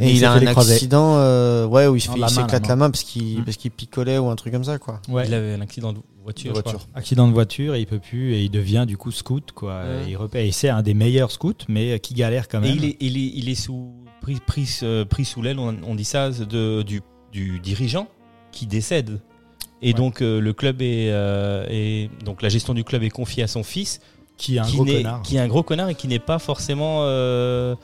[0.00, 2.90] Il Et il a un accident, euh, ouais, où il, s'éclate la la main.
[2.90, 3.44] parce qu'il Mm.
[3.44, 5.00] parce qu'il picolait ou un truc comme ça, quoi.
[5.08, 5.24] Ouais.
[5.26, 6.52] Il avait un accident de voiture.
[6.62, 6.74] crois.
[6.94, 9.80] accident de voiture et il peut plus et il devient du coup scout quoi.
[9.82, 10.08] Ouais.
[10.08, 12.68] Et il repère et c'est un des meilleurs scouts mais euh, qui galère quand Et
[12.68, 12.76] même.
[12.76, 15.94] il est, il est, il est sous, pris, pris, euh, pris sous l'aile, on, on
[15.94, 17.00] dit ça, de, du,
[17.32, 18.08] du dirigeant
[18.52, 19.20] qui décède.
[19.82, 19.92] Et Ouais.
[19.94, 23.46] donc euh, le club est, euh, est- donc la gestion du club est confiée à
[23.46, 24.00] son fils,
[24.36, 25.22] qui est un qui, gros connard.
[25.22, 27.74] qui est un gros connard et qui n'est pas forcément euh,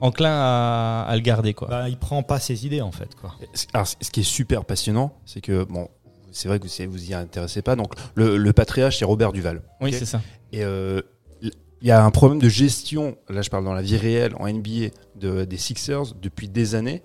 [0.00, 1.68] enclin à, à le garder quoi.
[1.68, 3.34] Bah, il prend pas ses idées en fait quoi.
[3.74, 5.88] Alors, ce qui est super passionnant, c'est que bon,
[6.32, 7.74] c'est vrai que vous vous y intéressez pas.
[7.76, 9.62] Donc le, le patriarche, c'est Robert Duval.
[9.80, 10.20] oui c'est ça.
[10.52, 11.00] Et euh,
[11.42, 14.46] il y a un problème de gestion, là je parle dans la vie réelle, en
[14.52, 17.02] NBA, de, des Sixers depuis des années.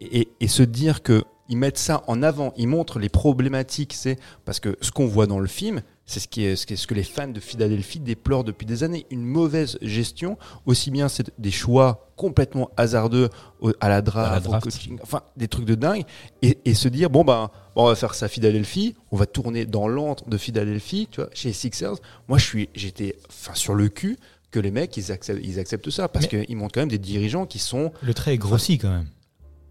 [0.00, 1.22] Et, et se dire que
[1.52, 5.26] ils mettent ça en avant, ils montrent les problématiques, c'est parce que ce qu'on voit
[5.26, 8.64] dans le film, c'est ce, qui est, ce, que les fans de Philadelphie déplorent depuis
[8.64, 13.28] des années, une mauvaise gestion, aussi bien c'est des choix complètement hasardeux
[13.80, 14.66] à la draft, À la draft.
[14.66, 16.04] au coaching, enfin des trucs de dingue,
[16.40, 19.66] et, et se dire bon ben on va faire ça à Philadelphie, on va tourner
[19.66, 21.96] dans l'antre de Philadelphie, tu vois, chez Sixers.
[22.28, 24.16] Moi je suis, j'étais enfin sur le cul
[24.50, 27.44] que les mecs ils acceptent, ils acceptent ça parce qu'ils montrent quand même des dirigeants
[27.44, 29.08] qui sont Le trait est grossi quand même.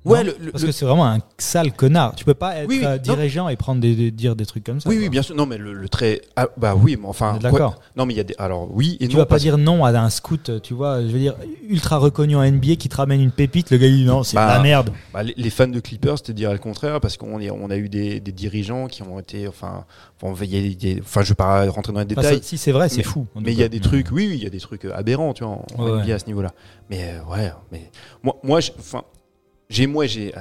[0.04, 2.16] Ouais, Non le- le- parce le- que c'est vraiment un sale connard.
[2.16, 3.02] Tu peux pas être Oui, oui, euh, non.
[3.02, 4.90] dirigeant et prendre des, des- dire des trucs comme ça.
[4.90, 5.04] oui, quoi.
[5.04, 5.36] oui, bien sûr.
[5.36, 6.22] Non, mais le, le trait.
[6.36, 7.38] Ah, bah oui, mais enfin.
[7.40, 7.80] D'accord.
[7.96, 8.34] Non, mais il y a des.
[8.40, 9.20] Alors oui et Tu non.
[9.22, 11.36] vas pas dire non à un scout, tu vois, je veux dire,
[11.70, 14.36] ultra reconnu en NBA qui te ramène une pépite, le gars il dit non, c'est
[14.36, 14.90] Bah, de la merde.
[15.14, 18.20] Bah, les, fans de Clippers te diraient le contraire parce qu'on on a eu des,
[18.20, 19.48] des dirigeants qui ont été.
[19.48, 19.86] Enfin,
[20.20, 22.40] bon, y a des- enfin, je vais pas rentrer dans les détails.
[22.42, 23.28] si c'est vrai, c'est fou.
[23.40, 25.34] Mais il y a des trucs, oui, oui, il y a des trucs euh, aberrants,
[25.34, 26.12] tu vois, en, Ouais, NBA ouais.
[26.14, 26.52] à ce niveau-là.
[26.90, 27.92] Mais euh, ouais, mais
[28.24, 29.04] moi, moi, enfin,
[29.72, 30.34] j'ai, moi, j'ai,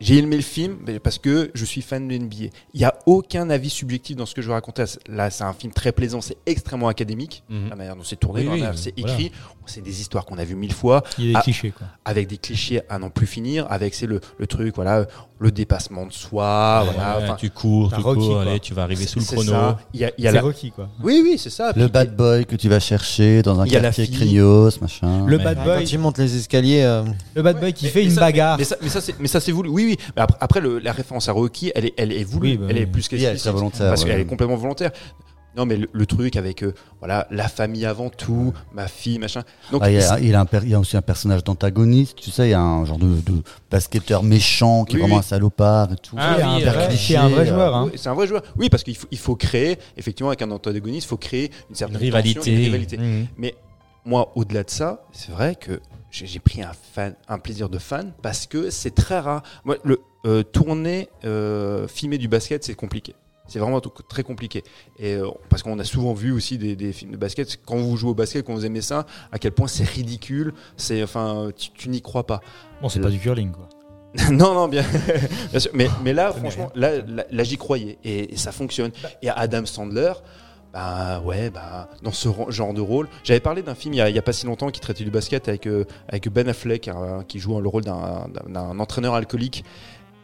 [0.00, 2.36] j'ai aimé le film parce que je suis fan de NBA.
[2.74, 4.84] Il n'y a aucun avis subjectif dans ce que je vais raconter.
[5.08, 7.68] Là, c'est un film très plaisant, c'est extrêmement académique, Mhm.
[7.70, 9.14] la manière dont c'est tourné, Oui, la oui, manière dont c'est voilà.
[9.14, 9.32] écrit.
[9.66, 11.42] C'est des histoires qu'on a vues mille fois, Il y a des Ah.
[11.42, 11.86] clichés, quoi.
[12.04, 15.06] avec des clichés à n'en plus finir, avec c'est le, le truc, voilà,
[15.38, 17.16] le dépassement de soi, voilà.
[17.18, 19.52] Ouais, enfin, tu cours, tu Rocky, cours, allez, tu vas arriver sous le c'est chrono.
[19.52, 19.78] ça.
[19.94, 20.42] Il y a, il y a C'est la...
[20.42, 20.88] Rocky, quoi.
[21.02, 21.68] Oui, oui, c'est ça.
[21.68, 24.06] Le Puis- bad boy que tu vas chercher dans un Il y a la quartier
[24.08, 25.24] craignos, machin.
[25.26, 27.04] Le mais- bad Quand boy, il monte les escaliers, euh,
[27.34, 28.58] le bad boy qui fait une bagarre.
[28.58, 29.70] Mais ça, c'est, mais ça, c'est voulu.
[29.84, 30.06] Oui, oui.
[30.16, 32.50] Mais après, après, le- la référence à Rocky, elle est, elle est voulue.
[32.50, 33.52] Oui, bah elle est plus Oui, elle est très qu'explicite.
[33.54, 33.88] volontaire.
[33.90, 34.10] Parce ouais.
[34.10, 34.90] qu'elle est complètement volontaire.
[35.56, 39.44] Non, mais le, le truc avec euh, voilà la famille avant tout, ma fille, machin.
[39.70, 41.44] Donc Ah, il, y a, il, a un per- il y a aussi un personnage
[41.44, 43.40] d'antagoniste, tu sais, il y a un genre de, de
[43.70, 45.20] basketteur méchant qui Oui, est vraiment oui.
[45.20, 46.16] un salopard et tout.
[46.18, 47.76] Ah C'est un oui, c'est un vrai euh, joueur.
[47.76, 47.84] Hein.
[47.86, 48.42] oui, c'est un vrai joueur.
[48.56, 51.76] Oui, parce qu'il faut, il faut créer effectivement avec un antagoniste, il faut créer une
[51.76, 52.34] certaine Une rivalité.
[52.40, 52.98] tension, une rivalité.
[53.38, 53.54] Mais
[54.04, 55.80] moi, au-delà de ça, c'est vrai que
[56.14, 59.42] j'ai pris un, fan, un plaisir de fan parce que c'est très rare.
[59.64, 63.14] Moi, le euh, tourner, euh, filmer du basket, c'est compliqué.
[63.46, 64.62] C'est vraiment très compliqué.
[64.98, 67.60] Et euh, parce qu'on a souvent vu aussi des, des films de basket.
[67.66, 70.54] Quand vous jouez au basket, quand vous aimez ça, à quel point c'est ridicule.
[70.76, 72.40] C'est enfin, tu, tu n'y crois pas.
[72.80, 73.68] Bon, c'est pas du curling, quoi.
[74.30, 74.84] non, non, bien,
[75.50, 75.72] bien sûr.
[75.74, 78.92] Mais, mais là, franchement, là, là, là, j'y croyais et, et ça fonctionne.
[79.22, 80.12] Et Adam Sandler,
[80.74, 83.08] bah ouais, bah dans ce genre de rôle.
[83.22, 85.04] J'avais parlé d'un film il y, a, il y a pas si longtemps qui traitait
[85.04, 89.64] du basket avec euh, avec Ben Affleck hein, qui joue le rôle d'un entraîneur alcoolique.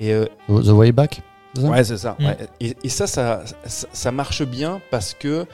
[0.01, 1.23] Et euh, The Way Back
[1.59, 2.17] Ouais, c'est ça.
[2.19, 2.25] Mm.
[2.27, 2.37] ouais.
[2.61, 5.47] Et, et ça, ça, ça, ça marche bien parce que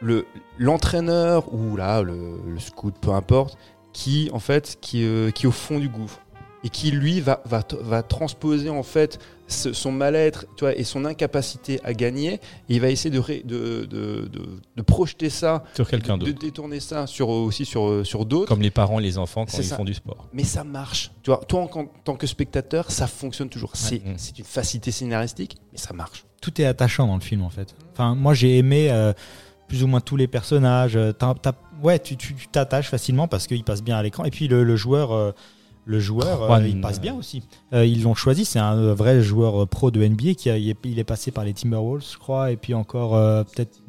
[0.00, 0.24] le
[0.58, 3.58] l'entraîneur ou là le, le scout, peu importe,
[3.92, 6.20] qui en fait, qui, euh, qui est au fond du gouffre
[6.64, 9.18] et qui lui va va, t- va transposer en fait
[9.48, 12.34] ce- son mal-être, et son incapacité à gagner.
[12.34, 12.40] Et
[12.70, 16.38] il va essayer de, ré- de, de, de, de projeter ça, Sur quelqu'un de d'autre.
[16.38, 18.48] détourner ça sur aussi sur sur d'autres.
[18.48, 19.76] Comme les parents et les enfants quand ils ça.
[19.76, 20.28] font du sport.
[20.32, 21.10] Mais ça marche.
[21.22, 23.72] Tu vois, toi en, en tant que spectateur, ça fonctionne toujours.
[23.74, 24.14] C'est Mm.
[24.16, 26.24] c'est une facilité scénaristique, mais ça marche.
[26.40, 27.74] Tout est attachant dans le film, en fait.
[27.92, 29.12] Enfin, moi, j'ai aimé euh,
[29.68, 30.96] plus ou moins tous les personnages.
[30.96, 31.52] Euh, t'as- t'as-
[31.82, 34.24] ouais, tu tu- tu t'attaches facilement parce qu'il passe bien à l'écran.
[34.24, 35.12] Et puis, le, le joueur.
[35.12, 35.32] euh,
[35.84, 37.42] le joueur, euh, Juan, il passe euh, bien aussi.
[37.72, 40.56] Euh, ils l'ont choisi, c'est un euh, vrai joueur euh, pro de NBA qui a-
[40.58, 43.80] il est, il est passé par les Timberwolves, je crois, et puis encore euh, peut-être,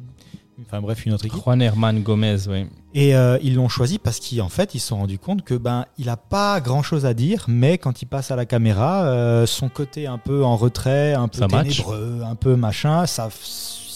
[0.66, 1.40] enfin bref, une autre équipe.
[1.42, 2.66] Juan Herman Gomez, oui.
[2.96, 5.84] Et euh, ils l'ont choisi parce qu'en fait, ils se sont rendus compte que ben
[5.98, 9.46] il a pas grand chose à dire, mais quand il passe à la caméra, euh,
[9.46, 11.68] son côté un peu en retrait, un peu Ça match.
[11.78, 13.28] ténébreux, un peu machin, ça,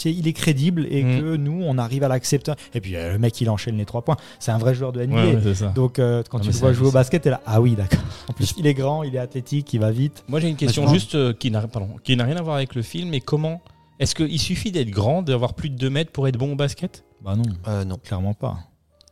[0.07, 1.21] il est crédible et Mm.
[1.21, 2.53] que nous, on arrive à l'accepter.
[2.75, 4.17] Et puis euh, le mec, il enchaîne les trois points.
[4.39, 5.17] C'est un vrai joueur de NBA.
[5.17, 5.73] Ouais, ouais.
[5.75, 8.01] Donc euh, quand Non, tu le vois jouer au basket, t'es là, ah oui, d'accord.
[8.29, 10.25] En plus, il est grand, il est athlétique, il va vite.
[10.29, 12.57] Moi, j'ai une question Maintenant- juste euh, qui n'a pardon, qui n'a rien à voir
[12.57, 13.61] avec le film, mais comment
[14.01, 17.03] Est-ce qu'il suffit d'être grand, d'avoir plus de 2 mètres pour être bon au basket?
[17.25, 17.97] Bah non, euh, non.
[17.97, 18.59] clairement pas.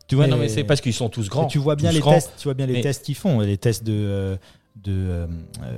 [0.07, 1.47] Tu vois, Mais- non, mais c'est parce qu'ils sont tous grands.
[1.47, 2.13] Et tu vois bien tous les grands.
[2.13, 4.39] tests, tu vois bien les Mais- tests qu'ils font, les tests de
[4.85, 5.27] de euh,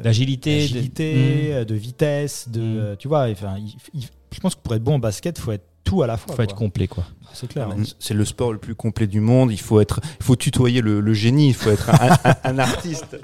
[0.03, 0.69] D'agilité.
[0.69, 0.83] de- Mm.
[1.53, 2.97] euh, de vitesse, de, Mm.
[2.99, 5.67] tu vois, enfin, il- il- je pense que pour être bon au basket, faut être
[5.85, 6.35] tout à la fois.
[6.35, 7.05] Faut être complet, quoi.
[7.35, 7.69] C'est clair.
[7.71, 9.53] Ah, C'est le sport le plus complet du monde.
[9.53, 11.49] Il faut être, il faut tutoyer le, le génie.
[11.49, 13.17] Il faut être un, un- un artiste.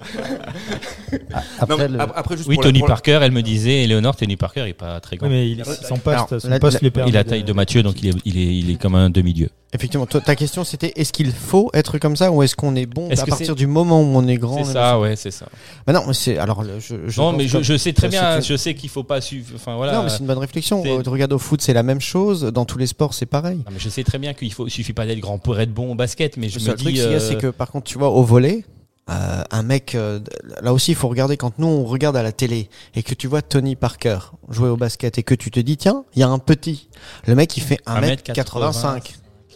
[1.58, 4.16] Après, Non, mais le- ap- après, juste Oui, Tony la- Parker, elle me disait, Eleonore,
[4.16, 5.26] Tony Parker, il est pas très grand.
[5.28, 7.24] Oui, mais il- son poste, Alors, son la- poste la- lui permet il a la
[7.24, 9.50] taille de Mathieu, donc il est, il est, il est comme un demi-dieu.
[9.72, 12.86] Effectivement, toi, ta question c'était est-ce qu'il faut être comme ça ou est-ce qu'on est
[12.86, 15.32] bon Est-ce à partir du moment où on est grand C'est est ça, ouais, c'est
[15.32, 15.46] ça.
[15.84, 18.56] Bah non, mais c'est alors le- je, je non, mais je, sais très bien, je
[18.56, 19.48] sais qu'il faut pas suivre.
[19.56, 19.94] Enfin voilà.
[19.94, 20.80] Non, mais c'est une bonne réflexion.
[20.82, 22.42] regardes au foot, c'est la même chose.
[22.44, 23.56] Dans tous les sports, c'est pareil.
[23.58, 25.72] Non, mais je sais très bien qu'il faut, il suffit pas d'être grand pour être
[25.72, 27.00] bon au basket, mais je Le me truc, dis.
[27.00, 28.64] a, euh, c'est que par contre, tu vois, au volet,
[29.10, 30.20] euh, un mec, euh,
[30.62, 33.26] là aussi, il faut regarder quand nous on regarde à la télé et que tu
[33.26, 34.18] vois Tony Parker
[34.48, 36.88] jouer au basket et que tu te dis, tiens, il y a un petit.
[37.26, 39.02] Le mec, il fait 1m85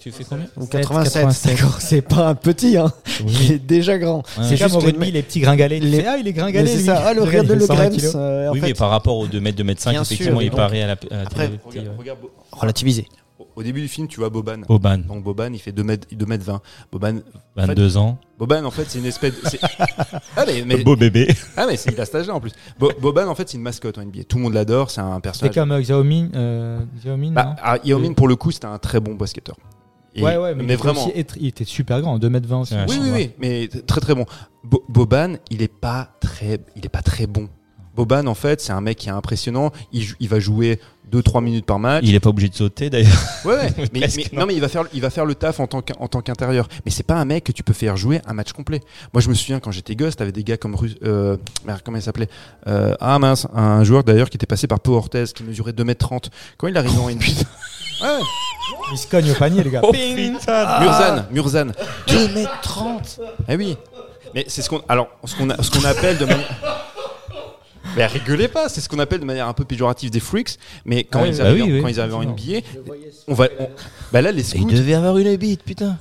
[0.00, 0.46] Tu fais combien?
[0.56, 1.22] Ou 7, 87.
[1.24, 1.56] 87.
[1.56, 2.92] D'accord, c'est pas un petit, hein.
[3.26, 4.18] Il est déjà grand.
[4.18, 4.44] Ouais.
[4.48, 5.80] C'est juste au que le rugby, les petits gringalés.
[5.80, 6.06] les-.
[6.06, 6.68] Ah, il est gringalé.
[6.70, 7.02] c'est ça.
[7.06, 8.12] Ah, le Regarde, regard de il Le fait 120 Grens, kilos.
[8.16, 10.38] euh, en Oui, fait, mais par rapport aux 2 mètres, 2 mètres 5, Bien effectivement,
[10.38, 11.88] sûr, il donc- paraît à la, à Après, télé.
[11.98, 12.18] regarde,
[12.52, 13.06] relativisé.
[13.58, 14.58] Au début du film, tu vois Boban.
[14.68, 16.60] Boban, Donc Boban, il fait 2 mètres, 2 mètres 20.
[16.92, 17.16] Boban,
[17.56, 18.16] 22 ans.
[18.38, 19.34] Boban, en fait, c'est une espèce.
[19.42, 19.58] de- c'est-
[20.36, 21.26] ah mais, mais, Beau bébé.
[21.56, 22.52] ah mais c'est il a cet âge-là en plus.
[22.78, 24.24] Bo- Boban, en fait, c'est une mascotte en NBA.
[24.24, 24.90] Tout le monde l'adore.
[24.92, 25.54] C'est un C'est personnage.
[25.56, 26.30] comme euh, Xiaomi.
[26.34, 29.56] Euh, Xiaomi, Bah, non ah, Yao Ming, pour le coup, c'était un très bon basketteur.
[30.14, 31.04] Et- Ouais, ouais, mais, il était vraiment.
[31.06, 32.74] aussi être- il était super grand, 2m20 aussi.
[32.74, 34.24] Ouais, Oui, oui, oui, mais très très bon.
[34.64, 37.48] Bo- Boban, il est pas très, il est pas très bon.
[37.98, 39.72] Boban, en fait, c'est un mec qui est impressionnant.
[39.92, 40.78] Il, va jouer
[41.12, 42.04] 2-3 minutes par match.
[42.06, 43.10] Il est pas obligé de sauter d'ailleurs.
[43.44, 43.72] Ouais, ouais.
[43.92, 46.06] mais, non, mais il va faire, il va faire le taf en tant qu'in- en
[46.06, 46.68] tant qu'intérieur.
[46.84, 48.80] Mais c'est pas un mec que tu peux faire jouer un match complet.
[49.12, 51.36] Moi, je me souviens quand j'étais gosse, t'avais des gars comme Rus- euh,
[51.84, 52.28] comment il s'appelait?
[52.68, 56.28] Euh, Ah mince, un joueur d'ailleurs qui était passé par Pau Ortez, qui mesurait 2m30.
[56.56, 57.24] Quand il arrive en NBA,
[58.02, 58.20] ouais,
[58.92, 59.80] Il se cogne au panier, les gars.
[59.82, 61.66] Oh putain Murzan, Murzan.
[62.06, 63.18] 2m30
[63.48, 63.76] Eh oui.
[64.34, 66.84] Mais c'est ce qu'on, alors, ce qu'on, a- ce qu'on appelle de manière.
[67.96, 70.58] Mais rigolez pas, c'est ce qu'on appelle de manière un peu péjorative des freaks.
[70.84, 71.82] Mais quand, Ah ils, bah arrivent, oui, oui.
[71.82, 72.60] quand ils arrivent en NBA,
[73.28, 73.48] on va.
[73.58, 73.68] on-
[74.12, 74.64] Bah là, les scouts.
[74.70, 75.96] devait avoir une bite, putain.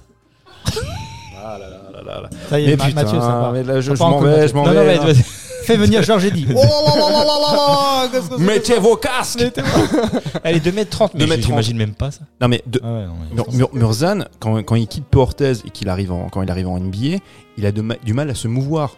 [1.39, 2.29] Ah là là là là là.
[2.49, 4.71] Ça y est, Mais putain, Mathieu, ça mais là, je, m'en vais, je m'en Non,
[4.71, 4.77] vais.
[4.79, 5.01] non, mais là.
[5.05, 5.23] vas-y.
[5.63, 6.45] Fais venir Georges Eddy.
[6.49, 9.43] Oh là là là là là là, qu'est-ce que c'est Mettez vos casques
[10.43, 11.41] Elle est 2m30, mais 2m30.
[11.41, 12.21] j'imagine même pas ça.
[12.41, 15.21] Non mais de, Ah ouais, non, mais- Mur- Mur- Murzan, quand, quand il quitte Pau
[15.21, 17.17] Orthez et qu'il arrive en, quand il arrive en NBA,
[17.57, 18.95] il a de ma- du mal à se mouvoir.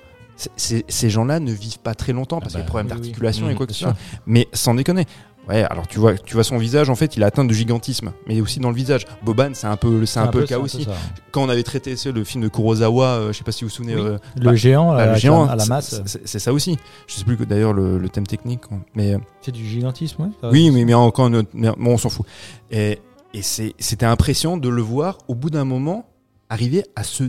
[0.56, 2.88] Ces gens-là ne vivent pas très longtemps parce Ah qu'il y a bah, des problèmes
[2.88, 3.96] oui, d'articulation et quoi que ce soit.
[4.26, 5.06] Mais sans déconner.
[5.48, 8.12] Ouais, alors tu vois, tu vois son visage, en fait, il a atteint de gigantisme,
[8.28, 9.08] mais aussi dans le visage.
[9.24, 10.88] Boban, c'est un peu, c'est un, peu le cas aussi.
[11.32, 13.76] Quand on avait traité le film de Kurosawa, euh, je sais pas si vous vous
[13.76, 14.02] souvenez, Oui.
[14.02, 16.78] euh, Le bah, géant, bah, à, le la- géant, à la masse, c'est- ça aussi.
[17.08, 18.62] Je sais plus que d'ailleurs le, le thème technique,
[18.94, 20.50] mais euh, c'est du gigantisme, ouais.
[20.52, 22.28] oui, mais, mais encore une autre- mais bon, on s'en fout.
[22.70, 23.00] Et,
[23.34, 26.06] et c'était impressionnant de le voir au bout d'un moment
[26.50, 27.24] arriver à se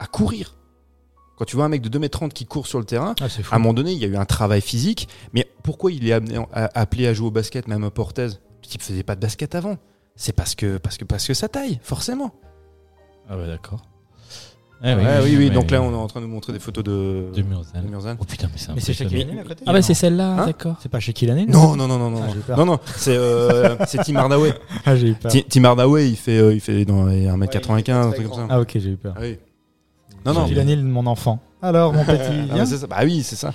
[0.00, 0.56] à courir.
[1.40, 3.58] Quand tu vois un mec de 2m30 qui court sur le terrain, Ah, à un
[3.58, 5.08] moment donné, il y a eu un travail physique.
[5.32, 8.26] Mais pourquoi il est amené- à- appelé à jouer au basket, même à Portez?
[8.26, 9.78] Le type faisait pas de basket avant.
[10.16, 12.34] C'est parce que, parce que, parce que ça taille, forcément.
[13.26, 13.80] Ah ouais, d'accord.
[14.84, 14.94] Ouais,
[15.24, 15.48] oui, oui.
[15.50, 17.80] Donc là, on est en train de nous montrer des photos de, De Murzan.
[17.82, 18.16] de Murzan.
[18.20, 18.92] Oh putain, mais c'est Mais c'est.
[18.92, 20.76] Shaquille à côté Ah bah c'est celle-là, Hein d'accord.
[20.82, 22.20] C'est pas Shaquille O'Neal Non, non, non, non, non.
[22.22, 22.58] Ah, j'ai peur.
[22.58, 24.52] non, non, c'est euh, c'est Tim Hardaway.
[24.84, 25.32] Ah, j'ai eu peur.
[25.32, 28.46] Ti- Tim Hardaway, il fait, euh, il fait dans les 1m95, un truc comme ça.
[28.50, 29.14] Ah, ok, j'ai eu peur.
[29.16, 29.38] Ah oui.
[30.26, 30.40] Non, non.
[30.42, 31.40] Shaquille O'Neal, mon enfant.
[31.62, 32.20] Alors, mon petit.
[32.50, 32.86] Ah, viens ça.
[32.86, 33.52] Bah oui, c'est ça.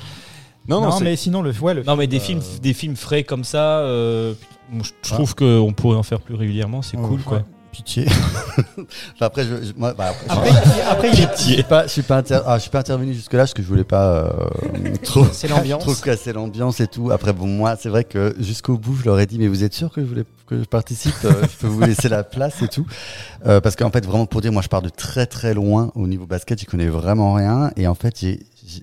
[0.67, 2.73] Non, Non, non, c'est- mais sinon, le, ouais, le Non mais des euh, films, des
[2.73, 4.33] films frais comme ça, euh,
[4.81, 7.43] je je trouve qu'on pourrait en faire plus régulièrement, c'est cool quoi.
[7.71, 8.05] Pitié.
[8.07, 8.85] Enfin,
[9.19, 11.91] après, je, je- moi, bah, après, Après, je- après, il est je suis pas, je
[11.91, 14.07] suis pas, inter- ah, je suis pas intervenu jusque là parce que je voulais pas
[14.11, 14.31] euh,
[15.03, 15.83] trop, C'est l'ambiance.
[15.83, 17.11] trop casser l'ambiance et tout.
[17.11, 19.73] Après, bon, moi, c'est vrai que jusqu'au bout, je leur ai dit, mais vous êtes
[19.73, 22.67] sûr que je voulais que je participe Euh, Je peux vous laisser la place et
[22.67, 22.85] tout,
[23.45, 26.07] Euh, parce qu'en fait, vraiment pour dire, moi, je pars de très très loin au
[26.07, 26.59] niveau basket.
[26.59, 28.39] J'y connais vraiment rien et en fait, j'ai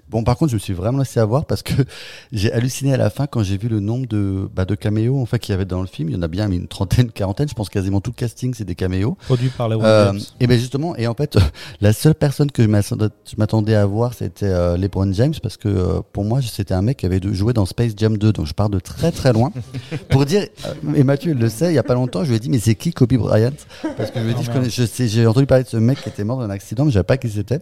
[0.08, 1.72] Bon, par contre, je me suis vraiment laissé avoir parce que
[2.32, 5.26] j'ai halluciné à la fin quand j'ai vu le nombre de, bah, de caméos en
[5.26, 6.08] fait qu'il y avait dans le film.
[6.08, 7.48] Il y en a bien une trentaine, quarantaine.
[7.48, 9.16] Je pense quasiment tout le casting c'est des caméos.
[9.24, 11.36] produit par les Euh, et ben justement, et en fait,
[11.80, 16.00] la seule personne que je m'attendais- à voir, c'était euh, LeBron James, parce que euh,
[16.12, 18.68] pour moi, c'était un mec qui avait joué dans Space Jam 2, donc je pars
[18.68, 19.50] de très très loin.
[20.10, 22.36] pour dire, euh, et Mathieu il le sait, il y a pas longtemps, je lui
[22.36, 23.50] ai dit, mais c'est qui Kobe Bryant?
[23.96, 24.58] Parce que je lui ai dit, Oh, je merde.
[24.60, 26.90] connais, je sais, j'ai entendu parler de ce mec qui était mort d'un accident, mais
[26.90, 27.60] je savais pas qui c'était.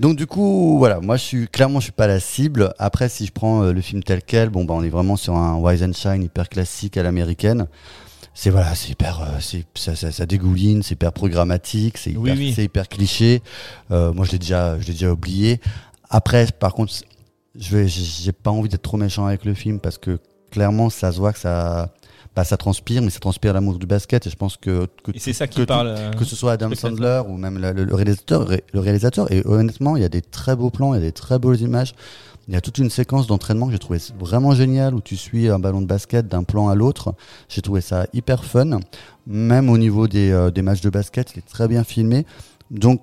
[0.00, 2.74] Donc du coup, voilà, moi je suis clairement, je suis pas la cible.
[2.78, 5.36] Après, si je prends euh, le film tel quel, bon, bah, on est vraiment sur
[5.36, 7.68] un Wise and Shine hyper classique à l'américaine.
[8.34, 12.34] C'est voilà, c'est hyper, euh, c'est ça, ça, ça dégouline, c'est hyper programmatique, c'est hyper,
[12.34, 12.54] oui.
[12.58, 13.40] hyper cliché.
[13.92, 15.60] Euh, moi, je l'ai déjà, je l'ai déjà oublié.
[16.10, 16.92] Après, par contre,
[17.54, 20.18] je vais, j'ai pas envie d'être trop méchant avec le film parce que
[20.50, 21.94] clairement, ça se voit que ça,
[22.36, 24.26] bah, ça transpire, mais ça transpire l'amour du basket.
[24.26, 25.88] Et je pense que que, c'est ça qui que parle.
[25.88, 29.30] euh, que ce soit Adam le Sandler ou même le réalisateur, le réalisateur.
[29.32, 31.60] Et honnêtement, il y a des très beaux plans, il y a des très belles
[31.60, 31.94] images.
[32.46, 35.48] Il y a toute une séquence d'entraînement que j'ai trouvé vraiment géniale où tu suis
[35.48, 37.14] un ballon de basket d'un plan à l'autre.
[37.48, 38.80] J'ai trouvé ça hyper fun.
[39.26, 42.26] Même au niveau des, euh, des matchs de basket, il est très bien filmé.
[42.70, 43.02] Donc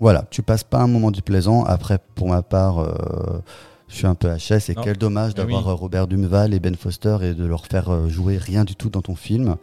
[0.00, 1.64] voilà, tu passes pas un moment déplaisant.
[1.64, 3.40] Après, pour ma part, euh,
[3.88, 4.82] je suis un peu HS et Non.
[4.82, 5.70] quel dommage Mais d'avoir oui.
[5.72, 8.90] euh, Robert Dumeval et Ben Foster et de leur faire euh, jouer rien du tout
[8.90, 9.56] dans ton film.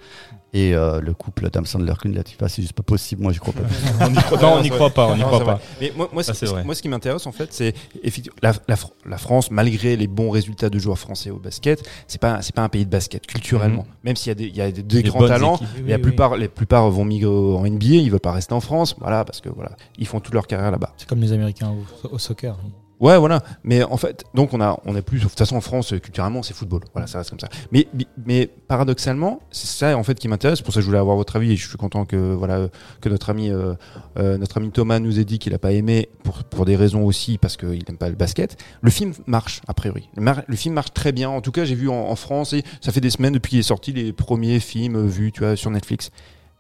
[0.54, 3.22] Et euh, le couple Adam Sandler Queen Latifah, c'est juste pas possible.
[3.22, 4.08] Moi, j'y crois pas.
[4.42, 5.60] Non, on n'y croit pas, on n'y Non, croit pas.
[5.82, 7.74] Mais moi, moi, ce- moi, qui m'intéresse en fait, c'est
[8.04, 11.84] effectivement la, la Fr- la France, malgré les bons résultats de joueurs français au basket,
[12.08, 13.86] c'est pas c'est pas un pays de basket culturellement.
[14.06, 15.68] Même s'il y a des il y a des, grands talents, équipes.
[15.84, 18.96] mais la plupart les plupart vont migrer en NBA, ils veulent pas rester en France,
[18.98, 20.94] voilà parce que voilà ils font toute leur carrière là-bas.
[20.96, 21.74] C'est comme les Américains
[22.06, 22.58] au, au soccer.
[23.00, 23.42] Ouais, voilà.
[23.64, 26.44] Mais en fait, donc on a, on est plus, de toute façon en France, culturellement,
[26.44, 26.82] c'est football.
[26.94, 27.50] Voilà, ça reste comme ça.
[27.72, 27.88] Mais,
[28.26, 30.62] mais- paradoxalement, c'est ça en fait qui m'intéresse.
[30.62, 32.68] Pour ça, je voulais avoir votre avis et je suis content que voilà
[33.02, 33.74] que notre ami, euh,
[34.18, 37.04] euh, notre ami Thomas nous ait dit qu'il a pas aimé pour pour des raisons
[37.06, 38.58] aussi parce qu'il n'aime pas le basket.
[38.82, 40.10] Le film marche a priori.
[40.16, 41.30] Le film marche très bien.
[41.30, 43.60] En tout cas, j'ai vu en, en France et ça fait des semaines depuis qu'il
[43.60, 46.10] est sorti les premiers films euh, vus, tu vois, sur Netflix.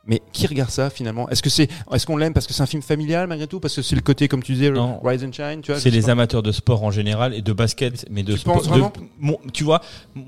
[0.07, 1.27] Mais qui regarde ça finalement?
[1.29, 3.75] Est-ce que c'est, est-ce qu'on l'aime parce que c'est un film familial malgré tout, parce
[3.75, 4.99] que c'est le côté comme tu disais, le Non.
[5.03, 6.11] Rise and Shine, tu vois C'est les pas.
[6.11, 8.53] amateurs de sport en général et de basket, mais de Tu sport.
[8.55, 9.81] penses de- vraiment mon- tu vois,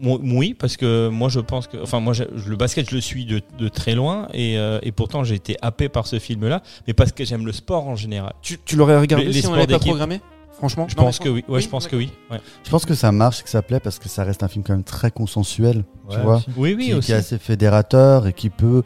[0.03, 3.25] oui, parce que moi je pense que, enfin moi je- le basket je le suis
[3.25, 6.93] de, de très loin et, euh, et pourtant j'ai été happé par ce film-là, mais
[6.93, 8.33] parce que j'aime le sport en général.
[8.41, 9.89] Tu, tu l'aurais regardé Les- les si on sports l'avait pas d'équipe.
[9.91, 10.21] programmé?
[10.57, 11.43] Franchement Je Non, pense que oui.
[11.47, 12.09] Ouais, oui, je pense que oui.
[12.31, 12.39] Ouais.
[12.63, 14.73] Je pense que ça marche, que ça plaît parce que ça reste un film quand
[14.73, 16.47] même très consensuel, tu vois, aussi.
[16.57, 17.11] Oui, oui qui, qui aussi.
[17.11, 18.81] est assez fédérateur et qui peut,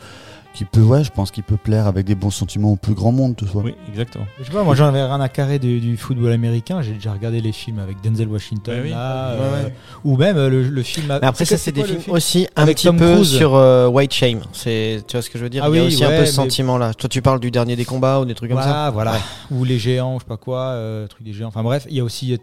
[0.54, 3.12] qui peut, ouais, je pense qu'il peut plaire avec des bons sentiments au plus grand
[3.12, 3.64] monde, tu vois.
[3.64, 4.26] Oui, exactement.
[4.40, 6.82] Je sais pas, moi j'en avais rien à carrer du, du football américain.
[6.82, 8.90] J'ai déjà regardé les films avec Denzel Washington, Ouais, oui.
[8.92, 9.74] là, Ouais, euh, ouais.
[10.04, 11.08] ou même euh, le, le film.
[11.22, 13.30] Mais après, ça, c'est des films film aussi un petit Tom peu Cruise.
[13.30, 14.42] sur euh, White Shame.
[14.52, 15.64] C'est, tu vois ce que je veux dire?
[15.66, 16.94] Ah Il y a oui, aussi un peu mais- ce sentiment-là.
[16.94, 18.90] Toi, tu parles du dernier des combats ou des trucs comme ça?
[18.92, 19.20] Voilà, voilà.
[19.52, 21.48] Ou les géants, je sais pas quoi, euh, truc des géants.
[21.48, 22.38] Enfin bref, il y a aussi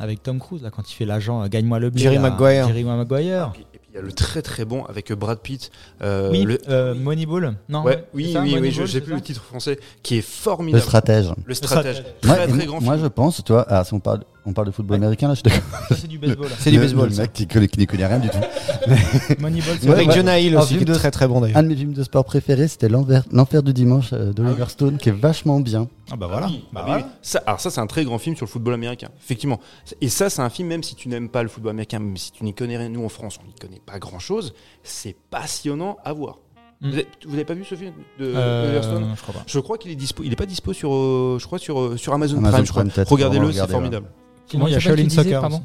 [0.00, 2.02] avec Tom Cruise là quand il fait l'agent, euh, gagne-moi le blé.
[2.02, 2.66] Jerry là, Maguire.
[2.68, 3.52] Jerry Maguire.
[3.92, 5.72] Il y a le très très bon avec Brad Pitt.
[6.02, 7.56] euh, oui, le- euh, Moneyball.
[7.68, 7.82] Non.
[7.82, 10.18] Ouais, oui, ça, oui, oui, Moneyball, je sais c'est plus le titre français, qui est
[10.18, 10.82] Le formidable.
[10.84, 11.32] stratège.
[11.44, 11.96] Le stratège.
[11.96, 12.14] stratège.
[12.20, 13.04] Très Ouais, très moi- grand moi, film.
[13.04, 14.20] je pense, tu vois, ah, si on parle,
[14.50, 15.80] on parle de football américain, là, je suis d'accord.
[15.88, 16.48] Ça c'est du baseball.
[16.58, 17.08] C'est du Le- baseball.
[17.08, 17.22] Le ça.
[17.22, 18.38] mec qui, ne connaît rien du tout.
[19.40, 20.14] Moneyball, c'est Ouais, Avec ouais.
[20.16, 21.56] Jonah Hill Un aussi, qui est de- très très bon d'ailleurs.
[21.58, 25.08] Un de mes films de sport préférés, c'était L'Enfer du dimanche euh, d'Oliver Stone, qui
[25.08, 25.88] est vachement bien.
[26.10, 26.46] Ah bah voilà.
[26.48, 27.02] Oui, Bah ah oui.
[27.22, 29.60] Ça, alors ça, c'est un très grand film sur le football américain, effectivement.
[30.00, 32.32] Et ça, c'est un film, même si tu n'aimes pas le football américain, même si
[32.32, 34.52] tu n'y connais rien, nous en France, on n'y connaît pas grand-chose,
[34.82, 36.38] c'est passionnant à voir.
[36.80, 36.88] Mm.
[36.88, 39.12] Vous, avez, vous avez pas vu ce film de Euh, Oliver Stone?
[39.14, 39.42] je crois pas.
[39.46, 40.22] Je crois qu'il est dispo.
[40.24, 42.64] Il est pas dispo sur, euh, je crois sur, euh, sur Amazon, Amazon Prime.
[42.64, 42.82] Je crois.
[42.84, 43.12] Prime, peut-être.
[43.12, 44.06] Regardez-le, c'est formidable.
[44.50, 45.40] Sinon, il y a Shaolin disais, Soccer.
[45.40, 45.64] pardon aussi.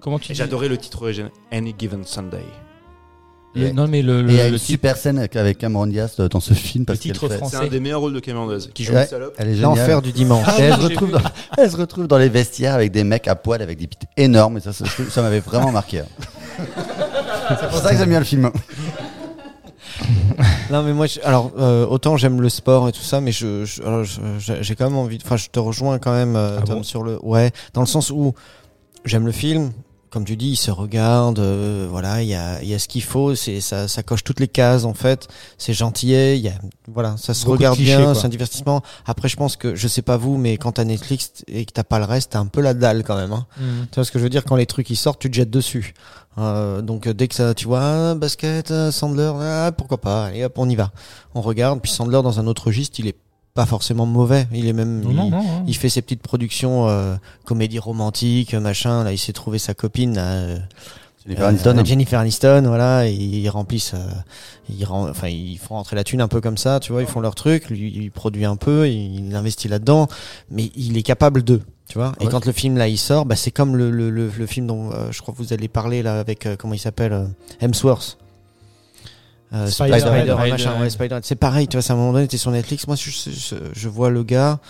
[0.00, 2.44] Comment tu Et dis J'adorais le titre original, Any Given Sunday.
[3.54, 5.58] Le- Non, mais le, Et il y a le, une le super scène avec- avec
[5.58, 6.84] Cameron Diaz dans ce film.
[6.84, 7.56] Parce titre fait- français.
[7.58, 9.34] C'est un des meilleurs rôles de Cameron Diaz, qui joue Ouais, une salope.
[9.38, 9.70] Elle est géniale.
[9.76, 10.46] L'enfer du dimanche.
[10.58, 11.20] Elle, se retrouve dans,
[11.58, 14.58] elle se retrouve dans les vestiaires avec des mecs à poil avec des pites énormes
[14.58, 15.98] et ça, ça, ça m'avait vraiment marqué.
[16.00, 16.06] hein.
[17.60, 18.50] C'est pour ça que j'aime bien le film.
[20.70, 23.64] Non mais moi, je- alors euh, autant j'aime le sport et tout ça, mais je,
[23.64, 25.18] j'ai quand même envie.
[25.24, 26.82] Enfin, je te rejoins quand même, euh, Ah Tom, bon?
[26.82, 27.18] sur le.
[27.24, 28.34] Ouais, dans le sens où
[29.04, 29.72] j'aime le film.
[30.10, 31.38] Comme tu dis, il se regarde.
[31.38, 33.36] euh, voilà, il y a, il y a ce qu'il faut.
[33.36, 35.28] C'est ça, ça coche toutes les cases en fait.
[35.56, 36.36] C'est gentillet.
[36.36, 36.54] Il y a,
[36.88, 38.14] voilà, ça se Beaucoup regarde clichés, bien.
[38.14, 38.82] C'est un divertissement.
[39.06, 41.84] Après, je pense que je sais pas vous, mais quand t'as Netflix et que t'as
[41.84, 43.32] pas le reste, t'as un peu la dalle quand même.
[43.32, 43.46] Hein.
[43.56, 44.44] Tu vois ce que je veux dire?
[44.44, 45.94] Quand les trucs ils sortent, tu te jettes dessus.
[46.38, 50.26] Euh, donc euh, dès que ça, tu vois, ah, basket, euh, Sandler, ah, pourquoi pas
[50.26, 50.90] Allez hop, on y va.
[51.34, 51.80] On regarde.
[51.80, 53.16] Puis Sandler dans un autre registre, il est
[53.60, 54.46] pas forcément mauvais.
[54.52, 55.42] Il est même, Non, il, non, non.
[55.42, 55.64] non.
[55.66, 59.04] il fait ses petites productions, euh, comédie romantique, machin.
[59.04, 60.14] Là, il s'est trouvé sa copine.
[60.14, 60.58] Là, euh,
[61.26, 61.84] Jennifer euh, Aniston.
[61.84, 64.08] Jennifer Aniston, voilà, et ils remplissent, euh,
[64.70, 67.08] ils, rem- enfin, ils font rentrer la thune un peu comme ça, tu vois, ils
[67.08, 70.08] font leur truc, lui, il produit un peu, il investit là-dedans,
[70.50, 72.12] mais il est capable de, tu vois.
[72.20, 74.66] Et quand le film là il sort, bah, c'est comme le, le, le, le film
[74.66, 77.26] dont euh, je crois que vous allez parler là avec euh, comment il s'appelle, euh,
[77.60, 78.16] Hemsworth.
[79.52, 82.12] Euh, Spider- Spider, Spider- machin, ouais, Spider- c'est pareil, tu vois, c'est à un moment
[82.12, 84.60] donné, t'es sur Netflix, moi je, je, je vois le gars,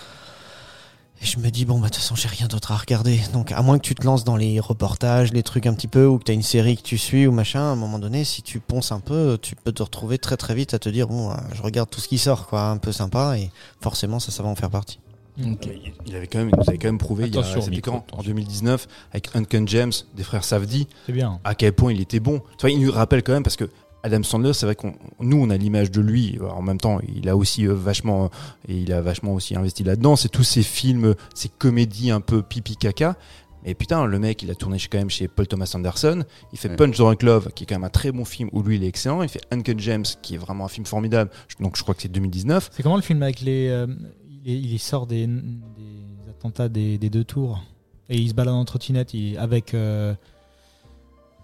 [1.21, 3.19] et je me dis, bon, bah, de toute façon, j'ai rien d'autre à regarder.
[3.31, 6.07] Donc, à moins que tu te lances dans les reportages, les trucs un petit peu,
[6.07, 8.23] ou que tu as une série que tu suis ou machin, à un moment donné,
[8.23, 11.07] si tu ponces un peu, tu peux te retrouver très très vite à te dire,
[11.07, 13.51] bon, euh, je regarde tout ce qui sort, quoi, un peu sympa, et
[13.81, 14.97] forcément, ça, ça va en faire partie.
[15.39, 15.67] Ok.
[15.67, 17.91] Il- Il avait quand même, il nous avait quand même prouvé il y a, micro,
[18.09, 21.39] quand En 2019, avec Uncle James, des frères Savdi, bien.
[21.43, 22.39] à quel point il était bon.
[22.57, 23.69] Tu vois, il nous rappelle quand même parce que
[24.03, 26.39] Adam Sandler, c'est vrai qu'on nous on a l'image de lui.
[26.41, 28.29] En même temps, il a aussi euh, vachement
[28.67, 30.15] et il a vachement aussi investi là-dedans.
[30.15, 33.15] C'est tous ces films, ces comédies un peu pipi caca.
[33.63, 36.23] Mais putain, le mec, il a tourné quand même chez Paul Thomas Anderson.
[36.51, 36.75] Il fait Ouais.
[36.77, 38.87] Punch Drunk Love, qui est quand même un très bon film où lui il est
[38.87, 39.21] excellent.
[39.21, 41.29] Il fait Uncle James, qui est vraiment un film formidable.
[41.59, 42.71] Donc je crois que c'est 2019.
[42.73, 43.67] C'est comment le film avec les.
[43.69, 43.85] euh,
[44.43, 47.61] il, sort des, des attentats des, des deux tours?
[48.09, 49.75] Et il se balade en trottinette avec.
[49.75, 50.15] euh,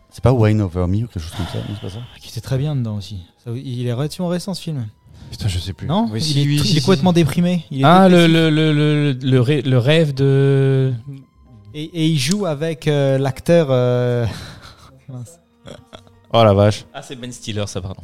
[0.09, 1.99] C'est pas Wayne Over Me ou quelque chose comme ça, non, c'est pas ça?
[2.19, 3.19] Qui était très bien dedans aussi.
[3.43, 4.87] Ça- il est relativement récent ce film.
[5.29, 5.87] Putain, je sais plus.
[5.87, 6.07] Non?
[6.11, 7.65] Oui, Il si, est, oui, tout- si, il est si, complètement déprimé.
[7.69, 8.33] Il est Ah, le, dépressif.
[8.33, 10.93] le, le, le, le, ré- le rêve de.
[11.73, 13.67] Et, et il joue avec euh, l'acteur.
[13.69, 14.25] euh,
[15.09, 15.39] mince.
[16.33, 16.85] Oh la vache.
[16.93, 18.01] Ah, c'est Ben Stiller, ça, pardon.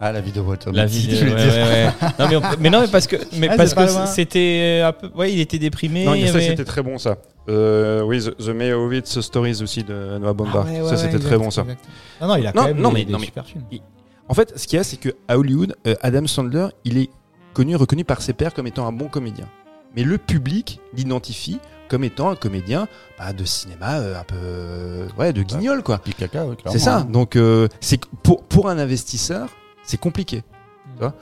[0.00, 1.18] Ah, la vie de Walter La Mitty, vie.
[1.18, 1.52] tu ouais, voulais dire.
[1.54, 2.08] ouais, ouais.
[2.18, 3.92] Non, mais, on peut- mais non, mais parce que, mais Ah, parce c'est pas que
[3.92, 4.06] loin.
[4.06, 5.08] c'était un peu.
[5.14, 6.04] Ouais, il était déprimé.
[6.04, 7.18] Non, il y ça avait- c'était très bon ça.
[7.48, 10.64] Euh, oui, The, The Meyerowitz Stories aussi de Noah Baumbach.
[10.68, 11.62] Ah ouais, ouais, ça c'était ouais, très bon ça.
[11.62, 11.84] exact.
[12.20, 13.64] Non, non, il a Non, quand même non, des, mais- des non, mais- super films.
[14.28, 17.10] En fait, ce qu'il y a, c'est que à Hollywood, euh, Adam Sandler, il est
[17.52, 19.46] connu, reconnu par ses pairs comme étant un bon comédien.
[19.96, 21.58] Mais le public l'identifie
[21.88, 22.88] comme étant un comédien
[23.18, 26.00] bah, de cinéma euh, un peu, euh, ouais, de guignol quoi.
[26.70, 27.02] C'est ça.
[27.02, 29.48] Donc, euh, c'est pour pour un investisseur,
[29.82, 30.44] c'est compliqué.
[30.94, 31.12] Tu vois?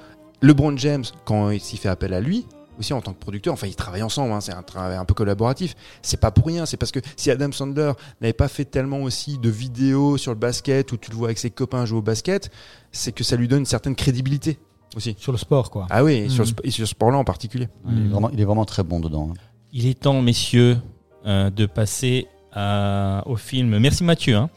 [0.42, 2.46] LeBron James, quand il s'y fait appel à lui,
[2.80, 5.14] aussi en tant que producteur, enfin ils travaillent ensemble, hein, c'est un travail un peu
[5.14, 5.76] collaboratif.
[6.02, 9.38] C'est pas pour rien, c'est parce que si Adam Sandler n'avait pas fait tellement aussi
[9.38, 12.50] de vidéos sur le basket où tu le vois avec ses copains jouer au basket,
[12.90, 14.58] c'est que ça lui donne une certaine crédibilité
[14.96, 15.14] aussi.
[15.18, 15.86] Sur le sport, quoi.
[15.90, 16.50] Ah oui, et sur, Mhm.
[16.50, 17.68] ce- et sur ce sport-là en particulier.
[17.88, 19.28] Il est, vraiment, il est vraiment très bon dedans.
[19.30, 19.34] hein.
[19.72, 20.78] Il est temps, messieurs,
[21.26, 23.78] euh, de passer à- au film.
[23.78, 24.50] Merci Mathieu hein,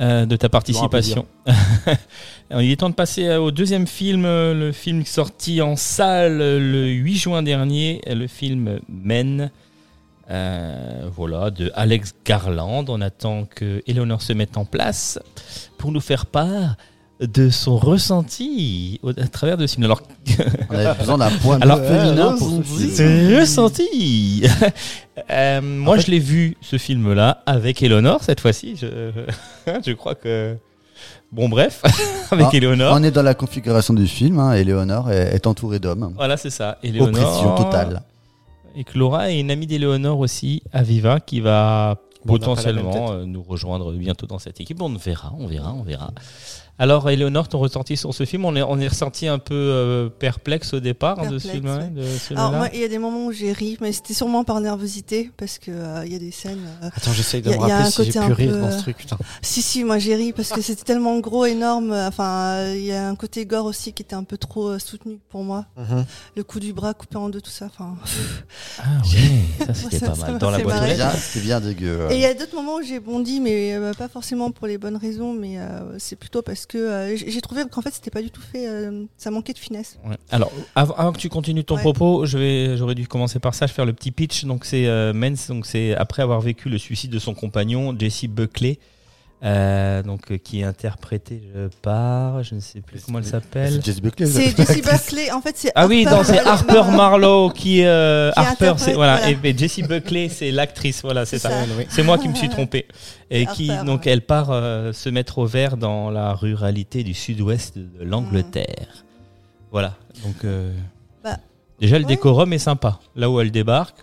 [0.00, 1.26] euh, de ta participation.
[2.50, 6.38] Il est temps de passer euh, au deuxième film, euh, le film sorti en salle
[6.38, 9.50] le 8 juin dernier, le film Men.
[10.30, 12.84] euh, voilà, de Alex Garland.
[12.88, 15.18] On attend que Eleanor se mette en place
[15.78, 16.76] pour nous faire part
[17.20, 19.84] de son ressenti au- à travers de ce film.
[19.84, 20.02] Alors,
[20.70, 24.42] On avait besoin d'un point de Alors, vue féminin pour ce ressenti.
[25.30, 28.76] Euh, moi, je l'ai vu ce film-là avec Eleanor cette fois-ci.
[28.76, 29.12] Je,
[29.86, 30.56] je crois que
[31.32, 31.82] bon, bref,
[32.30, 32.94] avec Ah, Eleanor.
[32.94, 34.68] On est dans la configuration du film, hein, est,
[35.34, 36.12] est entourée d'hommes.
[36.16, 36.76] Voilà, c'est ça.
[36.82, 37.08] Eleanor.
[37.08, 38.02] Oppression totale.
[38.76, 43.92] Et que Laura est une amie d'Éléonore aussi, Aviva, qui va potentiellement euh, nous rejoindre
[43.92, 44.82] bientôt dans cette équipe.
[44.82, 46.10] On verra, on verra, on verra.
[46.78, 50.08] Alors, Éléonore, ton ressenti sur ce film On est, on est ressenti un peu euh,
[50.10, 51.66] perplexe au départ hein, de ce film.
[51.66, 51.88] ouais.
[51.88, 54.44] de ce Alors moi, il y a des moments où j'ai ri, mais c'était sûrement
[54.44, 56.60] par nervosité parce que euh, il y a des scènes.
[56.82, 58.78] euh, Attends, j'essaye de me rappeler si j'ai pu un rire peu, dans euh, ce
[58.82, 58.96] truc.
[58.98, 59.16] Putain.
[59.40, 61.92] Si si, moi j'ai ri parce que c'était tellement gros, énorme.
[61.92, 64.68] euh, Enfin, euh, il y a un côté gore aussi qui était un peu trop
[64.68, 65.64] euh, soutenu pour moi.
[65.78, 66.04] Mhm.
[66.36, 67.66] Le coup du bras coupé en deux, tout ça.
[67.66, 67.94] Enfin.
[68.78, 70.32] Ah ouais, ça c'était pas ça mal.
[70.34, 70.96] m'a Dans la boîte aux lettres.
[70.96, 72.06] bien, c'était bien dégueu.
[72.10, 74.76] Et il y a d'autres moments où j'ai bondi, mais euh, pas forcément pour les
[74.76, 78.10] bonnes raisons, mais euh, c'est plutôt parce que euh, j'ai j'ai trouvé qu'en fait c'était
[78.10, 78.68] pas du tout fait.
[78.68, 79.98] euh, ça manquait de finesse.
[80.04, 80.16] Ouais.
[80.30, 81.80] Alors, avant, avant que tu continues ton Ouais.
[81.82, 84.44] propos, je vais, j'aurais dû commencer par ça, je vais faire le petit pitch.
[84.44, 88.24] Donc, c'est euh, Mens, donc c'est après avoir vécu le suicide de son compagnon, Jesse
[88.26, 88.78] Buckley,
[89.44, 91.42] euh, donc euh, qui est interprété
[91.82, 93.74] par, je ne sais plus comment elle s'appelle.
[93.74, 94.26] C'est Jesse Buckley.
[94.26, 95.30] C'est Jessie Buckley.
[95.30, 97.50] En fait, c'est Ah oui, non, c'est Harper Marlowe.
[97.50, 99.30] Qui, euh, Qui Harper, c'est voilà, voilà.
[99.30, 101.50] et, et Jessie Buckley, c'est l'actrice, voilà, c'est ça.
[101.50, 101.56] ça.
[101.90, 102.86] C'est moi qui me suis trompé.
[103.30, 104.12] Et qui, Harper, donc, ouais.
[104.12, 109.04] elle part euh, se mettre au vert dans la ruralité du sud-ouest de l'Angleterre.
[109.70, 109.94] Voilà.
[110.24, 110.72] Donc, euh,
[111.22, 111.36] Bah,
[111.78, 112.08] déjà, le ouais.
[112.14, 113.00] décorum est sympa.
[113.14, 113.98] Là où elle débarque,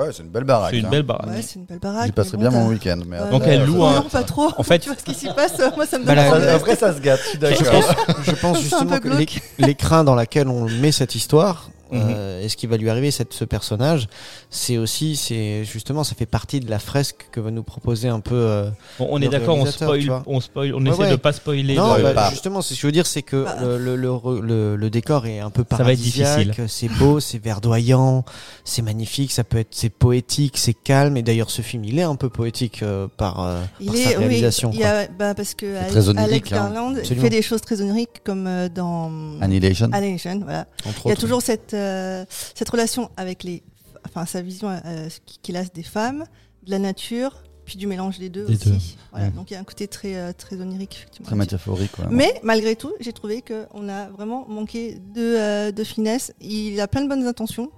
[0.00, 0.70] Ouais, c'est une belle baraque.
[0.72, 0.90] c'est une hein.
[0.90, 1.26] belle baraque.
[1.28, 2.06] Ouais, c'est une belle baraque.
[2.06, 2.98] J'y passerai bon, bien mon week-end.
[3.06, 4.50] mais Donc, elle euh, loue un- Non, pas trop.
[4.56, 5.52] En fait- tu vois ce qui s'y passe.
[5.76, 6.46] Moi, ça me Bah, donne la- envie.
[6.48, 7.94] Après, ça se gâte, je suis Je d'accord.
[8.40, 9.18] pense, je justement que glauque.
[9.18, 13.10] l'éc- l'écrin dans lequel on met cette histoire Euh, et ce qui va lui arriver
[13.10, 14.08] cette, ce personnage,
[14.50, 18.20] c'est aussi, c'est justement, ça fait partie de la fresque que va nous proposer un
[18.20, 18.34] peu.
[18.34, 21.10] euh, Bon, on est d'accord, on spoil, on spoil, on Ouais, essaie ouais.
[21.10, 21.74] de pas spoiler.
[21.74, 22.30] non, bah, pas.
[22.30, 23.56] justement, c'est ce que je veux dire, c'est que Bah.
[23.62, 26.64] le, le, le, le- le décor est un peu Ça va être paradisiaque, difficile.
[26.68, 28.24] c'est beau, c'est verdoyant,
[28.64, 31.16] c'est magnifique, ça peut être, c'est poétique, c'est calme.
[31.16, 33.98] Et d'ailleurs, ce film, il est un peu poétique euh, par, euh, Il par est,
[34.04, 34.70] sa oui, réalisation.
[34.72, 36.70] il y a, bah, parce que Alex, très onirique, Alex hein.
[36.72, 39.10] Garland fait des choses très oniriques comme euh, dans
[39.40, 39.88] Annihilation.
[39.92, 40.66] Annihilation, voilà.
[40.86, 41.20] entre Il y a autres.
[41.20, 42.24] toujours cette, euh,
[42.54, 43.62] cette relation avec les,
[44.06, 45.08] enfin sa vision euh,
[45.42, 46.24] qu'il a des femmes,
[46.64, 48.68] de la nature, puis du mélange des deux Des aussi.
[48.70, 48.78] deux.
[49.12, 51.26] Voilà, donc il y a un côté très euh, très onirique effectivement.
[51.26, 51.98] Très métaphorique.
[51.98, 52.06] ouais.
[52.10, 56.32] Mais malgré tout, j'ai trouvé qu'on a vraiment manqué de, euh, de finesse.
[56.40, 57.70] Il a plein de bonnes intentions,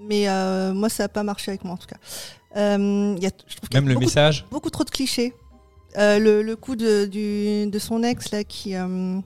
[0.00, 1.96] mais euh, moi ça n'a pas marché avec moi en tout cas.
[2.56, 4.46] Euh, il y a, je trouve qu'il y a Même le beaucoup, message.
[4.50, 5.34] beaucoup trop de clichés.
[5.98, 9.18] Euh, le, le coup de, du, de son ex là qui euh,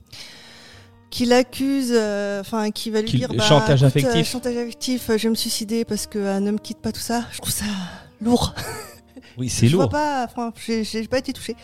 [1.11, 4.21] qui l'accuse, euh, enfin qui va lui Qui- dire bah, chantage écoute, affectif.
[4.21, 6.91] euh, chantage affectif, euh, je vais me suicider parce que euh, ne me quitte pas
[6.93, 7.25] tout ça.
[7.33, 7.65] Je trouve ça
[8.21, 8.55] lourd.
[9.37, 9.91] Oui, c'est Je vois lourd.
[9.93, 11.57] pas, enfin, j'ai pas été touchée.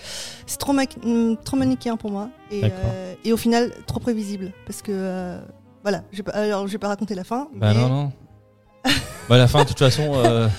[0.44, 2.28] C'est trop, ma- hum, trop manichéen pour moi.
[2.50, 4.50] Et, euh, et au final, trop prévisible.
[4.66, 5.38] Parce que,
[5.84, 7.46] voilà, je pas, alors je vais pas raconter la fin.
[7.54, 8.12] Bah mais- non, non.
[9.28, 10.14] bah, la fin, de toute façon,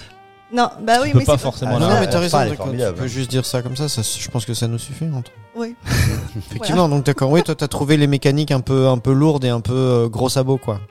[0.53, 2.47] Non, bah oui, peux mais pas c'est forcément Ah, Non, mais t'as raison, fin, elle
[2.47, 4.77] est d'accord, tu peux juste dire ça comme ça, ça je pense que ça nous
[4.79, 5.05] suffit.
[5.13, 5.75] entre- Oui.
[6.51, 9.49] Effectivement, donc d'accord, oui, toi t'as trouvé les mécaniques un peu, un peu lourdes et
[9.49, 10.81] un peu euh, gros sabots, quoi.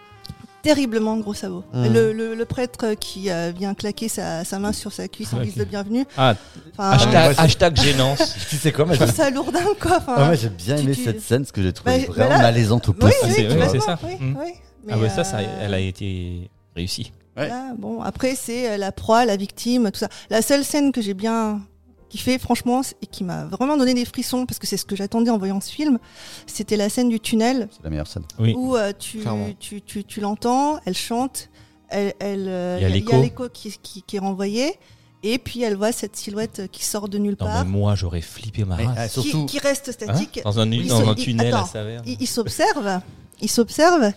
[0.63, 1.65] Terriblement gros sabot.
[1.73, 1.93] Mhm.
[1.95, 5.41] Le, le, le prêtre qui euh, vient claquer sa, sa main sur sa cuisse en
[5.41, 6.05] guise de bienvenue.
[6.19, 6.35] Ah,
[6.77, 8.37] Enfin, hashtag, hashtag gênance.
[8.51, 9.97] Tu sais quoi, moi, je trouve ça lourdin, quoi.
[9.97, 12.05] Enfin, Ah, moi, j'ai bien tu- aimé tu- cette scène, ce que j'ai trouvé Bah,
[12.13, 12.43] vraiment voilà.
[12.43, 13.25] malaisante au oui, possible.
[13.39, 13.99] oui, complètement, c'est ça.
[14.05, 14.35] Oui, oui.
[14.37, 14.53] ah
[14.87, 17.13] Mais, ouais, ça, ça, euh, elle a été réussie.
[17.41, 17.49] Ouais.
[17.49, 20.09] Voilà, bon, après, c'est euh, la proie, la victime, tout ça.
[20.31, 21.61] La seule scène que j'ai bien
[22.09, 25.31] kiffé, franchement, et qui m'a vraiment donné des frissons, parce que c'est ce que j'attendais
[25.31, 25.99] en voyant ce film,
[26.47, 28.25] c'était la scène du tunnel, C'est la meilleure scène.
[28.39, 28.53] Oui.
[28.57, 29.21] où euh, tu,
[29.61, 31.51] tu, tu, tu l'entends, elle chante,
[31.89, 33.49] elle, elle, euh, Il y a l'écho.
[33.53, 34.75] qui, qui, qui est renvoyé,
[35.23, 38.23] et puis elle voit cette silhouette qui sort de nulle Non, part, mais moi, j'aurais
[38.23, 38.89] flippé ma race.
[38.97, 40.41] ah, qui, surtout, qui reste Hein statique.
[40.43, 42.03] dans un, dans un tunnel à attends, Saverne.
[42.07, 43.01] il, il s'observe,
[43.43, 44.13] il s'observe,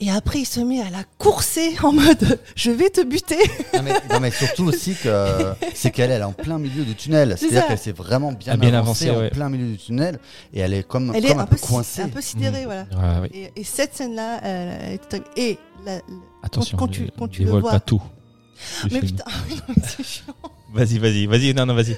[0.00, 3.38] et après il se met à la courser en mode je vais te buter.
[3.74, 6.94] non, mais, non, mais surtout aussi que c'est qu'elle elle est en plein milieu du
[6.94, 7.36] tunnel.
[7.38, 9.30] C'est C'est-à-dire qu'elle s'est vraiment bien, bien avancée, avancée, en ouais.
[9.30, 10.18] plein milieu du tunnel
[10.52, 12.02] et elle est comme, Elle comme est un, un peu coincée.
[12.02, 12.64] un peu sidérée, Mhm.
[12.66, 12.86] voilà.
[13.00, 13.28] Ah, oui.
[13.32, 15.22] Et, et cette scène-là, elle, elle est.
[15.36, 16.00] Et la- la-
[16.42, 18.02] Attention, quand tu- ne- quand ne tu le vois- pas tout.
[18.84, 19.02] mais film.
[19.06, 19.24] putain,
[19.86, 20.34] c'est chiant.
[20.72, 21.96] Vas-y, vas-y, vas-y, non, non, vas-y.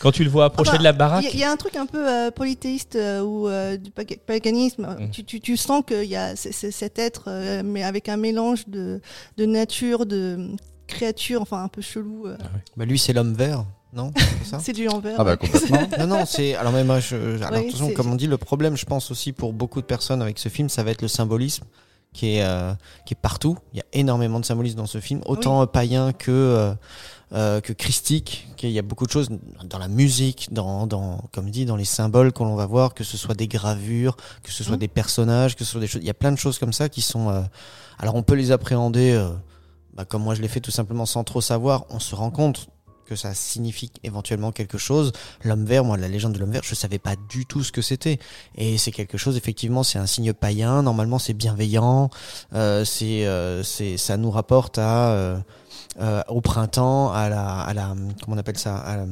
[0.00, 2.08] Quand tu le vois approcher de la baraque, il y a un truc un peu
[2.08, 4.96] euh, polythéiste euh, ou euh, du paga- paganisme.
[4.98, 5.10] Mm.
[5.10, 8.16] Tu, tu, tu sens qu'il y a c- c- cet être, euh, mais avec un
[8.16, 9.00] mélange de,
[9.36, 10.50] de nature, de
[10.86, 12.26] créature, enfin un peu chelou.
[12.26, 12.36] euh.
[12.76, 14.12] Bah lui, c'est l'homme vert, non?
[14.60, 15.16] C'est du envers.
[15.20, 15.80] Ah bah complètement.
[15.98, 16.54] Non, non, c'est.
[16.54, 17.16] Alors, même moi, je...
[17.42, 19.86] alors, Oui, attention, c'est- comme on dit, le problème, je pense aussi pour beaucoup de
[19.86, 21.64] personnes avec ce film, ça va être le symbolisme
[22.14, 22.72] qui est, euh,
[23.04, 23.58] qui est partout.
[23.74, 26.72] Il y a énormément de symbolisme dans ce film, autant païen que,
[27.32, 29.28] euh, que christique, qu'il y a beaucoup de choses
[29.64, 33.04] dans la musique, dans, dans comme dit, dans les symboles que l'on va voir, que
[33.04, 34.80] ce soit des gravures, que ce soit Mhm.
[34.80, 36.02] des personnages, que ce soit des choses.
[36.02, 37.28] Il y a plein de choses comme ça qui sont.
[37.28, 37.42] euh,
[37.98, 39.28] alors on peut les appréhender, euh,
[39.94, 41.84] bah, comme moi je l'ai fait tout simplement sans trop savoir.
[41.90, 42.68] On se rend compte
[43.04, 45.12] que ça signifie éventuellement quelque chose.
[45.42, 47.80] L'homme vert, moi, la légende de l'homme vert, je savais pas du tout ce que
[47.80, 48.18] c'était.
[48.54, 50.82] Et c'est quelque chose, effectivement, c'est un signe païen.
[50.82, 52.10] Normalement, c'est bienveillant.
[52.52, 55.38] Euh, c'est, euh, c'est, ça nous rapporte à euh,
[56.28, 57.88] au printemps, à la, à la,
[58.24, 59.06] comment on appelle ça, à la-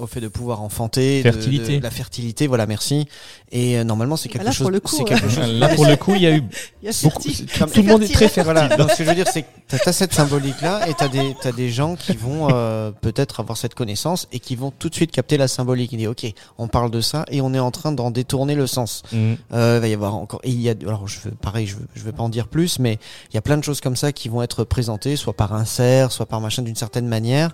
[0.00, 1.78] au fait de pouvoir enfanter, de- Fertilité.
[1.78, 2.46] de, la fertilité.
[2.46, 3.06] Voilà, merci.
[3.50, 4.62] Et euh, normalement, c'est quelque là, chose.
[4.64, 5.46] pour le coup, c'est euh, quelque chose.
[5.60, 6.42] Là, pour le coup, il y a eu
[6.82, 7.22] Il y a beaucoup.
[7.22, 7.46] fertile.
[7.46, 8.42] Tout, tout le monde est très fertile.
[8.44, 8.76] Voilà.
[8.76, 11.36] Donc, ce que je veux dire, c'est que t'as as cette symbolique-là et t'as des,
[11.40, 14.94] t'as des gens qui vont euh, peut-être avoir cette connaissance et qui vont tout de
[14.94, 15.92] suite capter la symbolique.
[15.92, 16.26] Il dit, ok,
[16.58, 19.02] on parle de ça et on est en train d'en détourner le sens.
[19.12, 19.34] Mm.
[19.52, 20.40] Euh, il va y avoir encore.
[20.44, 20.74] Et il y a.
[20.86, 22.98] Alors, je veux, pareil, je veux, je veux pas en dire plus, mais
[23.30, 25.64] il y a plein de choses comme ça qui vont être présentées, soit par un
[25.64, 27.50] cerf, soit par machin d'une certaine manière,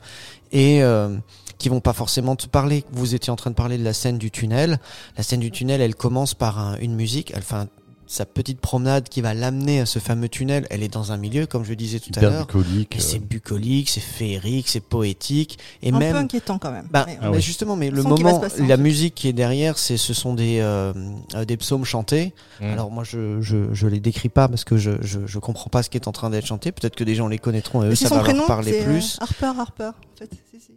[0.52, 1.16] et euh,
[1.58, 2.84] qui vont pas forcément te parler.
[2.92, 4.78] Vous étiez en train de parler de la scène du tunnel.
[5.16, 7.32] La scène du tunnel, elle commence par un- une musique.
[7.34, 7.68] Elle fait un-
[8.10, 10.66] sa petite promenade qui va l'amener à ce fameux tunnel.
[10.70, 12.46] Elle est dans un milieu, comme je le disais tout à l'heure.
[12.46, 12.94] bucolique.
[12.94, 16.12] Et euh, c'est bucolique, c'est féerique, c'est poétique, et Un même.
[16.12, 16.86] peu inquiétant quand même.
[16.90, 17.42] Bah, Mais, Ah mais oui.
[17.42, 20.94] justement, mais le moment, passer la musique qui est derrière, c'est, ce sont des, euh,
[21.34, 22.32] euh, des psaumes chantés.
[22.62, 22.64] Mm.
[22.64, 25.82] Alors moi, je, je, je les décris pas parce que je, je, je comprends pas
[25.82, 26.72] ce qui est en train d'être chanté.
[26.72, 29.18] Peut-être que des gens les connaîtront et eux, ça va prénom, leur parler euh, plus.
[29.20, 29.90] Harper, Harper.
[30.18, 30.28] Fait,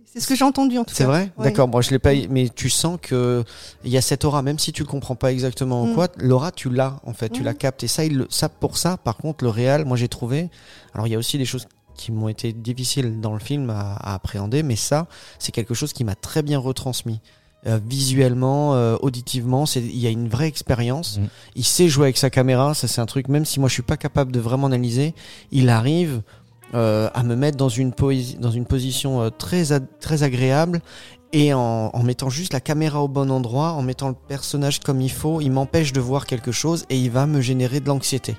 [0.06, 0.96] c'est- ce que j'ai entendu en tout cas.
[0.96, 1.46] C'est vrai, Ouais.
[1.46, 1.68] d'accord.
[1.68, 3.44] Moi, je l'ai pas, mais tu sens que
[3.84, 5.94] il y a cette aura, même si tu le comprends pas exactement ou Mm.
[5.96, 7.46] quoi, l'aura, tu l'as en fait, tu Mm.
[7.46, 7.84] la captes.
[7.84, 10.50] Et ça, il, le- ça pour ça, par contre, le réel, moi, j'ai trouvé.
[10.94, 11.66] Alors, il y a aussi des choses
[11.96, 15.08] qui m'ont été difficiles dans le film à, à appréhender, mais ça,
[15.40, 17.20] c'est quelque chose qui m'a très bien retransmis.
[17.68, 21.20] Euh, visuellement, euh, auditivement, il y a une vraie expérience.
[21.20, 21.22] Mm.
[21.56, 23.28] Il sait jouer avec sa caméra, ça c'est un truc.
[23.28, 25.14] Même si moi je suis pas capable de vraiment analyser,
[25.52, 26.24] il arrive
[26.74, 29.66] euh, à me mettre dans une poésie, dans une position euh, très
[30.00, 30.82] très agréable
[31.34, 35.00] et en, en mettant juste la caméra au bon endroit, en mettant le personnage comme
[35.02, 38.36] il faut, il m'empêche de voir quelque chose et il va me générer de l'anxiété.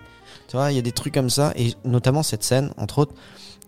[0.48, 3.14] Tu vois, il y a des trucs comme ça et notamment cette scène, entre autres,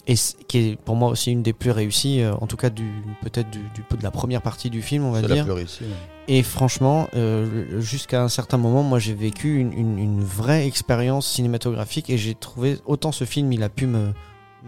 [0.06, 0.14] et
[0.48, 2.90] qui est pour moi aussi une des plus réussies, euh, en tout cas du
[3.22, 5.44] peut-être du, du- de la première partie du film, on va c'est la dire.
[5.44, 5.88] plus réussie, ouais.
[6.28, 11.26] Et franchement, euh, jusqu'à un certain moment, moi j'ai vécu une, une, une vraie expérience
[11.26, 14.12] cinématographique et j'ai trouvé autant ce film, il a pu me,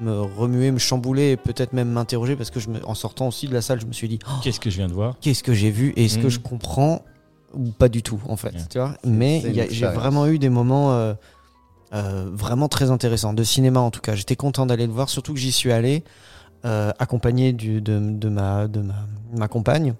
[0.00, 3.48] me remuer, me chambouler et peut-être même m'interroger parce que je me, en sortant aussi
[3.48, 5.16] de la salle, je me suis dit, Oh, Qu'est-ce que je viens de voir?
[5.20, 6.30] qu'est-ce que j'ai vu et est-ce que Mhm.
[6.30, 7.02] je comprends
[7.54, 8.94] ou pas du tout en fait, tu vois?
[9.04, 9.40] Mais
[9.70, 11.14] j'ai vraiment eu des moments euh,
[11.94, 14.14] euh, vraiment très intéressants de cinéma en tout cas.
[14.14, 16.04] J'étais content d'aller le voir, surtout que j'y suis allé
[16.64, 18.94] euh, accompagné du, de, de ma de ma,
[19.34, 19.94] ma compagne.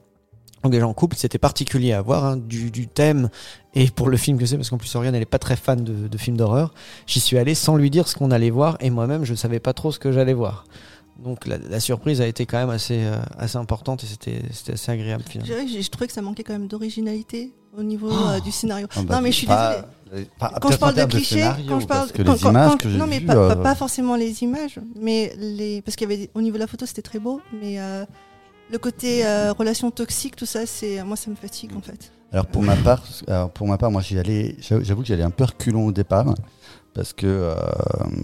[0.63, 3.29] Donc déjà en couple, c'était particulier à voir hein, du, du thème
[3.75, 5.85] et pour le film que c'est parce qu'en plus Oriane elle est pas très fan
[5.85, 6.75] de, de films d'horreur.
[7.07, 9.75] J'y suis allé sans lui dire ce qu'on allait voir et moi-même je savais pas
[9.75, 10.65] trop ce que j'allais voir.
[11.23, 14.73] Donc la, la surprise a été quand même assez euh, assez importante et c'était c'était
[14.73, 15.55] assez agréable finalement.
[15.67, 18.87] Je, je trouvais que ça manquait quand même d'originalité au niveau euh, du scénario.
[18.97, 20.29] Ah bah, non, mais je suis pas- désolée.
[20.39, 22.39] pas- Quand je parle de termes clichés, scénario, quand je parle parce que quand- les
[22.41, 25.33] quand- images quand- que j'ai non mais pas, pas- euh, pas forcément les images, mais
[25.39, 27.79] les parce qu'il y avait des- au niveau de la photo c'était très beau, mais
[27.81, 28.05] euh,
[28.71, 32.13] le côté euh, relation toxique, tout ça, c'est moi ça me fatigue en fait.
[32.33, 35.23] Alors pour ma part, alors pour ma part, moi j'y allais, j'avoue que j'y allais
[35.23, 36.35] un peu reculons au départ
[36.95, 37.55] parce que euh,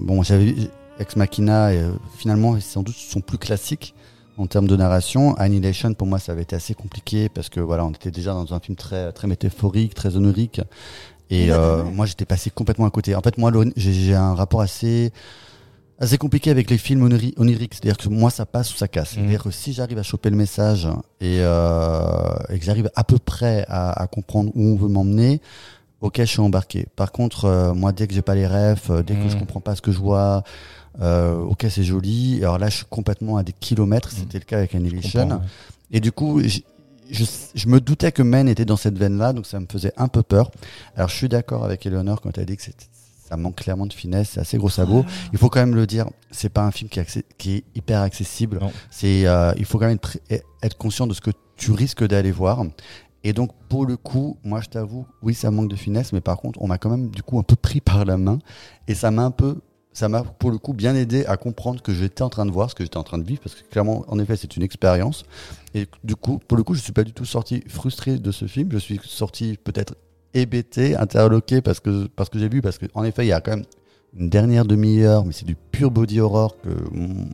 [0.00, 0.54] bon, j'avais
[0.98, 3.94] Ex Machina et euh, finalement sans doute sont plus classiques
[4.38, 5.34] en termes de narration.
[5.36, 8.52] Annihilation pour moi ça avait été assez compliqué parce que voilà, on était déjà dans
[8.52, 10.60] un film très très métaphorique, très onirique
[11.30, 11.90] et Ouais, euh, ouais.
[11.92, 13.14] moi j'étais passé complètement à côté.
[13.14, 15.12] En fait, moi j'ai un rapport assez
[15.98, 19.12] assez compliqué avec les films oniri- oniriques, c'est-à-dire que moi ça passe ou ça casse.
[19.16, 19.22] Mhm.
[19.22, 20.86] C'est-à-dire que si j'arrive à choper le message
[21.20, 25.40] et, euh, et que j'arrive à peu près à, à comprendre où on veut m'emmener,
[26.00, 26.86] ok, je suis embarqué.
[26.96, 29.60] Par contre, euh, moi dès que j'ai pas les refs, euh, dès que je comprends
[29.60, 30.42] pas ce que je vois,
[31.00, 32.38] euh, ok c'est joli.
[32.42, 34.10] Alors là, je suis complètement à des kilomètres.
[34.12, 34.18] Mhm.
[34.18, 35.28] C'était le cas avec Annihilation.
[35.28, 35.36] ouais.
[35.92, 36.40] Et du coup,
[37.10, 37.24] je,
[37.54, 40.22] je me doutais que Men était dans cette veine-là, donc ça me faisait un peu
[40.22, 40.50] peur.
[40.96, 42.88] Alors je suis d'accord avec Eleanor quand elle dit que c'est-
[43.32, 45.06] ça manque clairement de finesse, c'est assez gros sabot.
[45.32, 47.64] Il faut quand même le dire, c'est pas un film qui est, accé- qui est
[47.74, 48.58] hyper accessible.
[48.90, 50.18] C'est, euh, il faut quand même être,
[50.62, 52.62] être conscient de ce que tu risques d'aller voir.
[53.24, 56.36] Et donc pour le coup, moi je t'avoue, oui ça manque de finesse, mais par
[56.36, 58.38] contre on m'a quand même du coup un peu pris par la main
[58.86, 59.60] et ça m'a un peu
[59.94, 62.68] ça m'a pour le coup bien aidé à comprendre que j'étais en train de voir
[62.68, 65.24] ce que j'étais en train de vivre parce que clairement en effet c'est une expérience
[65.74, 68.46] et du coup pour le coup je suis pas du tout sorti frustré de ce
[68.46, 69.94] film je suis sorti peut-être
[70.34, 73.40] hébété interloqué parce que parce que j'ai vu parce que en effet il y a
[73.40, 73.64] quand même
[74.18, 77.30] une dernière demi-heure mais c'est du pur body horror que mm,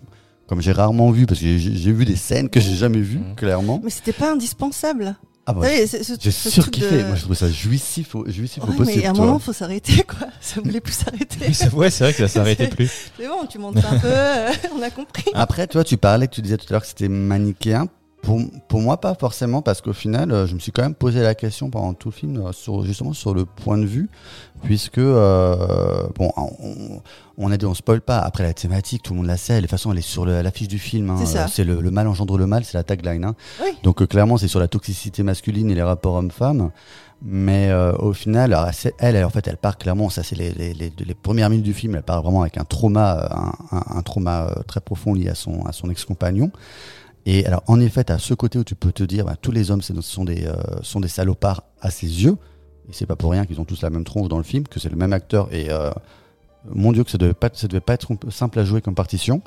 [0.46, 3.34] comme j'ai rarement vu parce que j'ai vu des scènes que j'ai jamais vues Mhm.
[3.36, 5.16] clairement Mais c'était pas indispensable.
[5.50, 6.98] Ah bah, j'ai surkiffé.
[6.98, 8.98] de- Moi, je trouve ça jouissif, au- jouissif au Ouais, possible.
[9.00, 9.26] mais à un tu vois.
[9.28, 10.28] moment, faut s'arrêter, quoi.
[10.42, 11.38] Ça voulait plus s'arrêter.
[11.40, 12.90] Oui, c'est ouais, c'est vrai que ça s'arrêtait plus.
[13.18, 15.24] C'est bon, tu montes un peu, euh, on a compris.
[15.32, 17.88] Après, toi, tu parlais, tu disais tout à l'heure que c'était manichéen.
[18.20, 21.22] Pour, pour moi, pas forcément, parce qu'au final, euh, je me suis quand même posé
[21.22, 24.10] la question pendant tout le film, euh, sur, justement sur le point de vue,
[24.64, 27.00] puisque, euh, bon, on,
[27.38, 29.60] on a dit, on spoil pas, après la thématique, tout le monde la sait, de
[29.60, 31.16] toute façon, elle est sur l'affiche du film, hein,
[31.48, 33.24] C'est le, le mal engendre le mal, c'est la tagline.
[33.24, 33.36] Hein.
[33.62, 33.70] Oui.
[33.84, 36.70] Donc, euh, clairement, c'est sur la toxicité masculine et les rapports hommes-femmes.
[37.22, 38.56] Mais euh, au final,
[39.00, 41.64] elle, elle, en fait, elle part clairement, ça c'est les, les, les, les premières minutes
[41.64, 43.28] du film, elle part vraiment avec un trauma,
[43.72, 46.52] un, un, un trauma très profond lié à son, à son ex-compagnon.
[47.30, 49.50] Et alors, en effet, tu as ce côté où tu peux te dire, bah, tous
[49.52, 52.36] les hommes sont des, euh, sont des salopards à ses yeux.
[52.88, 54.80] Et c'est pas pour rien qu'ils ont tous la même tronche dans le film, que
[54.80, 55.48] c'est le même acteur.
[55.52, 55.90] Et euh,
[56.74, 59.42] mon Dieu, que ça devait pas, ça devait pas être simple à jouer comme partition.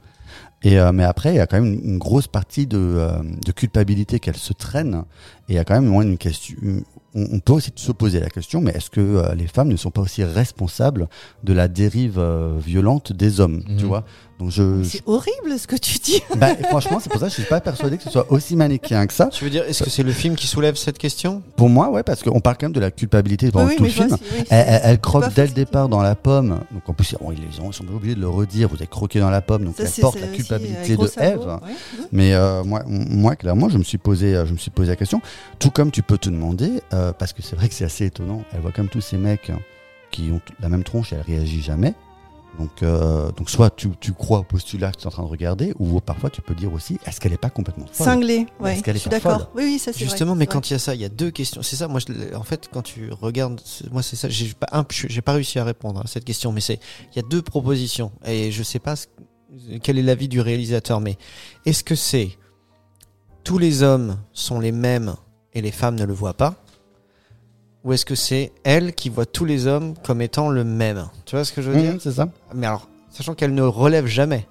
[0.61, 3.09] Et euh, mais après, il y a quand même une, une grosse partie de,
[3.45, 5.03] de culpabilité qu'elle se traîne.
[5.49, 6.55] Et il y a quand même moins une question.
[7.13, 9.75] On, on peut aussi se poser la question, mais est-ce que euh, les femmes ne
[9.75, 11.09] sont pas aussi responsables
[11.43, 13.89] de la dérive euh, violente des hommes, tu Mhm.
[13.89, 14.05] vois?
[14.41, 16.19] Donc je, je- C'est horrible ce que tu dis.
[16.35, 19.05] bah, franchement, c'est pour ça que je suis pas persuadé que ce soit aussi manichéen
[19.05, 19.27] que ça.
[19.27, 21.43] Tu veux dire, est-ce que c'est le film qui soulève cette question?
[21.55, 23.89] Pour moi, ouais, parce qu'on parle quand même de la culpabilité pendant Oui, tout le
[23.89, 24.09] film.
[24.35, 26.59] oui, Elle, croque dès le départ dans la pomme.
[26.71, 28.67] Donc en plus, bon, ils, les ont, ils sont obligés de le redire.
[28.67, 31.37] Vous avez croqué dans la pomme, donc Ça, elle porte la culpabilité de ouais.
[31.37, 32.05] Mhm.
[32.11, 34.95] Mais euh, moi, moi, clairement, je me suis posé, euh, je me suis posé la
[34.95, 35.21] question.
[35.59, 38.43] Tout comme tu peux te demander, euh, parce que c'est vrai que c'est assez étonnant.
[38.53, 39.51] Elle voit comme tous ces mecs
[40.09, 41.93] qui ont la même tronche et elle réagit jamais.
[42.59, 45.27] Donc, euh, donc soit tu, tu crois au postulat que tu es en train de
[45.29, 48.05] regarder, ou parfois tu peux dire aussi, est-ce qu'elle est pas complètement folle?
[48.05, 48.73] Cinglé, ouais.
[48.73, 49.49] Est-ce qu'elle est Je suis d'accord.
[49.55, 50.09] Oui, oui, ça c'est vrai.
[50.09, 51.61] Justement, mais quand il y a ça, il y a deux questions.
[51.63, 53.61] C'est ça, moi, je en fait, quand tu regardes,
[53.91, 56.61] moi, c'est ça, j'ai pas, un, j'ai pas réussi à répondre à cette question, mais
[56.61, 56.79] c'est,
[57.13, 59.07] il y a deux propositions, et je sais pas ce-
[59.81, 61.17] quel est l'avis du réalisateur, mais
[61.65, 62.37] est-ce que c'est
[63.45, 65.15] tous les hommes sont les mêmes
[65.53, 66.55] et les femmes ne le voient pas?
[67.83, 71.35] Ou est-ce que c'est elle qui voit tous les hommes comme étant le même Tu
[71.35, 74.05] vois ce que je veux dire Mhm, C'est ça Mais alors, sachant qu'elle ne relève
[74.05, 74.47] jamais.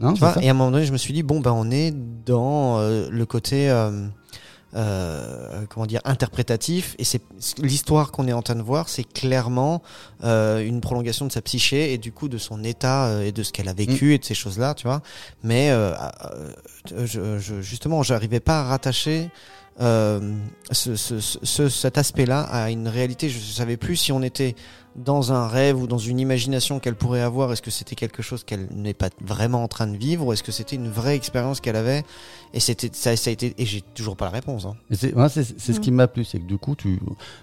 [0.00, 1.40] Non, Tu c'est vois, ça et à un moment donné, je me suis dit, bon,
[1.40, 1.92] ben, on est
[2.26, 4.06] dans euh, le côté, euh,
[4.74, 6.96] euh, comment dire, interprétatif.
[6.98, 7.20] Et c'est
[7.58, 9.82] l'histoire qu'on est en train de voir, c'est clairement
[10.22, 13.68] une prolongation de sa psyché et du coup de son état et de ce qu'elle
[13.68, 15.02] a vécu et de ces choses-là, tu vois.
[15.44, 15.70] Mais
[17.04, 19.30] je, je- justement, j'arrivais pas à rattacher.
[19.80, 20.34] Euh,
[20.70, 24.54] ce, ce- ce- cet aspect-là à une réalité, je savais plus si on était
[24.96, 28.42] dans un rêve ou dans une imagination qu'elle pourrait avoir, est-ce que c'était quelque chose
[28.44, 31.60] qu'elle n'est pas vraiment en train de vivre ou est-ce que c'était une vraie expérience
[31.60, 32.02] qu'elle avait
[32.54, 34.64] Et c'était ça, ça a été et j'ai toujours pas la réponse.
[34.66, 34.74] Hein.
[34.90, 35.80] C'est ce Mm.
[35.80, 36.98] qui m'a plu, c'est que du coup, tu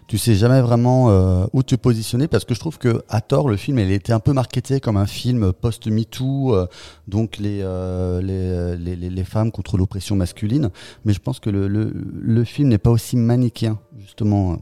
[0.08, 3.48] tu sais jamais vraiment euh, où te positionner parce que je trouve que à tort,
[3.50, 6.68] le film, il était un peu marketé comme un film post MeToo, euh,
[7.08, 10.70] donc les, euh, les, les les les femmes contre l'oppression masculine.
[11.06, 14.58] Mais je pense que le le, le film n'est pas aussi manichéen justement.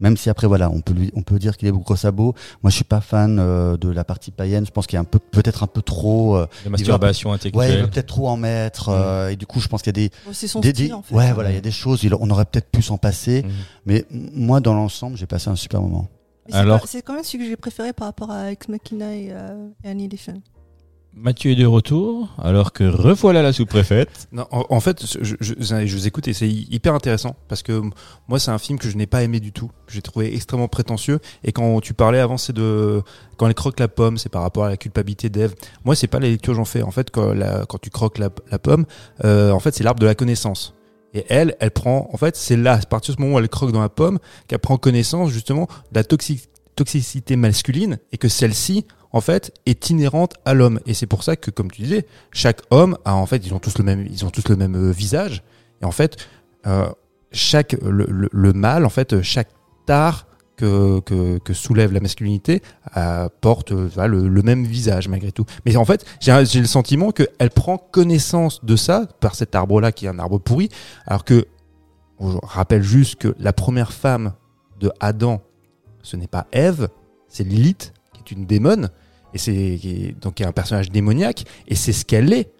[0.00, 2.34] Même si après voilà, on peut lui, on peut dire qu'il est beaucoup gros sabots.
[2.62, 4.64] Moi, je suis pas fan euh, de la partie païenne.
[4.64, 6.36] Je pense qu'il y a un peu, peut-être un peu trop.
[6.36, 7.82] euh, De masturbation ouais, il intellectuelle.
[7.82, 8.88] veut peut-être trop en mettre.
[8.88, 10.92] euh, et du coup, je pense qu'il y a des, c'est son des- style des-
[10.94, 11.14] en fait.
[11.14, 12.02] ouais, voilà, il y a des choses.
[12.02, 13.42] il- on aurait peut-être pu s'en passer.
[13.42, 13.50] Mhm.
[13.86, 16.08] Mais moi, dans l'ensemble, j'ai passé un super moment.
[16.46, 18.68] Mais c'est Alors- pas- C'est quand même celui que j'ai préféré par rapport à Ex
[18.68, 20.34] Machina et, euh, et Annihilation.
[21.12, 24.28] Mathieu est de retour, alors que revoilà la sous-préfète.
[24.30, 27.82] Non, en, fait, je, je, je vous écoute et c'est hyper intéressant parce que
[28.28, 31.18] moi, c'est un film que je n'ai pas aimé du tout, j'ai trouvé extrêmement prétentieux.
[31.42, 33.02] Et quand tu parlais avant, c'est de
[33.36, 35.54] quand elle croque la pomme, c'est par rapport à la culpabilité d'Ève.
[35.84, 36.82] Moi, c'est pas la lecture que j'en fais.
[36.82, 38.86] En fait, quand, la- quand tu croques la, pomme,
[39.24, 40.74] euh, en fait, c'est l'arbre de la connaissance.
[41.12, 43.48] Et elle, elle prend, en fait, c'est là, à partir de ce moment où elle
[43.48, 46.46] croque dans la pomme, qu'elle prend connaissance justement de la toxi-
[46.76, 50.80] toxicité masculine et que celle-ci, en fait, est inhérente à l'homme.
[50.86, 53.58] Et c'est pour ça que, comme tu disais, chaque homme a, en fait, ils ont
[53.58, 55.42] tous le même, ils ont tous le même euh, visage.
[55.82, 56.16] Et en fait,
[56.66, 56.88] euh,
[57.32, 59.48] chaque, le, le, le mâle, en fait, chaque
[59.86, 60.26] tare
[60.60, 62.62] que, que, soulève la masculinité
[62.96, 65.46] euh, porte le, même visage malgré tout.
[65.64, 70.06] Mais en fait, j'ai le sentiment qu'elle prend connaissance de ça par cet arbre-là qui
[70.06, 70.68] est un arbre pourri,
[71.06, 71.46] alors que
[72.20, 74.34] je rappelle juste que la première femme
[74.78, 75.40] de Adam,
[76.02, 76.88] ce n'est pas Ève,
[77.28, 78.90] c'est Lilith, qui est une démone,
[79.34, 82.50] et c'est donc qui est un personnage démoniaque, et c'est ce qu'elle est.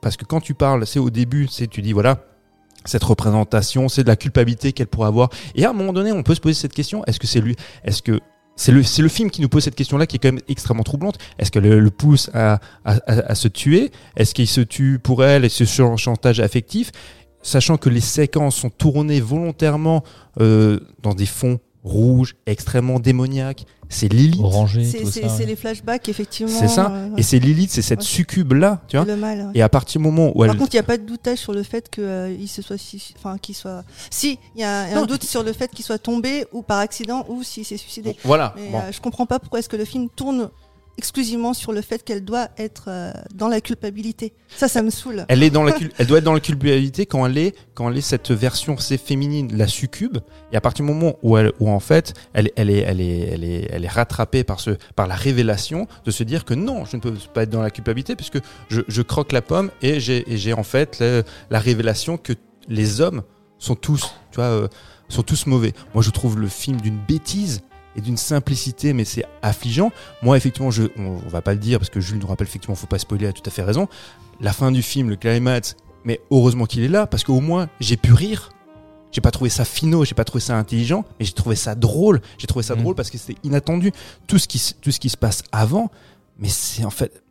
[0.00, 2.24] Parce que quand tu parles, c'est au début, c'est tu dis voilà,
[2.84, 5.28] cette représentation, c'est de la culpabilité qu'elle pourrait avoir.
[5.54, 7.54] Et à un moment donné, on peut se poser cette question est-ce que c'est lui
[7.84, 8.18] Est-ce que
[8.56, 10.82] c'est le, c'est le film qui nous pose cette question-là qui est quand même extrêmement
[10.82, 11.16] troublante.
[11.38, 13.90] Est-ce qu'elle le, pousse à, à, à- se tuer?
[14.14, 16.92] Est-ce qu'il se tue pour elle et ce chan- chantage affectif?
[17.40, 20.04] Sachant que les séquences sont tournées volontairement
[20.40, 23.64] euh, dans des fonds rouge, extrêmement démoniaque.
[23.88, 24.40] C'est Lilith.
[24.40, 25.28] Orangé, C'est tout c'est- ça.
[25.28, 25.46] c'est ouais.
[25.50, 26.52] les flashbacks, effectivement.
[26.58, 26.90] C'est ça.
[26.90, 28.04] euh, Et c'est Lilith, c'est cette Ouais.
[28.06, 29.04] succube-là, tu vois.
[29.04, 29.38] le mal.
[29.38, 29.50] ouais.
[29.54, 30.56] Et à partir du moment où Par elle.
[30.56, 32.76] contre, il n'y a pas de doutage sur le fait qu'il se soit,
[33.18, 33.84] enfin, qu'il soit.
[34.10, 35.02] Si, il y a un, Non.
[35.02, 38.16] un doute sur le fait qu'il soit tombé ou par accident ou s'il s'est suicidé.
[38.24, 38.54] Voilà.
[38.56, 38.78] Mais bon.
[38.78, 40.48] euh, je comprends pas pourquoi est-ce que le film tourne
[41.02, 44.34] exclusivement sur le fait qu'elle doit être euh, dans la culpabilité.
[44.56, 45.24] Ça, ça me saoule.
[45.26, 47.98] Elle est dans la elle doit être dans la culpabilité quand elle est quand elle
[47.98, 50.18] est cette version c'est féminine la succube
[50.52, 53.18] et à partir du moment où elle où en fait elle elle est elle est
[53.18, 56.84] elle est elle est rattrapée par ce par la révélation de se dire que non
[56.84, 58.38] je ne peux pas être dans la culpabilité puisque
[58.68, 61.02] je, je croque la pomme et j'ai en fait
[61.50, 62.34] la révélation que
[62.68, 63.22] les hommes
[63.58, 64.68] sont tous tu vois euh,
[65.08, 67.62] sont tous mauvais moi je trouve le film d'une bêtise
[67.96, 69.90] et d'une simplicité mais c'est affligeant
[70.22, 72.74] moi effectivement je on, on va pas le dire parce que Jules nous rappelle effectivement
[72.74, 73.88] faut pas spoiler a tout à fait raison
[74.40, 77.96] la fin du film, le climax, mais heureusement qu'il est là, parce qu'au moins, j'ai
[77.96, 78.50] pu rire.
[79.12, 82.20] J'ai pas trouvé ça finaux, j'ai pas trouvé ça intelligent, mais j'ai trouvé ça drôle.
[82.38, 82.80] J'ai trouvé ça Mhm.
[82.82, 83.92] drôle parce que c'était inattendu.
[84.26, 85.92] Tout ce qui, tout ce qui se passe avant,
[86.40, 87.22] mais c'est en fait.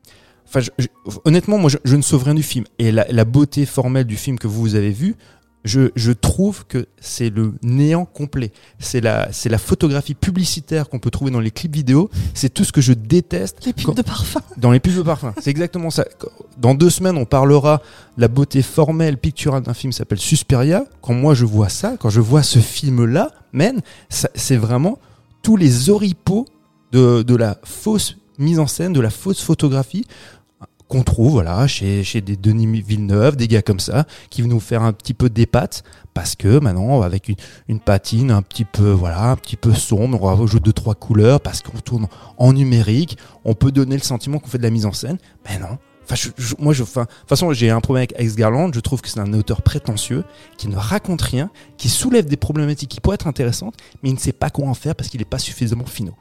[0.47, 2.63] Enfin, je- je- honnêtement, moi, je, je ne sauve rien du film.
[2.79, 5.15] Et la, la beauté formelle du film que vous avez vu,
[5.63, 8.51] je, je trouve que c'est le néant complet.
[8.79, 12.09] C'est la, c'est la photographie publicitaire qu'on peut trouver dans les clips vidéo.
[12.33, 14.41] C'est tout ce que je déteste Les pubs Quand- de parfum.
[14.57, 15.33] dans les pubs de parfum.
[15.39, 16.05] C'est exactement ça.
[16.57, 17.81] Dans deux semaines, on parlera
[18.17, 20.85] de la beauté formelle, picturale d'un film qui s'appelle Susperia.
[21.01, 24.97] Quand moi je vois ça, quand je vois ce film-là, man, c'est vraiment
[25.43, 26.45] tous les oripeaux
[26.91, 30.05] de, de la fausse mise en scène, de la fausse photographie
[30.91, 34.59] qu'on trouve voilà chez, chez des Denis Villeneuve, des gars comme ça, qui vont nous
[34.59, 37.31] faire un petit peu des pattes parce que maintenant avec
[37.67, 40.93] une, patine un petit peu voilà un petit peu sombre, on va jouer deux trois
[40.95, 42.07] couleurs parce qu'on tourne
[42.37, 45.17] en numérique, on peut donner le sentiment qu'on fait de la mise en scène,
[45.49, 45.77] mais non.
[46.03, 48.71] Enfin, je- je- moi, je, enfin, de toute façon, j'ai un problème avec Alex Garland.
[48.73, 50.25] Je trouve que c'est un auteur prétentieux
[50.57, 54.19] qui ne raconte rien, qui soulève des problématiques qui pourraient être intéressantes, mais il ne
[54.19, 56.15] sait pas quoi en faire parce qu'il n'est pas suffisamment finaux.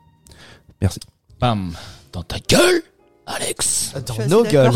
[0.80, 1.00] Merci.
[1.40, 1.72] Bam
[2.12, 2.82] Dans ta gueule,
[3.36, 4.72] Alex Dans nos gueules.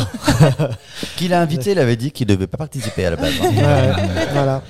[1.17, 3.33] Qui l'a invité, il avait dit qu'il devait pas participer à la base.
[3.43, 3.51] hein.
[3.51, 4.63] Ouais, voilà.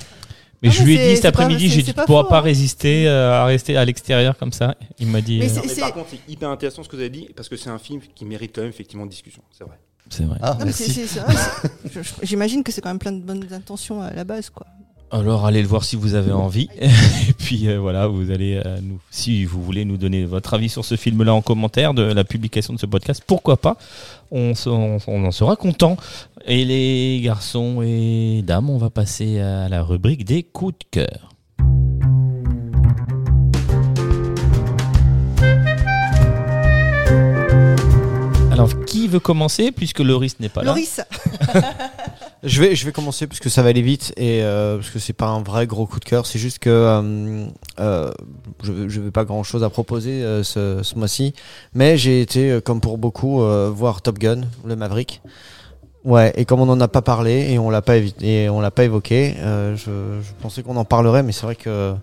[0.61, 2.37] Mais Non, je mais lui ai dit cet après-midi, j'ai dit pas tu pourras pas
[2.39, 2.41] hein.
[2.41, 4.75] résister euh, à rester à l'extérieur comme ça.
[4.99, 5.39] Il m'a dit.
[5.39, 7.49] Mais euh, Non, mais par contre, c'est hyper intéressant ce que vous avez dit parce
[7.49, 9.41] que c'est un film qui mérite quand même effectivement de discussion.
[9.57, 9.77] C'est vrai.
[10.09, 10.37] c'est vrai.
[10.41, 10.57] Ah,
[12.23, 14.65] J'imagine que c'est quand même plein de bonnes intentions à la base, quoi.
[15.15, 16.67] Alors allez le voir si vous avez envie.
[16.81, 20.67] Et puis euh, voilà, vous allez euh, nous, si vous voulez nous donner votre avis
[20.67, 23.77] sur ce film-là en commentaire de la publication de ce podcast, pourquoi pas
[24.29, 25.95] on, se- on- on en sera content.
[26.45, 31.29] Et les garçons et dames, on va passer à la rubrique des coups de cœur.
[38.51, 40.67] Alors, qui veut commencer puisque Loris n'est pas là?
[40.71, 41.01] Loris,
[42.43, 44.99] Je vais, je vais commencer parce que ça va aller vite et euh, parce que
[44.99, 46.25] c'est pas un vrai gros coup de cœur.
[46.25, 47.45] C'est juste que euh,
[47.79, 48.11] euh,
[48.63, 51.33] je, je vais pas grand chose à proposer ce, ce mois-ci,
[51.73, 53.41] mais j'ai été, comme pour beaucoup,
[53.71, 55.21] voir Top Gun, le Maverick.
[56.03, 59.35] Ouais, et comme on n'en a pas parlé et on l'a pas l'a pas évoqué,
[59.41, 59.75] je,
[60.21, 61.95] je pensais qu'on en parlerait, mais c'est vrai que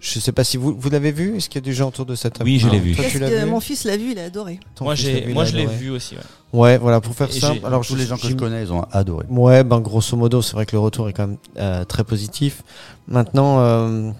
[0.00, 1.36] je sais pas si vous vous l'avez vu.
[1.36, 2.94] Est-ce qu'il y a des gens autour de cette table Oui, je l'ai vu.
[2.94, 3.50] Toi, Est-ce tu l'as que vu?
[3.50, 4.60] mon fils l'a vu, il a adoré.
[4.74, 5.76] Ton Moi, fils l'a j'ai, vu, moi il a je l'ai adoré.
[5.78, 6.14] vu aussi.
[6.14, 6.20] ouais.
[6.52, 7.58] Ouais, voilà, pour faire Et simple.
[7.60, 9.26] j'ai- Alors, Tous je- les gens que je j'im- connais, ils ont adoré.
[9.28, 12.62] Ouais, ben grosso modo, c'est vrai que le retour est quand même euh, très positif.
[13.06, 14.10] Maintenant, euh,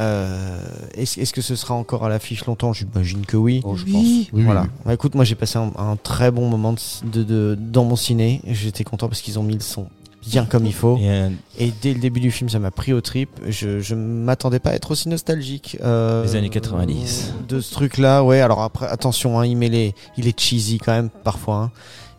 [0.00, 0.60] euh,
[0.94, 2.72] est-ce est-ce que ce sera encore à l'affiche longtemps?
[2.72, 3.62] J'imagine que oui.
[3.64, 3.92] Oh, je Oui.
[3.92, 4.02] pense.
[4.02, 4.62] Oui, oui, voilà.
[4.62, 4.68] oui.
[4.86, 6.78] Bah, écoute, moi j'ai passé un, un très bon moment de,
[7.10, 8.40] de- de- dans mon ciné.
[8.46, 9.88] J'étais content parce qu'ils ont mis le son
[10.30, 10.96] bien comme il faut.
[10.98, 11.28] Et, euh,
[11.58, 13.30] Et dès le début du film, ça m'a pris au trip.
[13.48, 15.76] Je, je m'attendais pas à être aussi nostalgique.
[15.82, 17.34] euh, Les années 90.
[17.48, 18.40] De ce truc-là, ouais.
[18.40, 21.56] Alors après, attention, hein, il met les, il est cheesy quand même parfois.
[21.56, 21.70] hein.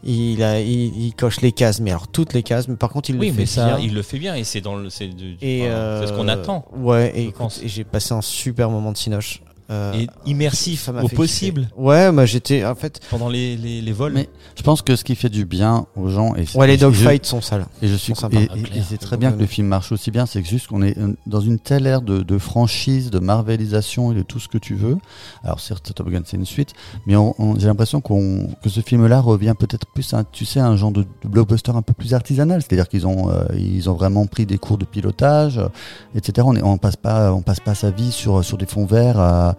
[0.03, 2.69] Il, a, il, il coche les cases, mais alors toutes les cases.
[2.69, 3.79] Mais par contre, il oui, le fait mais ça, bien.
[3.79, 6.13] il le fait bien et c'est dans le, c'est, de- Et enfin, euh, c'est ce
[6.17, 6.63] qu'on attend.
[6.77, 9.41] Ouais, et, écoute, et j'ai passé un super moment de cinoche.
[9.71, 11.73] Euh, Et immersif au fait possible kiffer.
[11.77, 12.99] Ouais, moi j'étais en fait.
[13.11, 14.13] pendant les, les, les vols.
[14.13, 14.27] Mais
[14.57, 17.39] je pense que ce qui fait du bien aux gens et Ouais, les dogfights sont
[17.41, 17.65] sales.
[17.83, 20.09] Et je suis et, Ah, et- et c'est très bien que le film marche aussi
[20.09, 23.19] bien, c'est que juste qu'on est euh, dans une telle ère de, de franchise, de
[23.19, 24.97] marvelisation et de tout ce que tu veux.
[25.43, 26.73] Alors certes, Top Gun c'est une suite,
[27.05, 30.59] mais on- on- j'ai l'impression qu'on que ce film-là revient peut-être plus, à, tu sais,
[30.59, 33.93] un genre de, de blockbuster un peu plus artisanal, c'est-à-dire qu'ils ont euh, ils ont
[33.93, 35.67] vraiment pris des cours de pilotage, euh,
[36.15, 36.45] etc.
[36.49, 39.19] On, est, on passe pas on passe pas sa vie sur sur des fonds verts.
[39.19, 39.55] à-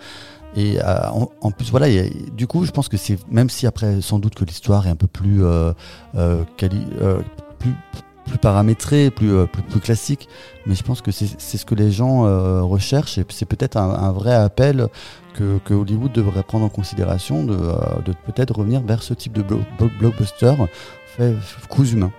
[0.56, 1.08] et euh,
[1.40, 1.86] en, plus, voilà,
[2.32, 4.96] du coup, je pense que c'est même si après, sans doute que l'histoire est un
[4.96, 5.72] peu plus euh,
[6.16, 6.42] euh,
[8.26, 10.28] plus paramétrée, plus, plus, classique,
[10.66, 12.22] mais je pense que c'est ce que les gens
[12.64, 14.86] recherchent et c'est peut-être un, vrai appel
[15.34, 19.42] que, que Hollywood devrait prendre en considération de, de peut-être revenir vers ce type de
[19.42, 20.54] blo- blo- blockbuster
[21.16, 21.34] fait
[21.68, 22.12] coups humains.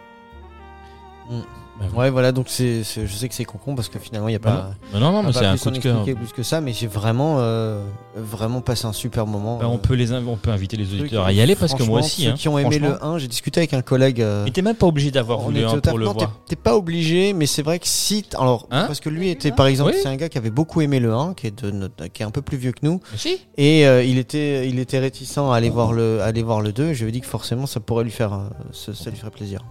[1.96, 4.36] Ouais, voilà, donc c'est, c'est- je sais que c'est concon parce que finalement, il n'y
[4.36, 4.98] a Bah pas.
[5.00, 5.96] Non, non, non, on mais va c'est pas un plus coup en de cœur.
[5.98, 7.84] expliquer plus que ça, mais j'ai vraiment, euh,
[8.16, 9.58] vraiment passé un super moment.
[9.58, 11.74] Bah, on euh, peut les inv- on peut inviter les auditeurs à y aller parce
[11.74, 12.24] que moi Franchement, aussi.
[12.24, 12.98] Ceux hein, qui ont aimé franchement.
[13.02, 14.22] le 1, j'ai discuté avec un collègue.
[14.22, 15.92] euh, Mais t'es même pas obligé d'avoir on voulu était un au taf.
[15.92, 16.32] pour le Non, t'es- voir.
[16.48, 18.24] T'es pas obligé, mais c'est vrai que si.
[18.24, 20.00] t- Alors, Hein parce que lui était, par exemple, Oui.
[20.02, 22.26] c'est un gars qui avait beaucoup aimé le 1, qui est, de notre- qui est
[22.26, 23.00] un peu plus vieux que nous.
[23.16, 23.38] Si.
[23.58, 26.72] Et euh, il, était, il était réticent à aller voir le, à aller voir le
[26.72, 26.90] 2.
[26.90, 29.18] Et je lui ai dit que forcément, ça pourrait lui faire, euh, ça, ça lui
[29.18, 29.62] ferait plaisir.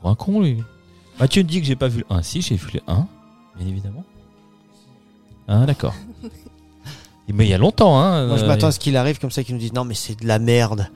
[0.00, 0.62] Pour un con, lui.
[1.20, 2.22] Mathieu dit que j'ai pas vu le 1.
[2.22, 3.06] Si, j'ai vu le 1,
[3.58, 4.04] bien évidemment.
[5.46, 5.94] Ah, d'accord.
[7.32, 8.26] Mais il y a longtemps, hein.
[8.26, 9.94] Moi, je euh, m'attends à ce qu'il arrive comme ça, qu'il nous dise non, mais
[9.94, 10.88] c'est de la merde.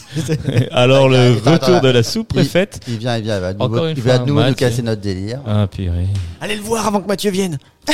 [0.70, 2.80] Alors, le Attends, attends, retour de la sous-préfète.
[2.88, 4.44] Il vient, il vient, il va de Encore nouveau, une il va fois, de nouveau
[4.44, 5.42] nous casser notre délire.
[5.46, 6.06] Ah, purée.
[6.40, 7.58] Allez le voir avant que Mathieu vienne.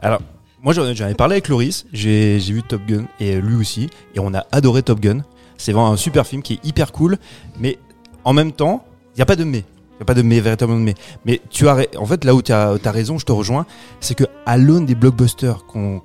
[0.00, 0.20] Alors,
[0.62, 3.90] moi j'en j'en avais parlé avec Loris, j'ai j'ai vu Top Gun et lui aussi,
[4.14, 5.24] et on a adoré Top Gun.
[5.56, 7.18] C'est vraiment un super film qui est hyper cool,
[7.58, 7.78] mais
[8.24, 8.84] en même temps,
[9.14, 9.64] il n'y a pas de mais.
[9.98, 10.94] Il a pas de mais, véritablement de mais.
[11.24, 13.66] Mais tu as, en fait, là où tu as, raison, je te rejoins,
[14.00, 16.00] c'est que à l'aune des blockbusters qu'on